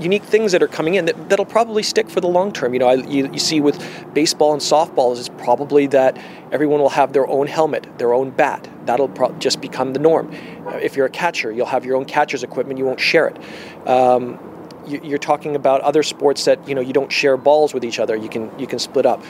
unique 0.03 0.23
things 0.23 0.51
that 0.51 0.61
are 0.61 0.67
coming 0.67 0.95
in 0.95 1.05
that, 1.05 1.29
that'll 1.29 1.45
probably 1.45 1.83
stick 1.83 2.09
for 2.09 2.21
the 2.21 2.27
long 2.27 2.51
term. 2.51 2.73
You 2.73 2.79
know, 2.79 2.87
I, 2.87 2.95
you, 2.95 3.31
you 3.31 3.39
see 3.39 3.61
with 3.61 3.77
baseball 4.13 4.53
and 4.53 4.61
softball 4.61 5.17
is 5.17 5.29
probably 5.29 5.87
that 5.87 6.17
everyone 6.51 6.79
will 6.79 6.89
have 6.89 7.13
their 7.13 7.27
own 7.27 7.47
helmet, 7.47 7.87
their 7.97 8.13
own 8.13 8.31
bat. 8.31 8.67
That'll 8.85 9.07
pro- 9.07 9.31
just 9.33 9.61
become 9.61 9.93
the 9.93 9.99
norm. 9.99 10.31
Uh, 10.65 10.71
if 10.77 10.95
you're 10.95 11.05
a 11.05 11.11
catcher, 11.11 11.51
you'll 11.51 11.65
have 11.65 11.85
your 11.85 11.95
own 11.95 12.05
catcher's 12.05 12.43
equipment. 12.43 12.77
You 12.77 12.85
won't 12.85 12.99
share 12.99 13.27
it. 13.27 13.87
Um, 13.87 14.39
you, 14.85 15.15
are 15.15 15.19
talking 15.19 15.55
about 15.55 15.81
other 15.81 16.03
sports 16.03 16.45
that 16.45 16.67
you 16.67 16.75
know 16.75 16.81
you 16.81 16.93
don't 16.93 17.11
share 17.11 17.37
balls 17.37 17.73
with 17.73 17.85
each 17.85 17.99
other. 17.99 18.15
You 18.15 18.29
can 18.29 18.51
you 18.59 18.67
can 18.67 18.79
split 18.79 19.05
up 19.05 19.23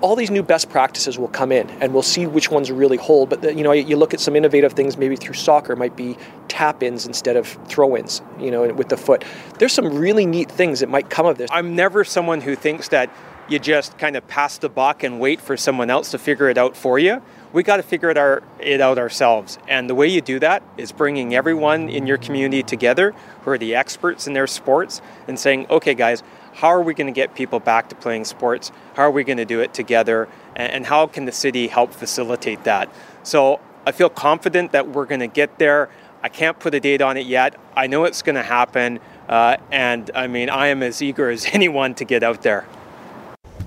all 0.00 0.16
these 0.16 0.30
new 0.30 0.42
best 0.42 0.68
practices 0.68 1.18
will 1.18 1.28
come 1.28 1.52
in 1.52 1.68
and 1.80 1.92
we'll 1.92 2.02
see 2.02 2.26
which 2.26 2.50
ones 2.50 2.70
really 2.70 2.96
hold 2.96 3.30
but 3.30 3.42
the, 3.42 3.54
you 3.54 3.62
know 3.62 3.72
you 3.72 3.96
look 3.96 4.12
at 4.12 4.20
some 4.20 4.34
innovative 4.36 4.72
things 4.72 4.96
maybe 4.96 5.16
through 5.16 5.34
soccer 5.34 5.76
might 5.76 5.96
be 5.96 6.16
tap 6.48 6.82
ins 6.82 7.06
instead 7.06 7.36
of 7.36 7.46
throw 7.66 7.96
ins 7.96 8.22
you 8.38 8.50
know 8.50 8.72
with 8.72 8.88
the 8.88 8.96
foot. 8.96 9.24
There's 9.58 9.72
some 9.72 9.98
really 9.98 10.26
neat 10.26 10.50
things 10.50 10.80
that 10.80 10.88
might 10.88 11.10
come 11.10 11.26
of 11.26 11.38
this. 11.38 11.50
I'm 11.52 11.74
never 11.74 12.04
someone 12.04 12.40
who 12.40 12.54
thinks 12.54 12.88
that 12.88 13.10
you 13.48 13.58
just 13.58 13.96
kind 13.98 14.16
of 14.16 14.26
pass 14.26 14.58
the 14.58 14.68
buck 14.68 15.02
and 15.04 15.20
wait 15.20 15.40
for 15.40 15.56
someone 15.56 15.88
else 15.88 16.10
to 16.10 16.18
figure 16.18 16.48
it 16.48 16.58
out 16.58 16.76
for 16.76 16.98
you. 16.98 17.22
We 17.52 17.62
got 17.62 17.76
to 17.76 17.82
figure 17.82 18.10
it, 18.10 18.18
our, 18.18 18.42
it 18.58 18.80
out 18.80 18.98
ourselves. 18.98 19.56
And 19.68 19.88
the 19.88 19.94
way 19.94 20.08
you 20.08 20.20
do 20.20 20.40
that 20.40 20.64
is 20.76 20.90
bringing 20.90 21.34
everyone 21.34 21.88
in 21.88 22.06
your 22.06 22.18
community 22.18 22.64
together 22.64 23.14
who 23.42 23.50
are 23.52 23.58
the 23.58 23.74
experts 23.74 24.26
in 24.26 24.32
their 24.32 24.48
sports 24.48 25.00
and 25.28 25.38
saying 25.38 25.66
okay 25.70 25.94
guys 25.94 26.22
how 26.56 26.68
are 26.68 26.80
we 26.80 26.94
going 26.94 27.06
to 27.06 27.12
get 27.12 27.34
people 27.34 27.60
back 27.60 27.90
to 27.90 27.94
playing 27.94 28.24
sports? 28.24 28.72
How 28.94 29.02
are 29.02 29.10
we 29.10 29.24
going 29.24 29.36
to 29.36 29.44
do 29.44 29.60
it 29.60 29.74
together? 29.74 30.26
And 30.56 30.86
how 30.86 31.06
can 31.06 31.26
the 31.26 31.32
city 31.32 31.68
help 31.68 31.92
facilitate 31.92 32.64
that? 32.64 32.88
So 33.24 33.60
I 33.86 33.92
feel 33.92 34.08
confident 34.08 34.72
that 34.72 34.88
we're 34.88 35.04
going 35.04 35.20
to 35.20 35.26
get 35.26 35.58
there. 35.58 35.90
I 36.22 36.30
can't 36.30 36.58
put 36.58 36.74
a 36.74 36.80
date 36.80 37.02
on 37.02 37.18
it 37.18 37.26
yet. 37.26 37.60
I 37.76 37.86
know 37.88 38.04
it's 38.04 38.22
going 38.22 38.36
to 38.36 38.42
happen. 38.42 39.00
Uh, 39.28 39.58
and 39.70 40.10
I 40.14 40.28
mean, 40.28 40.48
I 40.48 40.68
am 40.68 40.82
as 40.82 41.02
eager 41.02 41.28
as 41.28 41.46
anyone 41.52 41.94
to 41.96 42.06
get 42.06 42.22
out 42.22 42.40
there. 42.40 42.64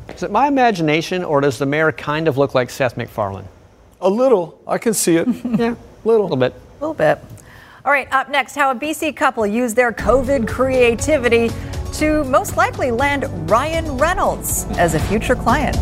Is 0.07 0.23
it 0.23 0.31
my 0.31 0.47
imagination, 0.47 1.23
or 1.23 1.41
does 1.41 1.59
the 1.59 1.67
mayor 1.67 1.91
kind 1.91 2.27
of 2.27 2.39
look 2.39 2.55
like 2.55 2.71
Seth 2.71 2.97
MacFarlane? 2.97 3.47
A 4.01 4.09
little. 4.09 4.59
I 4.65 4.79
can 4.79 4.95
see 4.95 5.17
it. 5.17 5.27
yeah, 5.45 5.75
a 5.75 6.07
little. 6.07 6.23
A 6.23 6.33
little 6.33 6.37
bit. 6.37 6.53
A 6.53 6.81
little 6.81 6.95
bit. 6.95 7.19
All 7.85 7.91
right, 7.91 8.11
up 8.11 8.29
next, 8.29 8.55
how 8.55 8.71
a 8.71 8.75
BC 8.75 9.15
couple 9.15 9.45
used 9.45 9.75
their 9.75 9.93
COVID 9.93 10.47
creativity 10.47 11.49
to 11.99 12.23
most 12.23 12.55
likely 12.55 12.91
land 12.91 13.25
Ryan 13.51 13.97
Reynolds 13.97 14.63
as 14.77 14.93
a 14.93 14.99
future 14.99 15.35
client. 15.35 15.77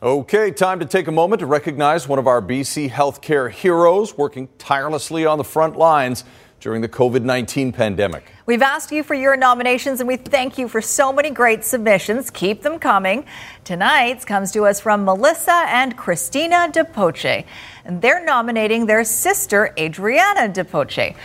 Okay, 0.00 0.52
time 0.52 0.78
to 0.78 0.86
take 0.86 1.08
a 1.08 1.12
moment 1.12 1.40
to 1.40 1.46
recognize 1.46 2.06
one 2.06 2.20
of 2.20 2.28
our 2.28 2.40
BC 2.40 2.88
healthcare 2.88 3.50
heroes 3.50 4.16
working 4.16 4.48
tirelessly 4.58 5.26
on 5.26 5.38
the 5.38 5.44
front 5.44 5.76
lines 5.76 6.22
during 6.60 6.80
the 6.82 6.88
COVID 6.88 7.22
19 7.22 7.72
pandemic. 7.72 8.30
We've 8.46 8.62
asked 8.62 8.92
you 8.92 9.02
for 9.02 9.14
your 9.14 9.36
nominations 9.36 10.00
and 10.00 10.06
we 10.06 10.16
thank 10.16 10.56
you 10.56 10.68
for 10.68 10.80
so 10.80 11.12
many 11.12 11.30
great 11.30 11.64
submissions. 11.64 12.30
Keep 12.30 12.62
them 12.62 12.78
coming. 12.78 13.26
Tonight's 13.64 14.24
comes 14.24 14.52
to 14.52 14.66
us 14.66 14.80
from 14.80 15.04
Melissa 15.04 15.64
and 15.66 15.96
Christina 15.96 16.68
DePoche. 16.72 17.44
And 17.84 18.00
they're 18.00 18.24
nominating 18.24 18.86
their 18.86 19.04
sister, 19.04 19.74
Adriana 19.78 20.48
DePoche. 20.48 21.16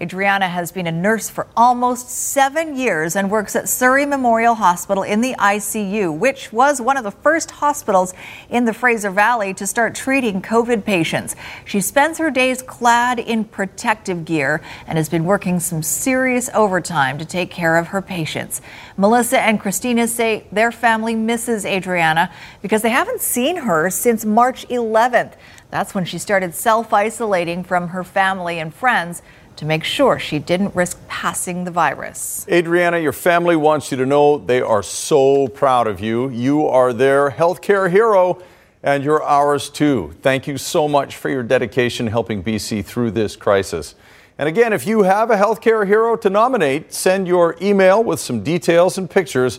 Adriana 0.00 0.48
has 0.48 0.70
been 0.70 0.86
a 0.86 0.92
nurse 0.92 1.28
for 1.28 1.48
almost 1.56 2.08
seven 2.08 2.76
years 2.76 3.16
and 3.16 3.32
works 3.32 3.56
at 3.56 3.68
Surrey 3.68 4.06
Memorial 4.06 4.54
Hospital 4.54 5.02
in 5.02 5.22
the 5.22 5.34
ICU, 5.40 6.16
which 6.16 6.52
was 6.52 6.80
one 6.80 6.96
of 6.96 7.02
the 7.02 7.10
first 7.10 7.50
hospitals 7.50 8.14
in 8.48 8.64
the 8.64 8.72
Fraser 8.72 9.10
Valley 9.10 9.52
to 9.54 9.66
start 9.66 9.96
treating 9.96 10.40
COVID 10.40 10.84
patients. 10.84 11.34
She 11.64 11.80
spends 11.80 12.18
her 12.18 12.30
days 12.30 12.62
clad 12.62 13.18
in 13.18 13.42
protective 13.44 14.24
gear 14.24 14.60
and 14.86 14.96
has 14.98 15.08
been 15.08 15.24
working 15.24 15.58
some 15.58 15.82
serious 15.82 16.48
overtime 16.54 17.18
to 17.18 17.24
take 17.24 17.50
care 17.50 17.76
of 17.76 17.88
her 17.88 18.00
patients. 18.00 18.60
Melissa 18.96 19.40
and 19.40 19.58
Christina 19.58 20.06
say 20.06 20.46
their 20.52 20.70
family 20.70 21.16
misses 21.16 21.66
Adriana 21.66 22.30
because 22.62 22.82
they 22.82 22.90
haven't 22.90 23.20
seen 23.20 23.56
her 23.56 23.90
since 23.90 24.24
March 24.24 24.64
11th. 24.68 25.32
That's 25.70 25.92
when 25.92 26.04
she 26.04 26.18
started 26.18 26.54
self 26.54 26.92
isolating 26.92 27.64
from 27.64 27.88
her 27.88 28.04
family 28.04 28.60
and 28.60 28.72
friends 28.72 29.22
to 29.58 29.64
make 29.64 29.82
sure 29.82 30.20
she 30.20 30.38
didn't 30.38 30.72
risk 30.76 30.96
passing 31.08 31.64
the 31.64 31.70
virus. 31.70 32.46
Adriana, 32.48 32.98
your 32.98 33.12
family 33.12 33.56
wants 33.56 33.90
you 33.90 33.96
to 33.96 34.06
know 34.06 34.38
they 34.38 34.60
are 34.60 34.84
so 34.84 35.48
proud 35.48 35.88
of 35.88 35.98
you. 35.98 36.28
You 36.30 36.66
are 36.68 36.92
their 36.92 37.30
healthcare 37.30 37.90
hero, 37.90 38.40
and 38.84 39.02
you're 39.02 39.22
ours 39.22 39.68
too. 39.68 40.14
Thank 40.22 40.46
you 40.46 40.58
so 40.58 40.86
much 40.86 41.16
for 41.16 41.28
your 41.28 41.42
dedication 41.42 42.06
helping 42.06 42.40
BC 42.40 42.84
through 42.84 43.10
this 43.10 43.34
crisis. 43.34 43.96
And 44.38 44.48
again, 44.48 44.72
if 44.72 44.86
you 44.86 45.02
have 45.02 45.32
a 45.32 45.36
healthcare 45.36 45.84
hero 45.84 46.14
to 46.14 46.30
nominate, 46.30 46.92
send 46.92 47.26
your 47.26 47.56
email 47.60 48.04
with 48.04 48.20
some 48.20 48.44
details 48.44 48.96
and 48.96 49.10
pictures 49.10 49.58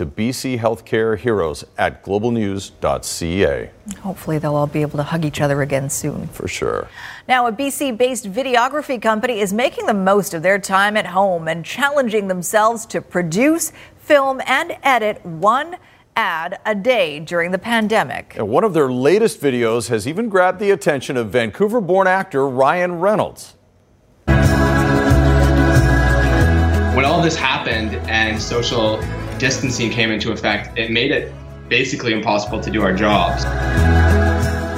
to 0.00 0.06
BC 0.06 0.58
Healthcare 0.58 1.18
Heroes 1.18 1.62
at 1.76 2.02
globalnews.ca. 2.02 3.70
Hopefully, 3.98 4.38
they'll 4.38 4.54
all 4.54 4.66
be 4.66 4.80
able 4.80 4.96
to 4.96 5.02
hug 5.02 5.26
each 5.26 5.42
other 5.42 5.60
again 5.60 5.90
soon. 5.90 6.26
For 6.28 6.48
sure. 6.48 6.88
Now, 7.28 7.46
a 7.46 7.52
BC 7.52 7.98
based 7.98 8.24
videography 8.24 9.00
company 9.00 9.40
is 9.40 9.52
making 9.52 9.84
the 9.84 9.92
most 9.92 10.32
of 10.32 10.42
their 10.42 10.58
time 10.58 10.96
at 10.96 11.04
home 11.04 11.48
and 11.48 11.66
challenging 11.66 12.28
themselves 12.28 12.86
to 12.86 13.02
produce, 13.02 13.72
film, 13.98 14.40
and 14.46 14.74
edit 14.82 15.22
one 15.26 15.76
ad 16.16 16.58
a 16.64 16.74
day 16.74 17.20
during 17.20 17.50
the 17.50 17.58
pandemic. 17.58 18.36
And 18.38 18.48
one 18.48 18.64
of 18.64 18.72
their 18.72 18.90
latest 18.90 19.38
videos 19.38 19.90
has 19.90 20.08
even 20.08 20.30
grabbed 20.30 20.60
the 20.60 20.70
attention 20.70 21.18
of 21.18 21.28
Vancouver 21.28 21.82
born 21.82 22.06
actor 22.06 22.48
Ryan 22.48 23.00
Reynolds. 23.00 23.54
When 26.96 27.04
all 27.04 27.20
this 27.20 27.36
happened 27.36 27.96
and 28.08 28.40
social 28.40 28.98
distancing 29.40 29.90
came 29.90 30.12
into 30.12 30.30
effect, 30.30 30.78
it 30.78 30.90
made 30.90 31.10
it 31.10 31.32
basically 31.68 32.12
impossible 32.12 32.60
to 32.60 32.70
do 32.70 32.82
our 32.82 32.92
jobs. 32.92 33.42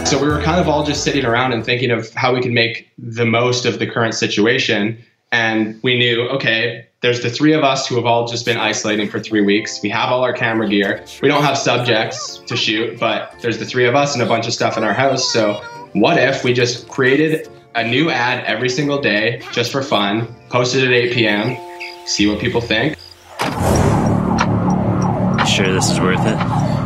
So 0.09 0.21
we 0.23 0.29
were 0.29 0.41
kind 0.41 0.61
of 0.61 0.69
all 0.69 0.85
just 0.85 1.03
sitting 1.03 1.25
around 1.25 1.53
and 1.53 1.65
thinking 1.65 1.91
of 1.91 2.11
how 2.15 2.33
we 2.33 2.41
could 2.41 2.53
make 2.53 2.89
the 2.97 3.27
most 3.27 3.67
of 3.67 3.81
the 3.81 3.87
current 3.87 4.15
situation. 4.15 4.99
And 5.33 5.81
we 5.83 5.99
knew, 5.99 6.29
okay, 6.29 6.87
there's 7.01 7.23
the 7.23 7.31
three 7.31 7.55
of 7.55 7.65
us 7.65 7.89
who 7.89 7.97
have 7.97 8.07
all 8.07 8.29
just 8.29 8.45
been 8.45 8.59
isolating 8.59 9.09
for 9.09 9.19
three 9.19 9.41
weeks. 9.41 9.81
We 9.83 9.89
have 9.89 10.11
all 10.11 10.23
our 10.23 10.33
camera 10.33 10.69
gear. 10.69 11.05
We 11.21 11.29
don't 11.29 11.43
have 11.43 11.59
subjects 11.59 12.39
to 12.47 12.57
shoot, 12.57 13.01
but 13.01 13.35
there's 13.41 13.59
the 13.59 13.65
three 13.65 13.87
of 13.87 13.97
us 13.97 14.15
and 14.15 14.23
a 14.23 14.27
bunch 14.27 14.47
of 14.47 14.53
stuff 14.53 14.77
in 14.77 14.85
our 14.85 14.95
house. 14.95 15.33
So 15.33 15.55
what 15.95 16.19
if 16.19 16.45
we 16.45 16.53
just 16.53 16.89
created 16.89 17.49
a 17.75 17.83
new 17.83 18.11
ad 18.11 18.45
every 18.45 18.69
single 18.69 19.01
day 19.01 19.43
just 19.51 19.73
for 19.73 19.83
fun, 19.83 20.29
posted 20.51 20.85
at 20.85 20.93
8 20.93 21.13
p.m., 21.13 22.07
see 22.07 22.29
what 22.29 22.39
people 22.39 22.61
think? 22.61 22.97
Sure, 25.53 25.71
this 25.71 25.91
is 25.91 26.01
worth 26.01 26.21
it. 26.21 26.39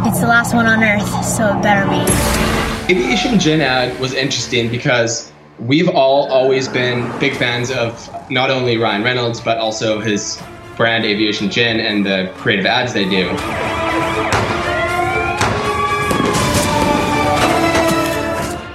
It's 0.08 0.18
the 0.18 0.26
last 0.26 0.52
one 0.52 0.66
on 0.66 0.82
Earth, 0.82 1.24
so 1.24 1.56
it 1.56 1.62
better 1.62 1.88
be. 1.88 2.92
Aviation 2.92 3.38
Gin 3.38 3.60
ad 3.60 3.96
was 4.00 4.12
interesting 4.12 4.68
because 4.68 5.30
we've 5.60 5.88
all 5.88 6.28
always 6.32 6.66
been 6.66 7.16
big 7.20 7.36
fans 7.36 7.70
of 7.70 8.10
not 8.28 8.50
only 8.50 8.76
Ryan 8.76 9.04
Reynolds, 9.04 9.40
but 9.40 9.58
also 9.58 10.00
his 10.00 10.42
brand 10.76 11.04
Aviation 11.04 11.48
Gin 11.48 11.78
and 11.78 12.04
the 12.04 12.28
creative 12.38 12.66
ads 12.66 12.92
they 12.92 13.08
do. 13.08 13.28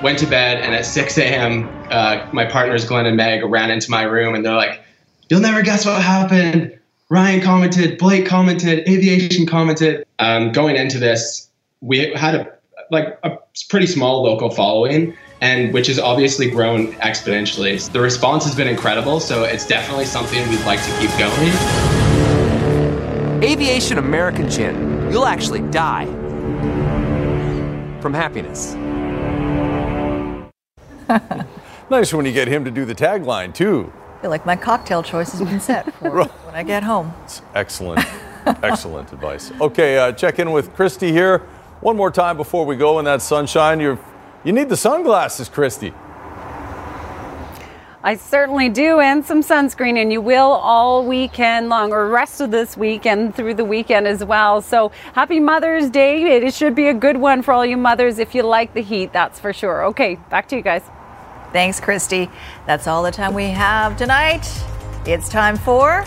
Went 0.02 0.20
to 0.20 0.26
bed, 0.26 0.62
and 0.62 0.74
at 0.74 0.86
6 0.86 1.18
a.m., 1.18 1.68
uh, 1.92 2.26
my 2.32 2.46
partners 2.46 2.86
Glenn 2.86 3.08
and 3.08 3.18
Meg 3.18 3.44
ran 3.44 3.70
into 3.70 3.92
my 3.92 4.04
room, 4.04 4.36
and 4.36 4.46
they're 4.46 4.56
like, 4.56 4.80
"You'll 5.28 5.42
never 5.42 5.62
guess 5.62 5.86
what 5.86 6.02
happened. 6.02 6.80
Ryan 7.12 7.42
commented, 7.42 7.98
Blake 7.98 8.26
commented, 8.26 8.88
Aviation 8.88 9.46
commented." 9.46 10.06
Um, 10.20 10.54
going 10.54 10.78
into 10.78 10.98
this, 10.98 11.50
we 11.82 12.10
had 12.14 12.36
a 12.36 12.50
like 12.90 13.20
a 13.24 13.38
pretty 13.70 13.86
small 13.86 14.24
local 14.24 14.50
following, 14.50 15.14
and 15.42 15.74
which 15.74 15.88
has 15.88 16.00
obviously 16.00 16.50
grown 16.50 16.94
exponentially. 16.94 17.92
The 17.92 18.00
response 18.00 18.46
has 18.46 18.56
been 18.56 18.70
incredible, 18.70 19.20
so 19.20 19.44
it's 19.44 19.68
definitely 19.68 20.06
something 20.06 20.40
we'd 20.50 20.66
like 20.66 20.82
to 20.86 21.00
keep 21.00 21.10
going. 21.20 21.52
Aviation 23.44 23.98
American 23.98 24.50
Gin. 24.50 25.12
You'll 25.12 25.26
actually 25.26 25.70
die 25.70 26.06
from 28.00 28.14
happiness. 28.14 28.78
Nice 31.92 32.14
when 32.14 32.26
you 32.26 32.32
get 32.32 32.48
him 32.48 32.64
to 32.64 32.72
do 32.72 32.86
the 32.86 32.96
tagline, 32.96 33.54
too. 33.54 33.92
I 34.22 34.26
feel 34.26 34.30
like 34.30 34.46
my 34.46 34.56
cocktail 34.56 35.02
choice 35.02 35.32
has 35.32 35.42
been 35.42 35.60
set 35.60 35.92
for 35.96 36.12
when 36.12 36.54
I 36.54 36.62
get 36.62 36.84
home. 36.84 37.12
It's 37.24 37.42
excellent, 37.56 38.06
excellent 38.62 39.12
advice. 39.12 39.52
Okay, 39.60 39.98
uh, 39.98 40.12
check 40.12 40.38
in 40.38 40.52
with 40.52 40.76
Christy 40.76 41.12
here. 41.12 41.40
One 41.80 41.98
more 41.98 42.12
time 42.12 42.38
before 42.38 42.64
we 42.64 42.76
go 42.76 43.00
in 43.00 43.06
that 43.06 43.24
sunshine. 43.24 43.80
You're, 43.80 43.98
you 44.44 44.54
need 44.54 44.70
the 44.70 44.78
sunglasses, 44.78 45.50
Christy. 45.50 45.92
I 48.04 48.16
certainly 48.16 48.70
do, 48.70 49.00
and 49.00 49.26
some 49.26 49.42
sunscreen, 49.42 50.00
and 50.00 50.14
you 50.14 50.22
will 50.22 50.52
all 50.52 51.04
weekend 51.04 51.70
long, 51.70 51.92
or 51.92 52.08
rest 52.08 52.42
of 52.42 52.52
this 52.52 52.78
weekend 52.78 53.34
through 53.34 53.56
the 53.56 53.66
weekend 53.66 54.06
as 54.06 54.24
well. 54.24 54.62
So, 54.62 54.92
happy 55.14 55.40
Mother's 55.40 55.90
Day. 55.90 56.38
It 56.38 56.54
should 56.54 56.76
be 56.76 56.90
a 56.90 56.94
good 56.94 57.18
one 57.18 57.42
for 57.42 57.56
all 57.56 57.66
you 57.66 57.76
mothers 57.76 58.20
if 58.20 58.36
you 58.36 58.44
like 58.44 58.76
the 58.76 58.84
heat, 58.84 59.14
that's 59.14 59.40
for 59.40 59.52
sure. 59.52 59.86
Okay, 59.86 60.20
back 60.30 60.48
to 60.50 60.56
you 60.56 60.62
guys. 60.62 60.84
Thanks, 61.52 61.80
Christy. 61.80 62.30
That's 62.66 62.88
all 62.88 63.04
the 63.04 63.12
time 63.12 63.34
we 63.34 63.46
have 63.46 63.98
tonight. 63.98 64.48
It's 65.06 65.30
time 65.30 65.58
for 65.58 66.06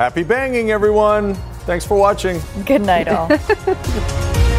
Happy 0.00 0.22
banging, 0.22 0.70
everyone. 0.70 1.34
Thanks 1.66 1.84
for 1.84 1.98
watching. 1.98 2.40
Good 2.64 2.80
night, 2.80 3.06
all. 3.06 3.28